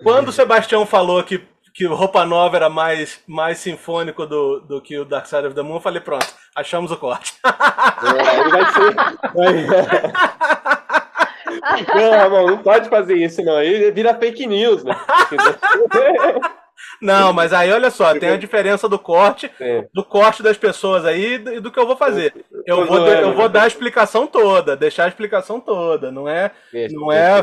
Quando 0.03 0.27
o 0.27 0.31
Sebastião 0.31 0.85
falou 0.85 1.23
que, 1.23 1.47
que 1.73 1.85
Roupa 1.85 2.25
Nova 2.25 2.57
era 2.57 2.69
mais, 2.69 3.21
mais 3.25 3.59
sinfônico 3.59 4.25
do, 4.25 4.59
do 4.59 4.81
que 4.81 4.97
o 4.97 5.05
Dark 5.05 5.25
Side 5.25 5.47
of 5.47 5.55
the 5.55 5.61
Moon, 5.61 5.75
eu 5.75 5.81
falei, 5.81 6.01
pronto, 6.01 6.27
achamos 6.53 6.91
o 6.91 6.97
corte. 6.97 7.33
É, 7.45 8.39
ele 8.39 8.49
vai 8.49 8.65
ser... 8.73 8.93
Não, 11.95 12.12
Ramon, 12.12 12.47
não 12.47 12.57
pode 12.60 12.89
fazer 12.89 13.16
isso, 13.16 13.43
não. 13.43 13.55
Aí 13.57 13.91
vira 13.91 14.14
fake 14.16 14.45
news, 14.47 14.84
né? 14.84 14.95
Não, 17.01 17.32
mas 17.32 17.53
aí 17.53 17.72
olha 17.72 17.89
só, 17.89 18.14
tem 18.18 18.30
a 18.30 18.38
diferença 18.38 18.88
do 18.89 18.99
corte, 18.99 19.49
é. 19.60 19.88
do 19.93 20.03
corte 20.03 20.43
das 20.43 20.57
pessoas 20.57 21.05
aí 21.05 21.36
e 21.36 21.60
do 21.60 21.72
que 21.72 21.80
eu 21.80 21.88
vou 21.88 21.95
fazer. 21.95 22.34
Eu 22.66 22.86
vou, 22.86 23.07
eu 23.07 23.34
vou 23.34 23.47
dar 23.47 23.64
a 23.64 23.68
explicação 23.68 24.28
toda, 24.28 24.76
deixar 24.76 25.05
a 25.05 25.07
explicação 25.07 25.60
toda, 25.60 26.12
não 26.12 26.28
é, 26.28 26.51
não 26.91 27.12
é 27.12 27.41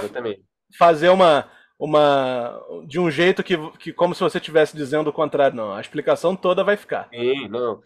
fazer 0.78 1.08
uma, 1.08 1.48
uma 1.78 2.60
de 2.86 2.98
um 2.98 3.10
jeito 3.10 3.42
que, 3.42 3.56
que 3.78 3.92
como 3.92 4.14
se 4.14 4.20
você 4.20 4.38
estivesse 4.38 4.76
dizendo 4.76 5.08
o 5.08 5.12
contrário, 5.12 5.56
não. 5.56 5.72
A 5.72 5.80
explicação 5.80 6.36
toda 6.36 6.64
vai 6.64 6.76
ficar. 6.76 7.08
Sim, 7.10 7.48
não. 7.48 7.80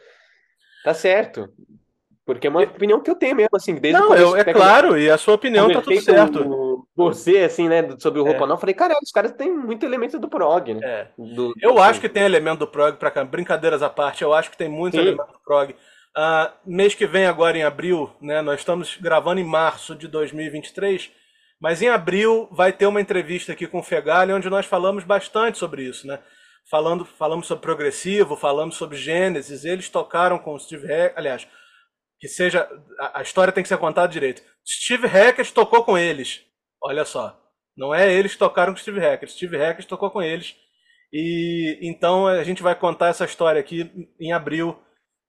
Tá 0.85 0.95
certo. 0.95 1.49
Porque 2.35 2.47
é 2.47 2.51
uma 2.51 2.62
opinião 2.62 3.01
que 3.01 3.11
eu 3.11 3.14
tenho 3.14 3.37
mesmo, 3.37 3.57
assim, 3.57 3.74
desde 3.74 4.01
Não, 4.01 4.14
eu, 4.14 4.37
é 4.37 4.45
claro, 4.45 4.99
e 4.99 5.11
a 5.11 5.18
sua 5.18 5.35
opinião 5.35 5.70
tá 5.70 5.81
tudo 5.81 6.01
certo. 6.01 6.70
Você, 6.97 7.39
assim, 7.39 7.68
né, 7.68 7.97
sobre 7.99 8.20
o 8.20 8.24
roupa 8.24 8.45
é. 8.45 8.47
não, 8.47 8.57
eu 8.57 8.61
falei, 8.61 8.74
cara, 8.74 8.95
os 9.03 9.11
caras 9.11 9.33
têm 9.33 9.51
muito 9.53 9.87
elemento 9.87 10.18
do 10.18 10.28
prog, 10.28 10.74
né? 10.74 10.81
É. 10.83 11.07
Do, 11.16 11.55
eu 11.61 11.78
assim. 11.78 11.91
acho 11.91 12.01
que 12.01 12.09
tem 12.09 12.24
elemento 12.24 12.59
do 12.61 12.66
prog 12.66 12.97
pra 12.97 13.11
cá, 13.11 13.24
brincadeiras 13.24 13.83
à 13.83 13.89
parte, 13.89 14.22
eu 14.22 14.35
acho 14.35 14.51
que 14.51 14.57
tem 14.57 14.68
muito 14.68 14.95
Sim. 14.95 15.01
elemento 15.01 15.33
do 15.33 15.41
prog. 15.45 15.72
Uh, 15.72 16.51
mês 16.66 16.95
que 16.95 17.07
vem, 17.07 17.26
agora 17.26 17.57
em 17.57 17.62
abril, 17.62 18.11
né, 18.20 18.43
nós 18.43 18.61
estamos 18.61 18.99
gravando 19.01 19.41
em 19.41 19.45
março 19.45 19.95
de 19.95 20.09
2023, 20.09 21.11
mas 21.61 21.81
em 21.81 21.89
abril 21.89 22.49
vai 22.51 22.72
ter 22.72 22.87
uma 22.87 23.01
entrevista 23.01 23.53
aqui 23.53 23.66
com 23.66 23.78
o 23.78 23.83
Fegali, 23.83 24.33
onde 24.33 24.51
nós 24.51 24.66
falamos 24.66 25.05
bastante 25.05 25.59
sobre 25.59 25.83
isso, 25.83 26.07
né? 26.07 26.18
Falando, 26.68 27.05
falamos 27.05 27.47
sobre 27.47 27.62
progressivo, 27.62 28.37
falamos 28.37 28.76
sobre 28.76 28.97
Gênesis, 28.97 29.64
eles 29.64 29.89
tocaram 29.89 30.39
com 30.39 30.55
o 30.55 30.59
Steve 30.59 30.87
Hack, 30.87 31.14
aliás, 31.16 31.47
que 32.21 32.29
seja. 32.29 32.68
A, 32.99 33.21
a, 33.21 33.23
história 33.23 33.53
tem 33.53 33.62
que 33.62 33.68
ser 33.68 33.79
contada 33.79 34.12
direito. 34.12 34.43
Steve 34.66 35.07
Hackett 35.07 35.53
tocou 35.53 35.83
com 35.83 35.97
eles. 35.97 36.45
Olha 36.83 37.05
só. 37.05 37.41
Não 37.77 37.95
é 37.95 38.12
eles 38.12 38.33
que 38.33 38.39
tocaram 38.39 38.75
com 38.75 38.79
Steve 38.79 39.01
Hackett. 39.01 39.33
Steve 39.33 39.57
Hackett 39.57 39.89
tocou 39.89 40.11
com 40.11 40.21
eles. 40.21 40.55
E 41.12 41.79
então 41.83 42.27
a 42.27 42.45
gente 42.45 42.62
vai 42.62 42.75
contar 42.75 43.09
essa 43.09 43.25
história 43.25 43.61
aqui 43.61 43.91
em 44.21 44.33
abril. 44.33 44.79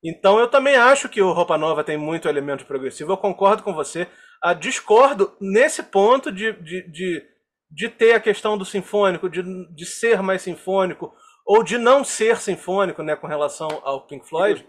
Então 0.04 0.40
eu 0.40 0.48
também 0.48 0.76
acho 0.76 1.08
que 1.08 1.22
o 1.22 1.32
Roupa 1.32 1.58
Nova 1.58 1.84
tem 1.84 1.98
muito 1.98 2.28
elemento 2.28 2.66
progressivo. 2.66 3.14
Eu 3.14 3.18
concordo 3.18 3.64
com 3.64 3.74
você. 3.74 4.08
A 4.44 4.54
discordo 4.54 5.36
nesse 5.40 5.84
ponto 5.84 6.32
de, 6.32 6.52
de, 6.54 6.92
de, 6.92 7.24
de 7.70 7.90
ter 7.90 8.14
a 8.14 8.20
questão 8.20 8.58
do 8.58 8.66
sinfônico, 8.66 9.30
de, 9.30 9.44
de 9.74 9.86
ser 9.86 10.22
mais 10.22 10.42
sinfônico, 10.42 11.14
ou 11.46 11.64
de 11.64 11.78
não 11.78 12.04
ser 12.04 12.38
sinfônico, 12.38 13.04
né, 13.04 13.16
com 13.16 13.28
relação 13.28 13.68
ao 13.84 14.08
Pink 14.08 14.28
Floyd. 14.28 14.68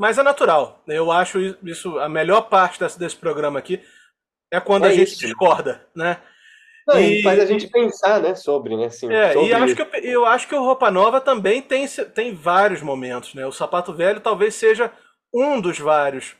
Mas 0.00 0.16
é 0.18 0.22
natural. 0.22 0.82
Eu 0.88 1.12
acho 1.12 1.38
isso 1.62 1.98
a 1.98 2.08
melhor 2.08 2.42
parte 2.48 2.80
desse, 2.80 2.98
desse 2.98 3.16
programa 3.16 3.58
aqui 3.58 3.82
é 4.52 4.58
quando 4.58 4.86
É 4.86 4.88
a 4.88 4.92
gente 4.92 5.12
isso. 5.12 5.20
discorda, 5.20 5.86
né? 5.94 6.18
Não, 6.88 6.98
E- 6.98 7.22
faz 7.22 7.38
a 7.38 7.44
gente 7.46 7.68
pensar, 7.68 8.20
né, 8.20 8.34
sobre, 8.34 8.76
né, 8.76 8.86
assim, 8.86 9.12
É, 9.12 9.32
sobre 9.34 9.48
e 9.50 9.54
acho 9.54 9.76
que, 9.76 9.82
eu, 9.82 9.88
eu 10.02 10.26
acho 10.26 10.48
que 10.48 10.54
o 10.54 10.64
Roupa 10.64 10.90
Nova 10.90 11.20
também 11.20 11.60
tem, 11.62 11.86
tem 12.14 12.34
vários 12.34 12.80
momentos, 12.82 13.34
né? 13.34 13.46
O 13.46 13.52
Sapato 13.52 13.92
Velho 13.92 14.20
talvez 14.20 14.54
seja 14.54 14.90
um 15.32 15.60
dos 15.60 15.78
vários. 15.78 16.34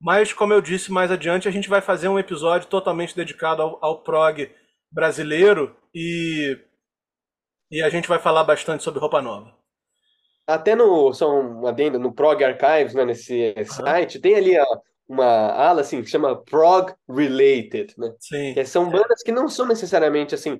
Mas, 0.00 0.32
como 0.32 0.52
eu 0.52 0.60
disse 0.60 0.92
mais 0.92 1.10
adiante, 1.10 1.48
a 1.48 1.50
gente 1.50 1.68
vai 1.70 1.80
fazer 1.80 2.08
um 2.08 2.18
episódio 2.18 2.68
totalmente 2.68 3.16
dedicado 3.16 3.62
ao, 3.62 3.78
ao 3.82 4.02
prog 4.02 4.48
brasileiro 4.92 5.74
e, 5.94 6.58
e 7.70 7.82
a 7.82 7.88
gente 7.88 8.08
vai 8.08 8.18
falar 8.18 8.44
bastante 8.44 8.82
sobre 8.84 9.00
Roupa 9.00 9.22
Nova. 9.22 9.54
Até 10.46 10.74
no, 10.76 11.12
só 11.12 11.40
um 11.40 11.66
adendo, 11.66 11.98
no 11.98 12.12
Prog 12.14 12.42
Archives, 12.42 12.94
né, 12.94 13.04
nesse 13.04 13.54
site, 13.64 14.20
tem 14.20 14.36
ali 14.36 14.58
ó, 14.58 14.64
uma 15.08 15.24
ala, 15.24 15.80
assim, 15.80 16.02
que 16.02 16.08
chama 16.08 16.40
Prog 16.44 16.92
Related, 17.08 17.94
né? 17.98 18.14
Sim, 18.20 18.54
Que 18.54 18.64
são 18.64 18.88
bandas 18.88 19.22
que 19.22 19.32
não 19.32 19.48
são 19.48 19.66
necessariamente, 19.66 20.34
assim, 20.34 20.58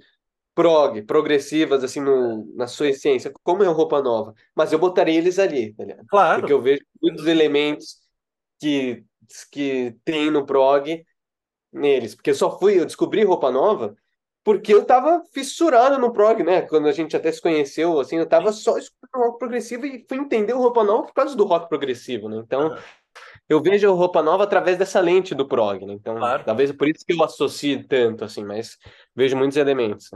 prog, 0.54 1.02
progressivas, 1.02 1.84
assim, 1.84 2.00
no, 2.00 2.52
na 2.56 2.66
sua 2.66 2.88
essência, 2.88 3.32
como 3.44 3.62
é 3.62 3.68
o 3.68 3.72
Roupa 3.72 4.00
Nova. 4.02 4.34
Mas 4.54 4.72
eu 4.72 4.78
botaria 4.78 5.18
eles 5.18 5.38
ali, 5.38 5.74
tá 5.74 5.84
ligado? 5.84 6.06
claro. 6.08 6.40
Porque 6.40 6.52
eu 6.52 6.60
vejo 6.60 6.82
muitos 7.00 7.26
elementos 7.26 7.98
que, 8.58 9.04
que 9.52 9.94
tem 10.04 10.30
no 10.30 10.46
prog 10.46 11.04
neles. 11.72 12.14
Porque 12.14 12.30
eu 12.30 12.34
só 12.34 12.58
fui, 12.58 12.80
eu 12.80 12.86
descobri 12.86 13.22
Roupa 13.22 13.50
Nova 13.50 13.94
porque 14.46 14.72
eu 14.72 14.84
tava 14.84 15.24
fissurado 15.32 15.98
no 15.98 16.12
prog, 16.12 16.40
né? 16.44 16.62
Quando 16.62 16.86
a 16.86 16.92
gente 16.92 17.16
até 17.16 17.32
se 17.32 17.42
conheceu, 17.42 17.98
assim, 17.98 18.16
eu 18.18 18.26
tava 18.28 18.52
só 18.52 18.78
escutando 18.78 19.24
rock 19.24 19.40
progressivo 19.40 19.84
e 19.84 20.06
fui 20.08 20.18
entender 20.18 20.52
o 20.52 20.58
Roupa 20.58 20.84
Nova 20.84 21.08
por 21.08 21.14
causa 21.14 21.34
do 21.34 21.42
rock 21.42 21.68
progressivo, 21.68 22.28
né? 22.28 22.36
Então, 22.46 22.68
Aham. 22.68 22.78
eu 23.48 23.60
vejo 23.60 23.90
o 23.90 23.96
Roupa 23.96 24.22
Nova 24.22 24.44
através 24.44 24.78
dessa 24.78 25.00
lente 25.00 25.34
do 25.34 25.48
prog, 25.48 25.84
né? 25.84 25.94
Então, 25.94 26.14
Claro. 26.14 26.44
talvez 26.44 26.70
por 26.70 26.86
isso 26.86 27.04
que 27.04 27.12
eu 27.12 27.24
associe 27.24 27.82
tanto, 27.82 28.24
assim, 28.24 28.44
mas 28.44 28.78
vejo 29.16 29.36
muitos 29.36 29.56
elementos. 29.56 30.10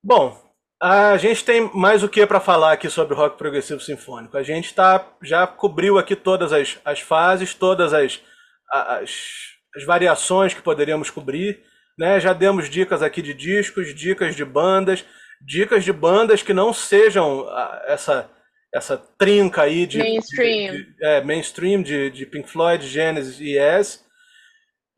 Bom, 0.00 0.40
a 0.80 1.16
gente 1.16 1.44
tem 1.44 1.68
mais 1.74 2.04
o 2.04 2.08
que 2.08 2.24
para 2.24 2.38
falar 2.38 2.70
aqui 2.70 2.88
sobre 2.88 3.16
rock 3.16 3.36
progressivo 3.36 3.80
sinfônico. 3.80 4.36
A 4.36 4.44
gente 4.44 4.72
tá, 4.72 5.12
já 5.20 5.44
cobriu 5.44 5.98
aqui 5.98 6.14
todas 6.14 6.52
as, 6.52 6.78
as 6.84 7.00
fases, 7.00 7.52
todas 7.52 7.92
as, 7.92 8.20
as, 8.70 9.10
as 9.74 9.84
variações 9.84 10.54
que 10.54 10.62
poderíamos 10.62 11.10
cobrir. 11.10 11.68
Né? 11.98 12.18
Já 12.20 12.32
demos 12.32 12.68
dicas 12.70 13.02
aqui 13.02 13.20
de 13.22 13.34
discos, 13.34 13.94
dicas 13.94 14.34
de 14.34 14.44
bandas, 14.44 15.04
dicas 15.40 15.84
de 15.84 15.92
bandas 15.92 16.42
que 16.42 16.52
não 16.54 16.72
sejam 16.72 17.48
ah, 17.50 17.82
essa, 17.86 18.30
essa 18.72 18.96
trinca 19.18 19.62
aí 19.62 19.86
de 19.86 19.98
Mainstream. 19.98 20.72
de- 20.72 20.84
de- 20.84 21.04
é, 21.04 21.20
mainstream 21.22 21.82
de, 21.82 22.10
de 22.10 22.24
Pink 22.26 22.48
Floyd, 22.48 22.86
Genesis 22.86 23.38
e 23.40 23.56
Yes. 23.58 24.04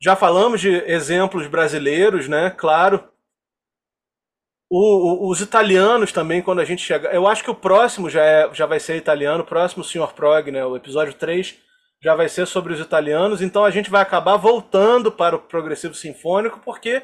Já 0.01 0.15
falamos 0.15 0.59
de 0.61 0.69
exemplos 0.69 1.47
brasileiros, 1.47 2.27
né? 2.27 2.49
Claro. 2.49 3.09
O- 4.69 5.27
o- 5.27 5.29
os 5.29 5.39
italianos 5.39 6.11
também, 6.11 6.41
quando 6.41 6.59
a 6.59 6.65
gente 6.65 6.81
chegar. 6.81 7.13
Eu 7.13 7.27
acho 7.27 7.43
que 7.43 7.51
o 7.51 7.55
próximo 7.55 8.09
já, 8.09 8.23
é, 8.23 8.53
já 8.53 8.65
vai 8.65 8.79
ser 8.79 8.95
italiano, 8.97 9.43
o 9.43 9.47
próximo 9.47 9.83
Sr. 9.83 10.13
Prog, 10.13 10.49
né? 10.51 10.65
O 10.65 10.75
episódio 10.75 11.13
3 11.13 11.55
já 12.03 12.15
vai 12.15 12.27
ser 12.27 12.45
sobre 12.45 12.73
os 12.73 12.79
italianos, 12.79 13.41
então 13.41 13.63
a 13.63 13.71
gente 13.71 13.89
vai 13.89 14.01
acabar 14.01 14.35
voltando 14.37 15.11
para 15.11 15.35
o 15.35 15.39
progressivo 15.39 15.93
sinfônico, 15.93 16.59
porque, 16.65 17.01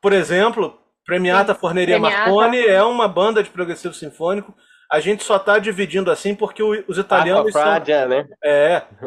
por 0.00 0.12
exemplo, 0.12 0.78
Premiata 1.04 1.54
Forneria 1.54 1.96
Premiata. 1.98 2.30
Marconi 2.30 2.64
é 2.64 2.82
uma 2.82 3.08
banda 3.08 3.42
de 3.42 3.50
progressivo 3.50 3.92
sinfônico. 3.94 4.54
A 4.92 5.00
gente 5.00 5.22
só 5.24 5.36
está 5.36 5.58
dividindo 5.58 6.10
assim 6.10 6.34
porque 6.34 6.62
os 6.62 6.98
italianos 6.98 7.52
são. 7.52 7.60
Aquafragia, 7.62 8.06
né? 8.06 8.28
É, 8.44 8.80
Porque 8.80 9.06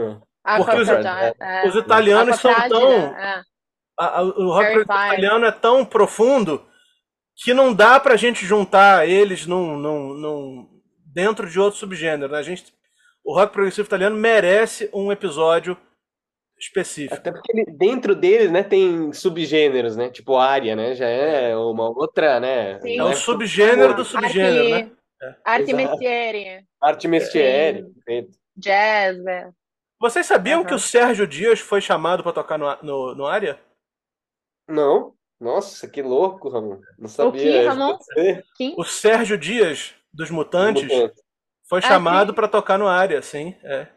os- 0.81 0.89
Aquafragia, 0.89 1.35
é. 1.39 1.67
os 1.67 1.75
italianos 1.75 2.39
são 2.39 2.53
tão. 2.69 2.91
é. 2.91 3.41
a- 3.99 4.19
a- 4.19 4.23
o 4.23 4.51
rock 4.51 4.79
italiano 4.79 5.45
é 5.45 5.51
tão 5.51 5.85
profundo 5.85 6.65
que 7.35 7.53
não 7.53 7.73
dá 7.73 7.99
pra 7.99 8.15
gente 8.15 8.45
juntar 8.45 9.07
eles 9.07 9.45
num, 9.45 9.77
num, 9.77 10.13
num- 10.15 10.69
dentro 11.13 11.49
de 11.49 11.59
outro 11.59 11.79
subgênero. 11.79 12.31
Né? 12.33 12.39
A 12.39 12.43
gente, 12.43 12.65
o 13.23 13.33
rock 13.33 13.53
progressivo 13.53 13.87
italiano 13.87 14.15
merece 14.15 14.89
um 14.93 15.11
episódio 15.11 15.77
específico. 16.59 17.15
Até 17.15 17.31
porque 17.31 17.51
ele- 17.51 17.71
dentro 17.77 18.15
deles, 18.15 18.51
né, 18.51 18.63
tem 18.63 19.11
subgêneros, 19.11 19.95
né? 19.97 20.09
Tipo 20.09 20.37
área, 20.37 20.75
né? 20.75 20.93
Já 20.95 21.07
é 21.07 21.55
uma 21.55 21.89
outra, 21.89 22.39
né? 22.39 22.79
Sim. 22.79 22.93
É 22.93 22.97
não 22.97 23.11
o 23.11 23.15
subgênero 23.15 23.93
do 23.95 24.05
subgênero, 24.05 24.75
Arte, 24.75 24.91
né? 25.19 25.35
arte 25.43 25.73
mestiere, 25.73 26.65
Arte 26.81 27.07
mestiere. 27.07 27.83
perfeito. 27.83 28.37
jazz, 28.55 29.17
né? 29.23 29.51
Vocês 29.99 30.25
sabiam 30.25 30.59
Aham. 30.59 30.67
que 30.67 30.73
o 30.75 30.79
Sérgio 30.79 31.25
Dias 31.25 31.59
foi 31.59 31.79
chamado 31.81 32.21
pra 32.23 32.31
tocar 32.33 32.57
no, 32.57 32.75
no, 32.83 33.15
no 33.15 33.25
área? 33.25 33.59
Não? 34.67 35.13
Nossa, 35.39 35.87
que 35.89 36.01
louco, 36.01 36.49
Ramon. 36.49 36.79
Não 36.97 37.07
sabia. 37.09 37.41
quê, 37.41 37.57
essa. 37.57 37.69
Ramon? 37.69 37.97
O 38.77 38.83
Sérgio 38.83 39.37
Dias, 39.37 39.93
dos 40.13 40.29
Mutantes, 40.29 40.83
Mutante. 40.83 41.21
Foi 41.73 41.79
Ah, 41.79 41.93
chamado 41.93 42.29
sim. 42.29 42.35
pra 42.35 42.47
tocar 42.47 42.77
no 42.77 42.87
área, 42.87 43.21
sim. 43.21 43.55
É. 43.63 43.87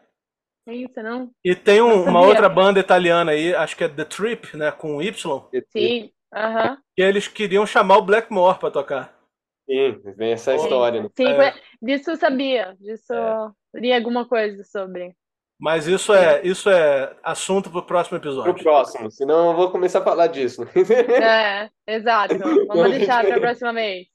É 0.67 0.73
isso, 0.75 1.01
não? 1.01 1.29
E 1.45 1.55
tem 1.55 1.81
um- 1.81 2.03
Não 2.03 2.11
uma 2.11 2.21
outra 2.21 2.49
banda 2.49 2.79
italiana 2.79 3.31
aí, 3.31 3.53
acho 3.55 3.75
que 3.77 3.83
é 3.83 3.87
The 3.89 4.03
Trip, 4.03 4.57
né, 4.57 4.71
com 4.71 5.01
Y, 5.01 5.13
Sim, 5.71 6.11
aham. 6.33 6.77
que 6.95 7.01
eles 7.01 7.27
queriam 7.27 7.65
chamar 7.65 7.97
o 7.97 8.01
Blackmore 8.01 8.59
pra 8.59 8.69
tocar. 8.71 9.13
Sim, 9.69 10.01
vem 10.17 10.31
essa 10.33 10.57
Sim. 10.57 10.63
história, 10.63 11.03
né? 11.03 11.09
Sim, 11.15 11.27
É. 11.27 11.53
disso 11.81 12.11
eu 12.11 12.15
sabia, 12.17 12.75
disso 12.79 13.13
É. 13.13 13.49
li 13.79 13.93
alguma 13.93 14.25
coisa 14.27 14.63
sobre. 14.63 15.13
Mas 15.59 15.87
isso 15.87 16.13
é, 16.13 16.41
isso 16.45 16.69
é 16.69 17.15
assunto 17.23 17.69
pro 17.71 17.81
próximo 17.83 18.19
Pro 18.19 18.29
episódio. 18.29 18.63
próximo, 18.63 19.09
senão 19.09 19.49
eu 19.51 19.55
vou 19.55 19.71
começar 19.71 19.99
a 19.99 20.03
falar 20.03 20.27
disso. 20.27 20.63
É, 21.21 21.69
exato. 21.87 22.35
Vamos 22.67 22.91
deixar 22.91 23.25
para 23.25 23.37
a 23.37 23.39
próxima 23.39 23.73
vez. 23.73 24.07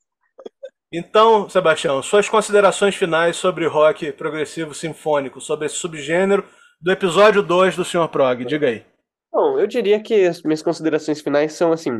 Então, 0.92 1.48
Sebastião, 1.48 2.02
suas 2.02 2.28
considerações 2.28 2.94
finais 2.94 3.36
sobre 3.36 3.66
rock 3.66 4.12
progressivo 4.12 4.74
sinfônico, 4.74 5.40
sobre 5.40 5.66
esse 5.66 5.76
subgênero 5.76 6.44
do 6.80 6.92
episódio 6.92 7.42
2 7.42 7.76
do 7.76 7.84
Sr. 7.84 8.08
Prog. 8.08 8.44
Diga 8.44 8.68
aí. 8.68 8.84
Bom, 9.32 9.58
eu 9.58 9.66
diria 9.66 10.00
que 10.02 10.26
as 10.26 10.42
minhas 10.42 10.60
considerações 10.62 11.20
finais 11.22 11.54
são 11.54 11.72
assim, 11.72 11.92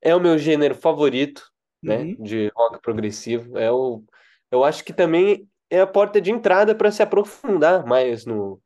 é 0.00 0.16
o 0.16 0.20
meu 0.20 0.38
gênero 0.38 0.74
favorito, 0.74 1.42
né, 1.82 1.98
Uhum. 1.98 2.16
de 2.22 2.50
rock 2.56 2.80
progressivo. 2.80 3.58
É 3.58 3.70
o, 3.70 4.02
eu 4.50 4.64
acho 4.64 4.82
que 4.82 4.92
também 4.92 5.46
é 5.68 5.80
a 5.80 5.86
porta 5.86 6.20
de 6.20 6.30
entrada 6.30 6.74
para 6.74 6.90
se 6.90 7.02
aprofundar 7.02 7.84
mais 7.84 8.24
no, 8.24 8.60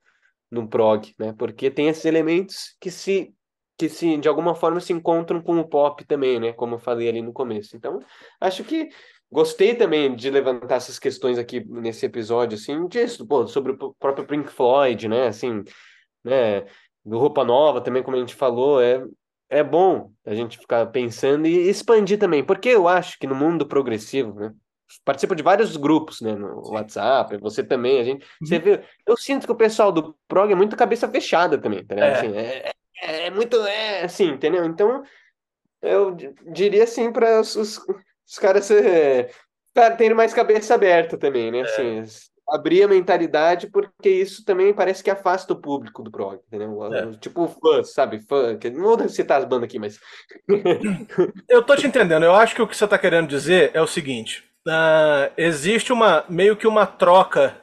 no 0.51 0.69
prog, 0.69 1.13
né? 1.19 1.35
Porque 1.37 1.71
tem 1.71 1.89
esses 1.89 2.05
elementos 2.05 2.77
que 2.81 2.91
se 2.91 3.33
que 3.79 3.91
se 3.91 4.17
de 4.17 4.27
alguma 4.27 4.55
forma 4.55 4.81
se 4.81 4.91
encontram 4.95 5.39
com 5.43 5.59
o 5.59 5.69
pop 5.69 6.03
também, 6.07 6.41
né? 6.41 6.53
Como 6.55 6.77
eu 6.77 6.79
falei 6.79 7.09
ali 7.11 7.21
no 7.21 7.33
começo. 7.33 7.77
Então, 7.77 7.99
acho 8.41 8.65
que 8.65 8.89
gostei 9.31 9.75
também 9.75 10.15
de 10.15 10.31
levantar 10.31 10.77
essas 10.77 10.99
questões 10.99 11.39
aqui 11.39 11.65
nesse 11.69 12.07
episódio, 12.07 12.57
assim, 12.57 12.87
disso, 12.89 13.27
pô, 13.27 13.47
sobre 13.47 13.73
o 13.73 13.95
próprio 13.99 14.27
Pink 14.27 14.51
Floyd, 14.51 15.09
né? 15.09 15.29
Assim, 15.29 15.63
né? 16.25 16.63
Do 17.05 17.19
Roupa 17.19 17.45
Nova 17.45 17.81
também, 17.81 18.03
como 18.03 18.17
a 18.17 18.21
gente 18.21 18.35
falou, 18.35 18.81
é 18.83 19.03
é 19.49 19.63
bom 19.63 20.11
a 20.25 20.35
gente 20.35 20.59
ficar 20.59 20.87
pensando 20.87 21.47
e 21.47 21.69
expandir 21.69 22.19
também, 22.19 22.43
porque 22.45 22.69
eu 22.69 22.89
acho 22.89 23.17
que 23.17 23.29
no 23.29 23.35
mundo 23.35 23.65
progressivo, 23.67 24.35
né? 24.35 24.53
Participo 25.05 25.35
de 25.37 25.43
vários 25.43 25.77
grupos, 25.77 26.21
né, 26.21 26.35
no 26.35 26.63
WhatsApp, 26.71 27.37
você 27.39 27.63
também, 27.63 28.01
a 28.01 28.05
gente, 28.05 28.27
você 28.41 28.59
vê, 28.59 28.85
eu 29.07 29.17
sinto 29.17 29.47
que 29.47 29.53
o 29.53 29.57
pessoal 29.57 29.91
do 29.91 30.17
prog 30.29 30.51
é 30.51 30.55
muito 30.55 30.77
cabeça 30.77 31.09
fechada 31.09 31.59
também, 31.59 31.85
tá 31.85 31.95
ligado? 31.95 32.11
É. 32.11 32.19
Assim, 32.19 32.37
é, 32.37 32.73
é, 33.03 33.27
é 33.27 33.31
muito, 33.31 33.57
é 33.67 34.05
assim, 34.05 34.31
entendeu? 34.31 34.65
Então, 34.65 35.03
eu 35.83 36.13
di- 36.15 36.33
diria 36.53 36.85
assim 36.85 37.13
para 37.13 37.41
os, 37.41 37.81
os, 38.29 38.39
caras 38.39 38.71
é, 38.71 39.31
cara, 39.75 39.97
terem 39.97 40.15
mais 40.17 40.35
cabeça 40.35 40.75
aberta 40.75 41.17
também, 41.19 41.51
né? 41.51 41.63
Assim, 41.63 41.99
s- 42.01 42.31
abrir 42.49 42.83
a 42.85 42.89
mentalidade, 42.89 43.67
porque 43.69 44.09
isso 44.09 44.45
também 44.45 44.73
parece 44.73 45.03
que 45.03 45.11
afasta 45.11 45.53
o 45.53 45.61
público 45.61 46.03
do 46.03 46.11
prog, 46.11 46.41
entendeu? 46.47 46.85
É. 46.95 47.11
Tipo 47.19 47.49
fã, 47.49 47.83
sabe? 47.83 48.21
Fã, 48.21 48.57
que, 48.57 48.71
não 48.71 48.83
vou 48.97 49.09
citar 49.09 49.39
as 49.41 49.45
bandas 49.45 49.65
aqui, 49.65 49.79
mas 49.79 49.99
Eu 51.49 51.63
tô 51.63 51.77
te 51.77 51.87
entendendo. 51.87 52.25
Eu 52.25 52.35
acho 52.35 52.55
que 52.55 52.63
o 52.63 52.67
que 52.67 52.77
você 52.77 52.87
tá 52.87 52.99
querendo 52.99 53.29
dizer 53.29 53.71
é 53.75 53.81
o 53.83 53.87
seguinte: 53.87 54.45
ah, 54.69 55.31
existe 55.37 55.93
uma 55.93 56.25
meio 56.29 56.57
que 56.57 56.67
uma 56.67 56.87
troca 56.87 57.57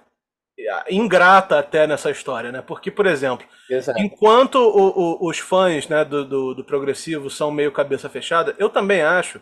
ah, 0.70 0.86
ingrata 0.90 1.60
até 1.60 1.88
nessa 1.88 2.12
história, 2.12 2.52
né? 2.52 2.62
Porque, 2.62 2.92
por 2.92 3.06
exemplo, 3.06 3.46
Exato. 3.70 4.00
enquanto 4.00 4.56
o- 4.56 5.24
o- 5.26 5.30
os 5.30 5.40
fãs 5.40 5.88
né, 5.88 6.04
do, 6.06 6.26
do, 6.26 6.54
do 6.56 6.64
progressivo 6.64 7.30
são 7.30 7.52
meio 7.52 7.72
cabeça 7.72 8.10
fechada, 8.10 8.56
eu 8.58 8.70
também 8.70 9.02
acho. 9.02 9.42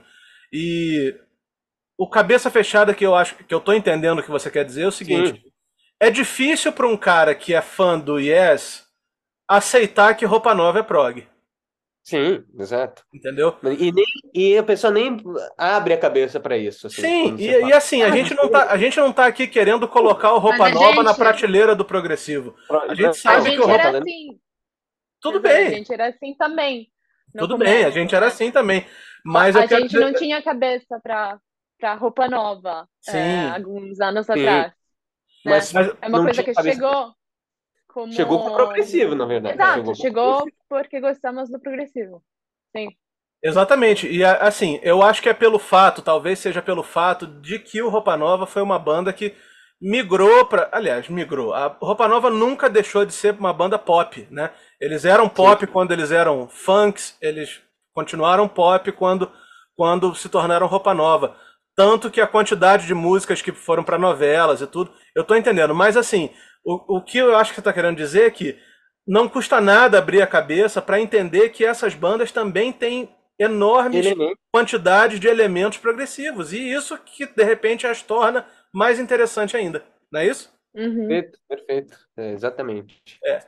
E 0.52 1.16
o 1.98 2.10
cabeça 2.10 2.50
fechada 2.50 2.94
que 2.94 3.06
eu 3.06 3.16
acho 3.16 3.36
que 3.36 3.54
eu 3.54 3.60
tô 3.60 3.74
entendendo 3.74 4.20
o 4.20 4.24
que 4.24 4.32
você 4.32 4.50
quer 4.50 4.66
dizer 4.66 4.84
é 4.84 4.88
o 4.88 4.92
seguinte: 4.92 5.42
Sim. 5.42 5.52
é 6.00 6.10
difícil 6.10 6.72
para 6.72 6.88
um 6.88 6.98
cara 6.98 7.36
que 7.36 7.54
é 7.54 7.62
fã 7.62 8.00
do 8.00 8.20
Yes 8.20 8.86
aceitar 9.48 10.16
que 10.16 10.26
roupa 10.26 10.56
nova 10.56 10.80
é 10.80 10.84
prog. 10.84 11.28
Sim, 12.04 12.44
exato. 12.58 13.04
Entendeu? 13.14 13.56
E, 13.78 13.92
nem, 13.92 14.06
e 14.34 14.58
a 14.58 14.64
pessoa 14.64 14.92
nem 14.92 15.18
abre 15.58 15.94
a 15.94 15.98
cabeça 15.98 16.40
para 16.40 16.58
isso. 16.58 16.88
Assim, 16.88 17.02
Sim, 17.02 17.36
e, 17.38 17.48
e, 17.48 17.74
assim, 17.74 18.02
a 18.02 18.10
gente, 18.10 18.34
não 18.34 18.50
tá, 18.50 18.72
a 18.72 18.78
gente 18.78 18.98
não 19.00 19.14
tá 19.14 19.28
aqui 19.28 19.46
querendo 19.48 19.88
colocar 19.88 20.34
o 20.34 20.40
roupa 20.40 20.70
nova 20.70 20.96
gente... 20.96 21.04
na 21.04 21.14
prateleira 21.14 21.76
do 21.76 21.86
progressivo. 21.86 22.56
A 22.90 22.96
gente 22.96 23.18
sabe 23.18 23.38
a 23.38 23.40
gente 23.42 23.56
que 23.56 23.62
o 23.62 23.68
roupa. 23.68 23.84
Era 23.84 24.00
assim. 24.00 24.40
Tudo 25.22 25.40
bem. 25.40 25.68
A 25.68 25.70
gente 25.70 25.94
era 25.94 26.08
assim 26.08 26.34
também. 26.34 26.92
Tudo 27.38 27.54
começo, 27.54 27.72
bem, 27.72 27.86
a 27.86 27.90
gente 27.92 28.16
era 28.16 28.28
assim 28.28 28.52
também. 28.52 28.86
Mas 29.26 29.56
a 29.56 29.66
gente 29.66 29.90
dizer... 29.90 30.00
não 30.00 30.14
tinha 30.14 30.42
cabeça 30.42 31.00
para 31.02 31.40
para 31.80 31.96
roupa 31.96 32.30
nova 32.30 32.88
é, 33.08 33.50
alguns 33.50 34.00
anos 34.00 34.28
Sim. 34.28 34.34
atrás. 34.34 34.68
Né? 34.68 34.74
Mas, 35.44 35.74
mas, 35.74 35.88
é 36.00 36.08
uma 36.08 36.24
coisa 36.24 36.44
que 36.44 36.54
cabeça... 36.54 36.76
chegou 36.76 37.16
como... 37.88 38.14
Chegou 38.14 38.44
com 38.44 38.54
progressivo, 38.54 39.16
na 39.16 39.26
verdade. 39.26 39.56
Exato, 39.56 39.96
chegou, 39.96 39.96
chegou 39.96 40.48
porque 40.70 41.02
gostamos 41.02 41.50
do 41.50 41.60
progressivo. 41.60 42.24
Sim. 42.76 42.90
Exatamente. 43.44 44.08
E 44.08 44.24
assim, 44.24 44.80
eu 44.84 45.02
acho 45.02 45.22
que 45.22 45.30
é 45.30 45.34
pelo 45.34 45.58
fato, 45.58 46.02
talvez 46.02 46.40
seja 46.40 46.62
pelo 46.62 46.84
fato 46.84 47.26
de 47.26 47.58
que 47.58 47.82
o 47.82 47.90
Roupa 47.90 48.16
Nova 48.16 48.46
foi 48.46 48.62
uma 48.62 48.78
banda 48.78 49.12
que 49.12 49.34
migrou 49.82 50.46
para, 50.46 50.70
aliás, 50.72 51.10
migrou. 51.10 51.54
A 51.54 51.76
Roupa 51.82 52.08
Nova 52.08 52.30
nunca 52.30 52.70
deixou 52.70 53.04
de 53.04 53.14
ser 53.14 53.34
uma 53.34 53.52
banda 53.52 53.80
pop, 53.80 54.28
né? 54.30 54.52
Eles 54.80 55.04
eram 55.04 55.28
pop 55.28 55.66
Sim. 55.66 55.72
quando 55.72 55.92
eles 55.92 56.12
eram 56.12 56.48
funks, 56.48 57.18
eles 57.20 57.62
continuaram 57.94 58.48
pop 58.48 58.92
quando 58.92 59.32
quando 59.76 60.14
se 60.14 60.30
tornaram 60.30 60.68
Roupa 60.68 60.94
Nova. 60.94 61.36
Tanto 61.76 62.12
que 62.12 62.22
a 62.22 62.28
quantidade 62.28 62.86
de 62.86 62.94
músicas 62.94 63.42
que 63.42 63.52
foram 63.52 63.84
para 63.84 63.98
novelas 63.98 64.62
e 64.62 64.68
tudo, 64.68 64.92
eu 65.16 65.24
tô 65.24 65.36
entendendo. 65.36 65.74
Mas 65.74 65.98
assim, 65.98 66.30
o, 66.64 66.98
o 66.98 67.02
que 67.02 67.18
eu 67.18 67.36
acho 67.36 67.52
que 67.52 67.56
você 67.56 67.62
está 67.62 67.74
querendo 67.74 67.98
dizer 67.98 68.24
é 68.28 68.32
que 68.32 68.60
não 69.08 69.28
custa 69.28 69.60
nada 69.60 69.98
abrir 69.98 70.22
a 70.22 70.28
cabeça 70.28 70.82
para 70.82 71.00
entender 71.02 71.50
que 71.50 71.66
essas 71.66 71.96
bandas 71.96 72.32
também 72.32 72.72
têm 72.72 73.10
enormes 73.40 74.06
Elemento. 74.06 74.40
quantidades 74.54 75.20
de 75.20 75.28
elementos 75.28 75.80
progressivos. 75.80 76.54
E 76.54 76.72
isso 76.72 76.98
que, 77.00 77.26
de 77.26 77.44
repente, 77.44 77.88
as 77.88 78.04
torna 78.04 78.46
mais 78.72 79.00
interessante 79.00 79.58
ainda. 79.58 79.84
Não 80.12 80.22
é 80.22 80.28
isso? 80.28 80.54
Uhum. 80.76 81.08
Perfeito, 81.08 81.40
perfeito. 81.50 81.98
É, 82.18 82.32
exatamente. 82.34 83.02
É. 83.26 83.40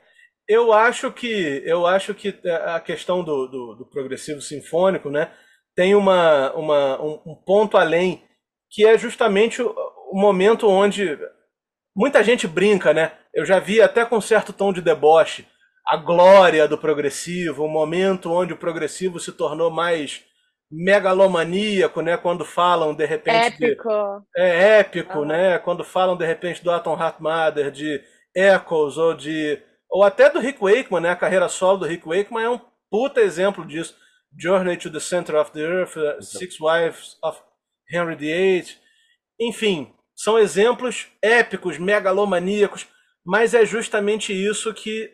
Eu 0.47 0.73
acho 0.73 1.11
que 1.11 1.61
eu 1.65 1.87
acho 1.87 2.13
que 2.13 2.39
a 2.65 2.79
questão 2.79 3.23
do, 3.23 3.47
do, 3.47 3.75
do 3.75 3.85
progressivo 3.85 4.41
sinfônico, 4.41 5.09
né, 5.09 5.31
tem 5.75 5.95
uma, 5.95 6.51
uma 6.53 7.01
um, 7.01 7.21
um, 7.25 7.35
ponto 7.35 7.77
além 7.77 8.23
que 8.69 8.85
é 8.85 8.97
justamente 8.97 9.61
o, 9.61 9.73
o 10.11 10.19
momento 10.19 10.67
onde 10.67 11.17
muita 11.95 12.23
gente 12.23 12.47
brinca, 12.47 12.93
né? 12.93 13.13
Eu 13.33 13.45
já 13.45 13.59
vi 13.59 13.81
até 13.81 14.05
com 14.05 14.19
certo 14.19 14.53
tom 14.53 14.73
de 14.73 14.81
deboche 14.81 15.47
a 15.85 15.97
glória 15.97 16.67
do 16.67 16.77
progressivo, 16.77 17.65
o 17.65 17.69
momento 17.69 18.31
onde 18.31 18.53
o 18.53 18.57
progressivo 18.57 19.19
se 19.19 19.31
tornou 19.31 19.69
mais 19.69 20.23
megalomaníaco, 20.71 22.01
né? 22.01 22.17
Quando 22.17 22.45
falam 22.45 22.95
de 22.95 23.05
repente 23.05 23.63
épico, 23.63 23.89
de, 23.89 24.41
é 24.41 24.79
épico, 24.79 25.25
né? 25.25 25.59
Quando 25.59 25.83
falam 25.83 26.17
de 26.17 26.25
repente 26.25 26.63
do 26.63 26.71
Atom 26.71 26.97
Heart 26.97 27.19
Mother, 27.19 27.71
de 27.71 28.01
Echoes 28.35 28.97
ou 28.97 29.13
de 29.13 29.61
ou 29.93 30.03
até 30.03 30.27
do 30.27 30.39
Rick 30.39 30.59
Wakeman, 30.59 31.01
né? 31.01 31.11
A 31.11 31.15
carreira 31.15 31.47
solo 31.47 31.77
do 31.77 31.85
Rick 31.85 32.03
Wakeman 32.07 32.43
é 32.43 32.49
um 32.49 32.59
puta 32.89 33.21
exemplo 33.21 33.63
disso. 33.63 33.95
Journey 34.35 34.75
to 34.75 34.89
the 34.89 34.99
Center 34.99 35.35
of 35.35 35.51
the 35.51 35.59
Earth, 35.59 35.95
uh, 35.95 36.19
Six 36.19 36.59
Wives 36.59 37.15
of 37.23 37.39
Henry 37.87 38.15
VIII, 38.15 38.75
enfim, 39.39 39.93
são 40.15 40.39
exemplos 40.39 41.09
épicos, 41.21 41.77
megalomaníacos, 41.77 42.87
mas 43.23 43.53
é 43.53 43.63
justamente 43.63 44.33
isso 44.33 44.73
que 44.73 45.11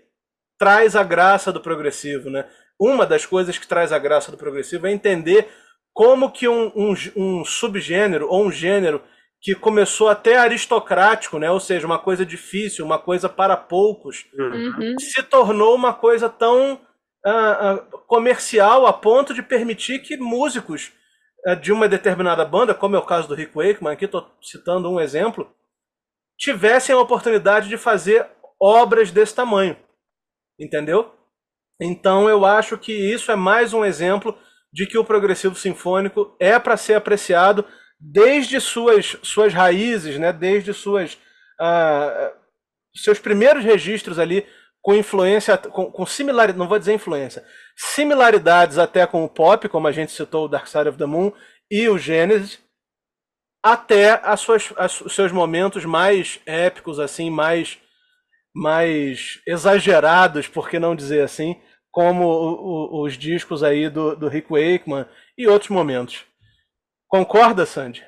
traz 0.58 0.96
a 0.96 1.04
graça 1.04 1.52
do 1.52 1.60
progressivo, 1.60 2.30
né? 2.30 2.50
Uma 2.80 3.06
das 3.06 3.26
coisas 3.26 3.58
que 3.58 3.68
traz 3.68 3.92
a 3.92 4.00
graça 4.00 4.32
do 4.32 4.38
progressivo 4.38 4.88
é 4.88 4.92
entender 4.94 5.50
como 5.94 6.32
que 6.32 6.48
um, 6.48 6.72
um, 6.74 6.94
um 7.18 7.44
subgênero 7.44 8.30
ou 8.30 8.46
um 8.46 8.52
gênero 8.52 9.04
que 9.42 9.56
começou 9.56 10.10
até 10.10 10.38
aristocrático, 10.38 11.40
né? 11.40 11.50
ou 11.50 11.60
seja, 11.60 11.86
uma 11.86 12.00
coisa 12.00 12.26
difícil, 12.26 12.86
uma 12.86 13.00
coisa 13.00 13.30
para 13.30 13.56
poucos, 13.56 14.26
uhum. 14.34 14.96
se 15.00 15.24
tornou 15.24 15.76
uma 15.76 15.94
coisa 15.94 16.30
tão 16.30 16.74
uh, 16.74 17.76
uh, 17.76 18.00
comercial 18.06 18.86
a 18.86 18.92
ponto 18.92 19.34
de 19.34 19.42
permitir 19.42 20.00
que 20.00 20.18
músicos 20.18 20.92
uh, 21.48 21.56
de 21.56 21.72
uma 21.72 21.88
determinada 21.88 22.44
banda, 22.44 22.74
como 22.74 22.98
é 22.98 23.00
o 23.00 23.06
caso 23.06 23.30
do 23.30 23.36
Rick 23.36 23.56
Wakeman, 23.56 23.94
aqui 23.94 24.06
estou 24.06 24.30
citando 24.42 24.92
um 24.92 25.00
exemplo, 25.00 25.50
tivessem 26.38 26.94
a 26.94 27.00
oportunidade 27.00 27.70
de 27.70 27.78
fazer 27.78 28.28
obras 28.62 29.10
desse 29.10 29.34
tamanho. 29.34 29.78
Entendeu? 30.60 31.14
Então 31.80 32.30
eu 32.30 32.46
acho 32.46 32.78
que 32.78 32.92
isso 32.92 33.32
é 33.32 33.36
mais 33.38 33.74
um 33.74 33.86
exemplo 33.86 34.38
de 34.72 34.86
que 34.86 34.98
o 34.98 35.06
progressivo 35.06 35.56
sinfônico 35.56 36.36
é 36.40 36.60
para 36.60 36.76
ser 36.76 36.96
apreciado 36.96 37.66
desde 38.00 38.62
suas, 38.62 39.18
suas 39.22 39.54
raízes, 39.54 40.18
né? 40.18 40.32
desde 40.32 40.74
suas, 40.74 41.16
uh, 41.60 42.34
seus 42.96 43.20
primeiros 43.20 43.64
registros 43.64 44.18
ali 44.18 44.46
com 44.82 44.96
influência, 44.96 45.58
com, 45.58 45.92
com 45.92 46.06
similaridade, 46.06 46.58
não 46.58 46.68
vou 46.68 46.80
dizer 46.80 46.94
influência, 46.94 47.46
similaridades 47.76 48.78
até 48.78 49.06
com 49.06 49.26
o 49.26 49.30
pop, 49.30 49.68
como 49.68 49.88
a 49.88 49.92
gente 49.92 50.12
citou 50.12 50.46
o 50.46 50.48
Dark 50.48 50.68
Side 50.68 50.88
of 50.88 50.98
the 50.98 51.06
Moon 51.06 51.34
e 51.70 51.90
o 51.90 51.98
Genesis, 51.98 52.60
até 53.62 54.22
as 54.24 54.40
suas, 54.40 54.72
as, 54.78 55.02
os 55.02 55.14
seus 55.14 55.32
momentos 55.34 55.84
mais 55.84 56.40
épicos, 56.46 57.00
assim, 57.00 57.30
mais 57.30 57.78
mais 58.54 59.40
exagerados, 59.46 60.48
por 60.48 60.70
que 60.70 60.80
não 60.80 60.96
dizer 60.96 61.22
assim, 61.22 61.56
como 61.92 62.26
o, 62.26 63.02
o, 63.02 63.06
os 63.06 63.18
discos 63.18 63.64
aí 63.64 63.90
do, 63.90 64.16
do 64.16 64.28
Rick 64.28 64.50
Wakeman 64.50 65.06
e 65.38 65.48
outros 65.48 65.70
momentos. 65.70 66.26
Concorda, 67.10 67.66
Sandy? 67.66 68.06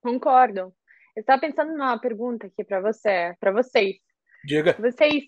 Concordo. 0.00 0.72
Eu 1.16 1.20
estava 1.20 1.40
pensando 1.40 1.72
numa 1.72 1.98
pergunta 1.98 2.46
aqui 2.46 2.62
para 2.62 2.80
você, 2.80 3.34
para 3.40 3.50
vocês. 3.50 3.96
Diga. 4.44 4.76
Vocês 4.78 5.24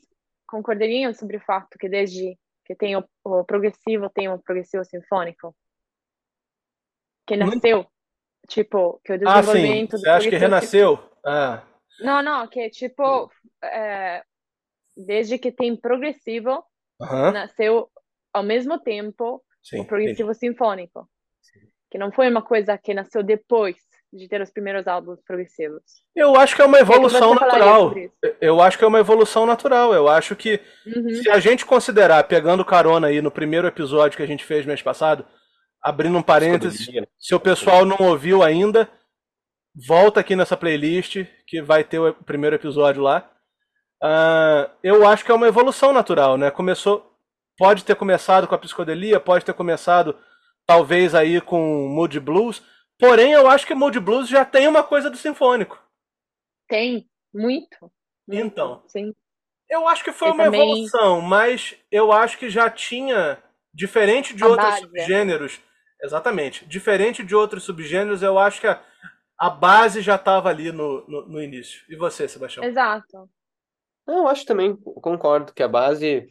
concordariam 0.47 1.13
sobre 1.13 1.37
o 1.37 1.41
fato 1.41 1.77
que 1.79 1.89
desde 1.89 2.39
que 2.65 2.77
tem 2.77 2.97
o, 2.97 3.05
o 3.25 3.45
progressivo 3.45 4.09
tem 4.09 4.29
um 4.29 4.39
progressivo 4.39 4.85
sinfônico 4.85 5.55
que 7.27 7.37
nasceu, 7.37 7.87
tipo, 8.49 9.01
que 9.05 9.15
o 9.15 9.19
desenvolvimento 9.19 9.95
ah, 9.95 9.99
sim. 9.99 10.05
Você 10.05 10.09
acha 10.09 10.31
que 10.31 10.37
renasceu? 10.37 11.11
Ah. 11.25 11.65
Não, 12.01 12.23
não, 12.23 12.47
que 12.47 12.71
tipo 12.71 13.31
é, 13.65 14.23
desde 14.97 15.39
que 15.39 15.51
tem 15.51 15.77
progressivo, 15.77 16.65
nasceu 17.01 17.91
ao 18.33 18.45
mesmo 18.45 18.79
tempo 18.79 19.43
sim, 19.61 19.81
o 19.81 19.85
progressivo 19.85 20.33
sim. 20.35 20.53
sinfônico. 20.53 21.09
Que 21.91 21.99
não 21.99 22.11
foi 22.11 22.29
uma 22.29 22.43
coisa 22.43 22.77
que 22.77 22.95
nasceu 22.95 23.23
depois 23.23 23.77
de 24.13 24.29
ter 24.29 24.41
os 24.41 24.51
primeiros 24.51 24.87
álbuns 24.87 25.21
progressivos. 25.23 25.83
Eu 26.15 26.37
acho 26.37 26.57
que 26.57 26.63
é 26.63 26.65
uma 26.65 26.79
evolução 26.79 27.35
natural. 27.35 27.95
Eu 28.41 28.61
acho 28.61 28.79
que 28.79 28.85
é 28.85 28.87
uma 28.87 29.01
evolução 29.01 29.47
natural. 29.47 29.93
Eu 29.93 30.09
acho 30.09 30.35
que 30.35 30.61
uhum. 30.87 31.23
se 31.23 31.31
a 31.31 31.39
gente 31.39 31.65
considerar, 31.65 32.25
pegando 32.25 32.65
carona 32.65 33.09
aí 33.09 33.21
no 33.21 33.31
primeiro 33.31 33.67
episódio 33.67 34.17
que 34.17 34.23
a 34.23 34.27
gente 34.27 34.45
fez 34.45 34.65
mês 34.65 34.83
passado, 34.83 35.25
abrindo 35.83 36.17
um 36.19 36.23
parênteses, 36.23 36.89
se 37.19 37.35
o 37.35 37.41
pessoal 37.41 37.85
não 37.85 37.99
ouviu 38.01 38.43
ainda, 38.43 38.89
volta 39.87 40.21
aqui 40.21 40.35
nessa 40.35 40.57
playlist 40.57 41.25
que 41.47 41.61
vai 41.61 41.85
ter 41.85 41.99
o 41.99 42.15
primeiro 42.15 42.57
episódio 42.57 43.03
lá. 43.03 43.31
Uh, 44.03 44.71
eu 44.83 45.07
acho 45.07 45.25
que 45.25 45.31
é 45.31 45.35
uma 45.35 45.49
evolução 45.49 45.93
natural, 45.93 46.37
né? 46.37 46.51
Começou, 46.51 47.13
pode 47.57 47.85
ter 47.85 47.95
começado 47.95 48.47
com 48.47 48.55
a 48.55 48.59
psicodelia, 48.59 49.21
pode 49.21 49.45
ter 49.45 49.55
começado 49.55 50.17
talvez 50.67 51.15
aí 51.15 51.41
com 51.41 51.89
Mood 51.89 52.19
Blues, 52.21 52.63
porém 52.99 53.33
eu 53.33 53.49
acho 53.49 53.67
que 53.67 53.75
Mood 53.75 53.99
Blues 54.01 54.29
já 54.29 54.45
tem 54.45 54.67
uma 54.67 54.83
coisa 54.83 55.09
do 55.09 55.17
sinfônico. 55.17 55.81
Tem, 56.69 57.09
muito. 57.33 57.93
então, 58.29 58.83
sim. 58.89 59.13
Eu 59.69 59.87
acho 59.89 60.05
que 60.05 60.13
foi 60.13 60.29
eu 60.29 60.35
uma 60.35 60.45
também... 60.45 60.61
evolução, 60.61 61.21
mas 61.21 61.77
eu 61.91 62.13
acho 62.13 62.39
que 62.39 62.49
já 62.49 62.71
tinha, 62.71 63.43
diferente 63.75 64.35
de 64.35 64.43
a 64.43 64.49
outros 64.49 64.69
base. 64.69 64.85
É. 64.85 64.87
subgêneros, 64.87 65.61
exatamente, 66.03 66.65
diferente 66.67 67.25
de 67.25 67.35
outros 67.35 67.65
subgêneros, 67.65 68.23
eu 68.23 68.39
acho 68.39 68.61
que 68.61 68.67
a, 68.67 68.83
a 69.39 69.51
base 69.51 70.01
já 70.01 70.17
estava 70.17 70.49
ali 70.49 70.73
no, 70.73 71.07
no, 71.09 71.29
no, 71.29 71.43
início. 71.43 71.85
E 71.89 71.97
você, 71.97 72.29
Sebastião? 72.29 72.65
Exato. 72.65 73.29
Eu 74.07 74.29
acho 74.29 74.45
também, 74.45 74.77
concordo 74.77 75.53
que 75.53 75.63
a 75.63 75.69
base 75.69 76.29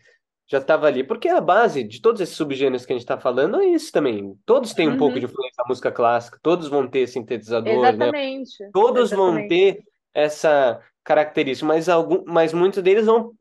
já 0.47 0.59
estava 0.59 0.87
ali, 0.87 1.03
porque 1.03 1.27
a 1.27 1.41
base 1.41 1.83
de 1.83 1.99
todos 2.01 2.21
esses 2.21 2.35
subgêneros 2.35 2.85
que 2.85 2.93
a 2.93 2.95
gente 2.95 3.03
está 3.03 3.17
falando 3.17 3.59
é 3.59 3.65
isso 3.65 3.91
também. 3.91 4.37
Todos 4.45 4.73
têm 4.73 4.87
um 4.87 4.91
uhum. 4.91 4.97
pouco 4.97 5.19
de 5.19 5.25
influência 5.25 5.55
da 5.57 5.67
música 5.67 5.91
clássica, 5.91 6.39
todos 6.41 6.67
vão 6.67 6.87
ter 6.87 7.07
sintetizador, 7.07 7.81
né? 7.81 7.89
Exatamente. 7.89 8.63
Né? 8.63 8.69
Todos 8.71 9.11
Exatamente. 9.11 9.39
vão 9.39 9.47
ter 9.47 9.83
essa 10.13 10.79
característica, 11.03 11.67
mas, 11.67 11.89
algum, 11.89 12.23
mas 12.25 12.53
muitos 12.53 12.81
deles 12.83 13.05
vão, 13.05 13.33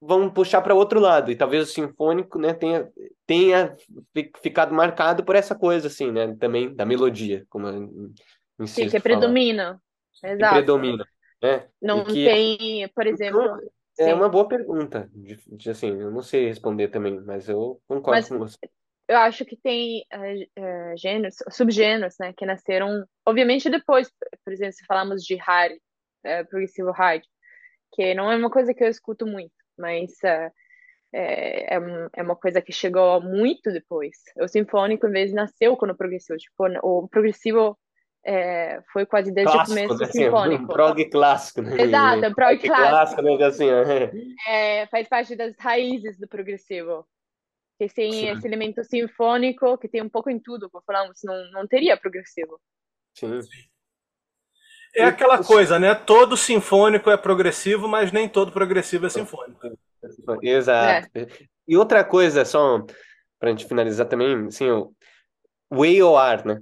vão 0.00 0.30
puxar 0.30 0.62
para 0.62 0.74
outro 0.74 1.00
lado, 1.00 1.30
e 1.30 1.36
talvez 1.36 1.68
o 1.68 1.72
sinfônico 1.72 2.38
né, 2.38 2.54
tenha, 2.54 2.88
tenha 3.26 3.76
ficado 4.40 4.72
marcado 4.72 5.24
por 5.24 5.34
essa 5.34 5.54
coisa, 5.54 5.88
assim, 5.88 6.10
né? 6.12 6.36
Também 6.38 6.72
da 6.72 6.86
melodia, 6.86 7.44
como 7.48 7.66
eu 7.66 8.66
Sim, 8.66 8.88
que 8.88 9.00
predomina. 9.00 9.80
Exato. 10.22 10.54
Que 10.54 10.58
predomina. 10.58 11.04
Né? 11.42 11.66
Não 11.80 12.04
que... 12.04 12.24
tem, 12.24 12.88
por 12.88 13.06
exemplo, 13.06 13.60
É 13.98 14.04
Sim. 14.04 14.12
uma 14.12 14.28
boa 14.28 14.46
pergunta. 14.46 15.10
De, 15.12 15.36
de, 15.46 15.70
assim, 15.70 15.88
eu 16.00 16.10
não 16.10 16.22
sei 16.22 16.46
responder 16.46 16.88
também, 16.88 17.20
mas 17.20 17.48
eu 17.48 17.80
concordo 17.88 18.10
Mas 18.10 18.28
com 18.28 18.38
você. 18.38 18.56
eu 19.08 19.16
acho 19.16 19.44
que 19.44 19.56
tem 19.56 20.04
eh, 20.12 20.48
eh, 20.56 20.94
gêneros, 20.96 21.36
subgêneros, 21.50 22.14
né, 22.20 22.32
que 22.36 22.46
nasceram, 22.46 23.04
obviamente 23.26 23.68
depois, 23.68 24.10
por 24.44 24.52
exemplo, 24.52 24.74
se 24.74 24.84
falamos 24.86 25.24
de 25.24 25.34
hard, 25.36 25.76
eh, 26.24 26.44
progressivo 26.44 26.92
hard, 26.92 27.22
que 27.92 28.14
não 28.14 28.30
é 28.30 28.36
uma 28.36 28.50
coisa 28.50 28.72
que 28.72 28.84
eu 28.84 28.88
escuto 28.88 29.26
muito, 29.26 29.54
mas 29.76 30.12
é, 30.22 30.50
é, 31.12 31.74
é 32.14 32.22
uma 32.22 32.36
coisa 32.36 32.62
que 32.62 32.72
chegou 32.72 33.20
muito 33.20 33.72
depois. 33.72 34.16
O 34.40 34.46
sinfônico, 34.46 35.06
em 35.08 35.12
vez, 35.12 35.32
nasceu 35.32 35.76
quando 35.76 35.92
o 35.92 35.96
progressivo, 35.96 36.38
tipo, 36.38 36.66
o 36.82 37.08
progressivo 37.08 37.78
eh, 38.30 38.82
foi 38.92 39.06
quase 39.06 39.32
desde 39.32 39.50
o 39.50 39.54
Clássico, 39.54 39.74
começo 39.74 39.94
né? 39.94 39.98
do 39.98 40.04
Assim, 40.04 40.20
um 40.20 40.24
sinfônico. 40.24 40.66
prog 40.72 41.04
clássico, 41.10 41.62
né? 41.62 41.80
Exato, 41.80 42.24
é 42.24 42.28
um 42.28 42.34
prog 42.34 42.54
Rock 42.56 42.68
clássico. 42.68 43.22
né? 43.22 43.44
Assim, 43.44 43.70
ó. 43.70 44.50
É, 44.50 44.86
faz 44.88 45.08
parte 45.08 45.34
das 45.34 45.54
raízes 45.58 46.18
do 46.18 46.28
progressivo. 46.28 47.06
Que 47.78 47.88
tem 47.88 48.12
Sim. 48.12 48.28
esse 48.28 48.46
elemento 48.46 48.84
sinfônico, 48.84 49.78
que 49.78 49.88
tem 49.88 50.02
um 50.02 50.08
pouco 50.08 50.28
em 50.28 50.38
tudo, 50.38 50.68
como 50.68 50.84
falamos, 50.84 51.20
não, 51.24 51.50
não 51.52 51.66
teria 51.66 51.96
progressivo. 51.96 52.60
Sim. 53.14 53.40
É 54.94 55.04
aquela 55.04 55.42
coisa, 55.42 55.78
né? 55.78 55.94
Todo 55.94 56.36
sinfônico 56.36 57.08
é 57.08 57.16
progressivo, 57.16 57.88
mas 57.88 58.12
nem 58.12 58.28
todo 58.28 58.52
progressivo 58.52 59.06
é 59.06 59.10
sinfônico. 59.10 59.78
Exato. 60.42 61.08
E 61.66 61.76
outra 61.76 62.04
coisa, 62.04 62.44
só 62.44 62.84
pra 63.38 63.50
gente 63.50 63.66
finalizar 63.66 64.06
também, 64.06 64.46
assim, 64.46 64.68
o, 64.68 64.92
o 65.70 65.84
AOR, 65.84 66.44
né? 66.44 66.60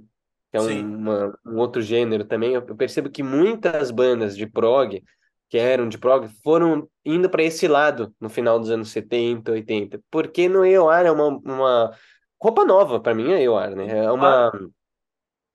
Que 0.59 0.71
é 0.73 0.83
um, 0.83 0.95
uma- 0.97 1.39
um 1.45 1.57
outro 1.57 1.81
gênero 1.81 2.25
também. 2.25 2.53
Eu 2.53 2.61
percebo 2.75 3.09
que 3.09 3.21
muitas 3.23 3.91
bandas 3.91 4.35
de 4.35 4.45
prog, 4.47 5.03
que 5.49 5.57
eram 5.57 5.87
de 5.87 5.97
prog, 5.97 6.27
foram 6.43 6.89
indo 7.05 7.29
para 7.29 7.43
esse 7.43 7.67
lado 7.67 8.13
no 8.19 8.29
final 8.29 8.59
dos 8.59 8.69
anos 8.69 8.89
70, 8.89 9.51
80. 9.51 9.99
Porque 10.11 10.49
no 10.49 10.59
AOR 10.63 11.05
é 11.05 11.11
uma, 11.11 11.27
uma 11.27 11.97
roupa 12.41 12.65
nova, 12.65 12.99
para 12.99 13.15
mim, 13.15 13.31
é 13.31 13.45
AOR, 13.45 13.75
né? 13.75 13.87
É 14.05 14.11
uma. 14.11 14.51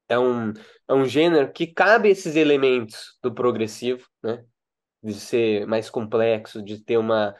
É 0.08 0.18
um, 0.18 0.52
é 0.88 0.92
um 0.94 1.04
gênero 1.06 1.50
que 1.52 1.66
cabe 1.66 2.08
esses 2.10 2.36
elementos 2.36 3.16
do 3.22 3.32
progressivo, 3.32 4.06
né? 4.22 4.44
De 5.02 5.14
ser 5.14 5.66
mais 5.66 5.88
complexo, 5.88 6.62
de 6.62 6.82
ter 6.84 6.98
uma, 6.98 7.34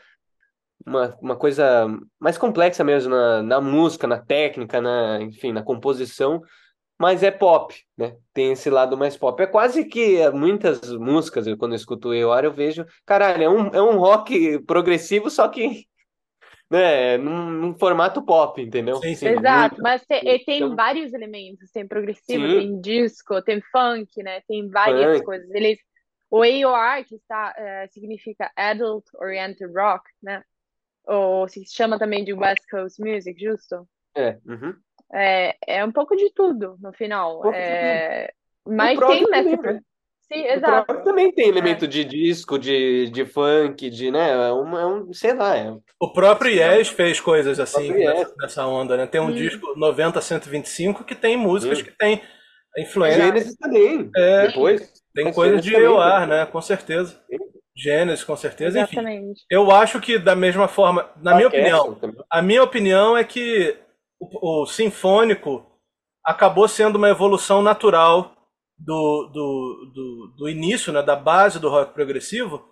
uma, 0.87 1.17
uma 1.21 1.37
coisa 1.37 1.87
mais 2.19 2.39
complexa 2.39 2.83
mesmo 2.83 3.11
na, 3.11 3.43
na 3.43 3.61
música, 3.61 4.07
na 4.07 4.19
técnica, 4.19 4.81
na, 4.81 5.21
enfim, 5.21 5.53
na 5.53 5.63
composição, 5.63 6.41
mas 7.03 7.25
é 7.25 7.33
pop, 7.33 7.75
né? 7.99 8.17
Tem 8.33 8.53
esse 8.53 8.71
lado 8.71 8.97
mais 8.97 9.17
pop. 9.17 9.43
É 9.43 9.47
quase 9.47 9.85
que 9.87 10.31
muitas 10.31 10.81
músicas, 10.97 11.49
eu, 11.49 11.59
quando 11.59 11.73
eu 11.73 11.77
escuto 11.77 12.11
o 12.11 12.15
EOR, 12.15 12.45
eu 12.45 12.53
vejo, 12.53 12.87
caralho, 13.05 13.43
é 13.43 13.49
um, 13.49 13.67
é 13.75 13.83
um 13.83 13.99
rock 13.99 14.61
progressivo, 14.61 15.29
só 15.29 15.49
que, 15.49 15.85
né, 16.71 17.17
num, 17.19 17.51
num 17.51 17.75
formato 17.77 18.23
pop, 18.23 18.63
entendeu? 18.63 18.99
Sim, 18.99 19.17
sim. 19.17 19.27
Exato, 19.27 19.75
muito- 19.75 19.83
mas 19.83 20.07
te- 20.07 20.25
e 20.25 20.45
tem 20.45 20.59
Então- 20.59 20.77
vários 20.77 21.13
elementos, 21.13 21.73
tem 21.73 21.89
progressivo, 21.89 22.47
Sim. 22.47 22.59
tem 22.59 22.81
disco, 22.81 23.43
tem 23.43 23.61
funk, 23.73 24.23
né? 24.23 24.41
Tem 24.47 24.69
várias 24.71 25.15
Funk. 25.17 25.25
coisas. 25.25 25.51
Eles, 25.51 25.79
o 26.31 26.43
AOR, 26.45 27.05
que 27.05 27.17
está, 27.17 27.53
eh, 27.59 27.89
significa 27.91 28.49
Adult 28.57 29.05
Oriented 29.21 29.73
Rock, 29.77 30.05
né? 30.23 30.43
Ou 31.05 31.49
se 31.49 31.65
chama 31.67 31.99
também 31.99 32.25
de 32.25 32.33
West 32.33 32.63
Coast 32.71 33.03
Music, 33.03 33.35
justo? 33.45 33.89
É, 34.15 34.39
uhum. 34.47 34.73
É, 35.13 35.55
é 35.67 35.85
um 35.85 35.93
pouco 35.93 36.17
de 36.17 36.31
tudo 36.35 36.77
no 36.81 36.93
final. 36.93 37.43
de 37.43 37.57
É, 37.57 38.33
mas 38.67 38.97
O 38.97 39.01
prog 39.01 39.13
tem 39.15 39.25
também, 39.25 39.45
nessa. 39.45 39.63
né? 39.75 39.81
Sim, 40.33 40.43
O 40.45 40.47
exato. 40.53 40.87
prog 40.87 41.05
também 41.05 41.33
tem 41.33 41.49
elemento 41.49 41.87
de 41.87 42.05
disco, 42.05 42.59
de, 42.59 43.11
de 43.11 43.25
funk, 43.27 43.91
de, 43.91 44.11
né, 44.11 44.31
é 44.49 44.53
um, 44.53 44.79
é 44.79 44.87
um 44.87 45.13
sei 45.13 45.35
lá, 45.35 45.57
é 45.57 45.77
O 46.01 46.13
próprio 46.13 46.51
Yes 46.53 46.89
fez 46.89 47.21
coisas 47.21 47.61
assim, 47.61 47.93
nessa, 47.93 48.35
nessa 48.41 48.67
onda, 48.67 48.97
né? 48.97 49.07
Tem 49.07 49.21
um 49.21 49.27
Hum. 49.27 49.33
disco 49.33 49.75
90-125 49.79 51.05
que 51.05 51.15
tem 51.15 51.37
músicas 51.37 51.79
Sim. 51.79 51.85
que 51.85 51.91
tem 51.99 52.23
influência. 52.79 53.23
Gênesis 53.25 53.57
também, 53.57 54.11
É, 54.17 54.47
depois. 54.47 54.91
tem 55.15 55.25
Mas 55.27 55.35
coisas 55.35 55.61
de 55.63 55.73
também, 55.73 55.87
EOR, 55.87 56.27
né? 56.27 56.47
Com 56.47 56.63
certeza. 56.63 57.21
Gênesis, 57.77 58.25
com 58.25 58.37
certeza, 58.37 58.81
enfim. 58.81 58.99
Exatamente. 59.01 59.45
Eu 59.51 59.71
acho 59.71 60.01
que 60.01 60.19
da 60.19 60.35
mesma 60.37 60.69
forma, 60.69 61.11
na 61.23 61.35
minha 61.35 61.49
opinião, 61.49 61.95
também. 61.95 62.17
a 62.31 62.41
minha 62.43 62.63
opinião 62.63 63.17
é 63.17 63.25
que 63.25 63.77
o, 64.31 64.63
o 64.63 64.67
sinfônico 64.67 65.67
acabou 66.25 66.69
sendo 66.69 66.97
uma 66.97 67.09
evolução 67.09 67.63
natural 67.63 68.33
do, 68.79 69.27
do, 69.33 69.93
do, 69.95 70.35
do 70.39 70.49
início, 70.49 70.93
né, 70.93 71.03
da 71.03 71.17
base 71.17 71.59
do 71.59 71.69
rock 71.69 71.93
progressivo, 71.93 72.65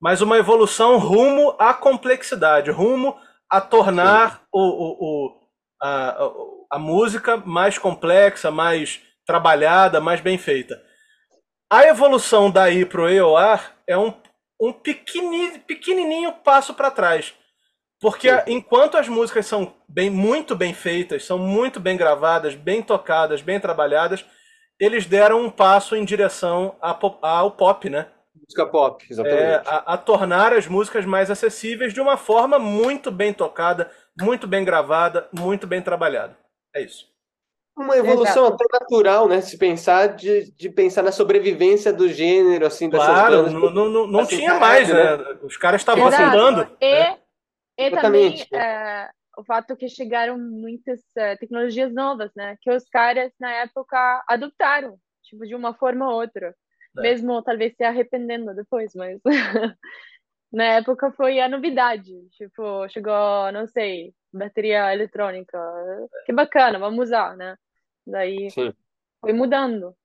mas 0.00 0.20
uma 0.20 0.38
evolução 0.38 0.98
rumo 0.98 1.54
à 1.58 1.74
complexidade, 1.74 2.70
rumo 2.70 3.16
a 3.50 3.60
tornar 3.60 4.42
o, 4.52 4.60
o, 4.60 4.96
o- 5.00 5.42
a, 5.82 6.30
a, 6.70 6.78
música 6.78 7.36
mais 7.36 7.76
complexa, 7.76 8.50
mais 8.52 9.00
trabalhada, 9.26 10.00
mais 10.00 10.20
bem 10.20 10.38
feita. 10.38 10.80
A 11.70 11.84
evolução 11.86 12.50
daí 12.50 12.84
pro 12.84 13.08
EOR 13.08 13.60
é 13.86 13.98
um, 13.98 14.14
um 14.60 14.72
pequeni- 14.72 15.58
pequenininho 15.58 16.32
passo 16.44 16.72
para 16.74 16.90
trás. 16.90 17.34
Porque 18.00 18.28
Sim. 18.30 18.42
enquanto 18.48 18.96
as 18.96 19.08
músicas 19.08 19.46
são 19.46 19.74
bem, 19.92 20.10
muito 20.10 20.56
bem 20.56 20.72
feitas, 20.72 21.24
são 21.24 21.38
muito 21.38 21.78
bem 21.78 21.96
gravadas, 21.96 22.54
bem 22.54 22.82
tocadas, 22.82 23.42
bem 23.42 23.60
trabalhadas, 23.60 24.24
eles 24.80 25.06
deram 25.06 25.42
um 25.44 25.50
passo 25.50 25.94
em 25.94 26.04
direção 26.04 26.74
ao 26.80 27.50
pop, 27.52 27.88
né? 27.90 28.06
Música 28.34 28.66
pop, 28.66 29.04
É, 29.04 29.12
exatamente. 29.12 29.68
a, 29.68 29.94
a 29.94 29.96
tornar 29.96 30.52
as 30.52 30.66
músicas 30.66 31.04
mais 31.04 31.30
acessíveis 31.30 31.92
de 31.92 32.00
uma 32.00 32.16
forma 32.16 32.58
muito 32.58 33.10
bem 33.10 33.32
tocada, 33.32 33.90
muito 34.20 34.46
bem 34.46 34.64
gravada, 34.64 35.28
muito 35.32 35.66
bem 35.66 35.80
trabalhada. 35.80 36.36
É 36.74 36.82
isso. 36.82 37.12
Uma 37.76 37.96
evolução 37.96 38.46
até 38.46 38.64
natural, 38.72 39.28
né? 39.28 39.40
Se 39.40 39.56
pensar 39.56 40.08
de, 40.08 40.52
de 40.52 40.68
pensar 40.68 41.02
na 41.02 41.12
sobrevivência 41.12 41.92
do 41.92 42.08
gênero, 42.08 42.66
assim, 42.66 42.88
dessas 42.90 43.06
Claro, 43.06 43.36
bandas. 43.44 43.52
não, 43.54 43.88
não, 43.88 44.06
não- 44.06 44.20
assim, 44.20 44.36
tinha 44.36 44.58
mais, 44.58 44.88
né? 44.88 45.16
Os 45.42 45.56
caras 45.56 45.80
estavam 45.80 46.06
Exato. 46.06 46.22
afundando. 46.22 46.76
E, 46.80 46.90
né? 46.90 47.18
e 47.78 47.90
também 47.92 48.46
é, 48.52 49.08
o 49.36 49.44
fato 49.44 49.76
que 49.76 49.88
chegaram 49.88 50.38
muitas 50.38 51.00
é, 51.16 51.36
tecnologias 51.36 51.92
novas, 51.92 52.30
né? 52.34 52.56
Que 52.60 52.70
os 52.70 52.84
caras 52.88 53.32
na 53.40 53.50
época 53.50 54.24
adoptaram, 54.28 54.98
tipo, 55.22 55.46
de 55.46 55.54
uma 55.54 55.74
forma 55.74 56.08
ou 56.08 56.20
outra. 56.20 56.54
É. 56.98 57.00
Mesmo 57.00 57.42
talvez 57.42 57.74
se 57.74 57.84
arrependendo 57.84 58.54
depois, 58.54 58.92
mas 58.94 59.20
na 60.52 60.64
época 60.64 61.10
foi 61.12 61.40
a 61.40 61.48
novidade. 61.48 62.12
Tipo, 62.30 62.88
chegou, 62.88 63.50
não 63.52 63.66
sei, 63.66 64.14
bateria 64.32 64.92
eletrônica. 64.92 65.58
Que 66.26 66.32
bacana, 66.32 66.78
vamos 66.78 67.06
usar, 67.06 67.36
né? 67.36 67.56
Daí 68.06 68.50
Sim. 68.50 68.72
foi 69.20 69.32
mudando. 69.32 69.96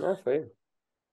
Ah, 0.00 0.16
foi. 0.16 0.50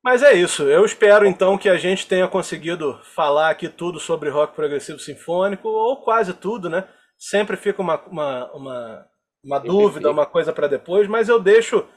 Mas 0.03 0.21
é 0.21 0.33
isso. 0.33 0.63
Eu 0.63 0.83
espero 0.83 1.25
então 1.25 1.57
que 1.57 1.69
a 1.69 1.77
gente 1.77 2.05
tenha 2.05 2.27
conseguido 2.27 2.99
falar 3.15 3.49
aqui 3.49 3.69
tudo 3.69 3.99
sobre 3.99 4.29
rock 4.29 4.53
progressivo 4.53 4.99
sinfônico, 4.99 5.67
ou 5.69 5.97
quase 6.01 6.33
tudo, 6.33 6.69
né? 6.69 6.83
Sempre 7.17 7.55
fica 7.55 7.81
uma, 7.81 7.99
uma, 8.01 8.51
uma, 8.51 9.05
uma 9.43 9.59
dúvida, 9.59 10.11
uma 10.11 10.25
coisa 10.25 10.51
para 10.51 10.67
depois, 10.67 11.07
mas 11.07 11.29
eu 11.29 11.39
deixo 11.39 11.87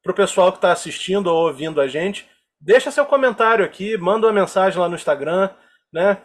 pro 0.00 0.14
pessoal 0.14 0.52
que 0.52 0.58
está 0.58 0.70
assistindo 0.70 1.26
ou 1.26 1.48
ouvindo 1.48 1.80
a 1.80 1.88
gente, 1.88 2.28
deixa 2.60 2.92
seu 2.92 3.04
comentário 3.04 3.64
aqui, 3.64 3.96
manda 3.96 4.28
uma 4.28 4.32
mensagem 4.32 4.78
lá 4.78 4.88
no 4.88 4.94
Instagram, 4.94 5.50
né? 5.92 6.18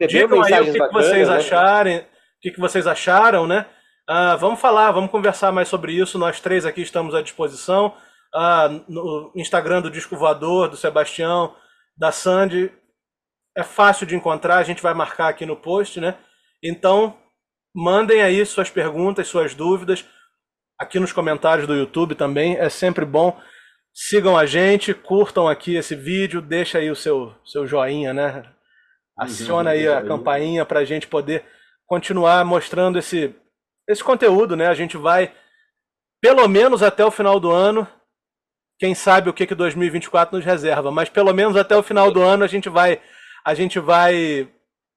Digam 0.00 0.42
aí 0.42 0.60
o 0.60 0.64
que, 0.64 0.72
que 0.72 0.78
bacanas, 0.78 1.06
vocês 1.06 1.28
né? 1.28 1.36
acharem, 1.36 1.98
o 1.98 2.04
que, 2.40 2.50
que 2.50 2.60
vocês 2.60 2.86
acharam, 2.86 3.46
né? 3.46 3.66
Ah, 4.08 4.36
vamos 4.36 4.58
falar, 4.58 4.90
vamos 4.90 5.10
conversar 5.10 5.52
mais 5.52 5.68
sobre 5.68 5.92
isso. 5.92 6.18
Nós 6.18 6.40
três 6.40 6.64
aqui 6.64 6.80
estamos 6.80 7.14
à 7.14 7.22
disposição. 7.22 7.94
Ah, 8.34 8.68
no 8.88 9.30
Instagram 9.36 9.82
do 9.82 9.90
Disco 9.90 10.16
Voador, 10.16 10.68
do 10.68 10.76
Sebastião, 10.76 11.54
da 11.96 12.10
Sandy, 12.10 12.72
é 13.56 13.62
fácil 13.62 14.06
de 14.06 14.16
encontrar, 14.16 14.56
a 14.56 14.62
gente 14.62 14.82
vai 14.82 14.94
marcar 14.94 15.28
aqui 15.28 15.44
no 15.44 15.56
post, 15.56 16.00
né? 16.00 16.16
Então, 16.62 17.18
mandem 17.74 18.22
aí 18.22 18.44
suas 18.46 18.70
perguntas, 18.70 19.28
suas 19.28 19.54
dúvidas, 19.54 20.04
aqui 20.78 20.98
nos 20.98 21.12
comentários 21.12 21.66
do 21.66 21.74
YouTube 21.74 22.14
também, 22.14 22.56
é 22.56 22.68
sempre 22.68 23.04
bom. 23.04 23.38
Sigam 23.94 24.38
a 24.38 24.46
gente, 24.46 24.94
curtam 24.94 25.46
aqui 25.46 25.76
esse 25.76 25.94
vídeo, 25.94 26.40
deixa 26.40 26.78
aí 26.78 26.90
o 26.90 26.96
seu, 26.96 27.34
seu 27.44 27.66
joinha, 27.66 28.14
né? 28.14 28.50
Aciona 29.18 29.70
aí 29.70 29.86
a 29.86 30.02
campainha 30.02 30.64
para 30.64 30.80
a 30.80 30.84
gente 30.84 31.06
poder 31.06 31.44
continuar 31.86 32.42
mostrando 32.44 32.98
esse, 32.98 33.34
esse 33.86 34.02
conteúdo, 34.02 34.56
né? 34.56 34.68
A 34.68 34.74
gente 34.74 34.96
vai, 34.96 35.34
pelo 36.22 36.48
menos 36.48 36.82
até 36.82 37.04
o 37.04 37.10
final 37.10 37.38
do 37.38 37.50
ano, 37.50 37.86
quem 38.82 38.96
sabe 38.96 39.30
o 39.30 39.32
que, 39.32 39.46
que 39.46 39.54
2024 39.54 40.36
nos 40.36 40.44
reserva, 40.44 40.90
mas 40.90 41.08
pelo 41.08 41.32
menos 41.32 41.56
até 41.56 41.76
o 41.76 41.84
final 41.84 42.10
do 42.10 42.20
ano 42.20 42.42
a 42.42 42.48
gente 42.48 42.68
vai, 42.68 43.00
a 43.44 43.54
gente 43.54 43.78
vai 43.78 44.48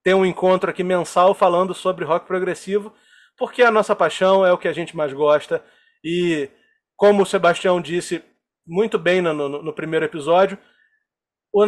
ter 0.03 0.15
um 0.15 0.25
encontro 0.25 0.71
aqui 0.71 0.83
mensal 0.83 1.35
falando 1.35 1.71
sobre 1.71 2.03
rock 2.03 2.25
progressivo, 2.25 2.91
porque 3.37 3.61
a 3.61 3.69
nossa 3.69 3.95
paixão 3.95 4.43
é 4.43 4.51
o 4.51 4.57
que 4.57 4.67
a 4.67 4.73
gente 4.73 4.97
mais 4.97 5.13
gosta 5.13 5.63
e 6.03 6.49
como 6.97 7.21
o 7.21 7.25
Sebastião 7.27 7.79
disse 7.79 8.23
muito 8.65 8.97
bem 8.97 9.21
no, 9.21 9.31
no- 9.35 9.61
no 9.61 9.71
primeiro 9.73 10.03
episódio, 10.03 10.57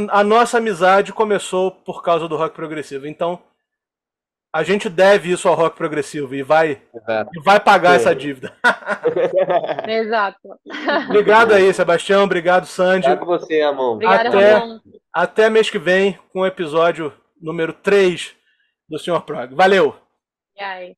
a 0.09 0.23
nossa 0.23 0.57
amizade 0.57 1.13
começou 1.13 1.69
por 1.71 2.01
causa 2.01 2.27
do 2.27 2.35
rock 2.35 2.55
progressivo. 2.55 3.05
Então, 3.05 3.43
a 4.57 4.63
gente 4.63 4.89
deve 4.89 5.31
isso 5.31 5.47
ao 5.47 5.53
rock 5.53 5.77
progressivo 5.77 6.33
e 6.33 6.41
vai, 6.41 6.81
e 7.31 7.39
vai 7.43 7.59
pagar 7.59 7.91
Sim. 7.91 7.95
essa 7.97 8.15
dívida. 8.15 8.51
Exato. 9.87 10.39
Obrigado 11.07 11.51
aí, 11.53 11.71
Sebastião. 11.71 12.23
Obrigado, 12.23 12.65
Sandy. 12.65 13.07
Obrigado 13.07 13.27
você, 13.27 13.61
Amon. 13.61 13.93
Obrigado, 13.93 14.27
até, 14.29 14.53
Ramon. 14.53 14.79
até 15.13 15.49
mês 15.51 15.69
que 15.69 15.77
vem 15.77 16.17
com 16.33 16.39
o 16.39 16.45
episódio 16.47 17.13
número 17.39 17.71
3 17.71 18.35
do 18.89 18.97
Sr. 18.97 19.21
Prog. 19.21 19.53
Valeu! 19.53 19.95
E 20.55 20.63
aí? 20.63 20.97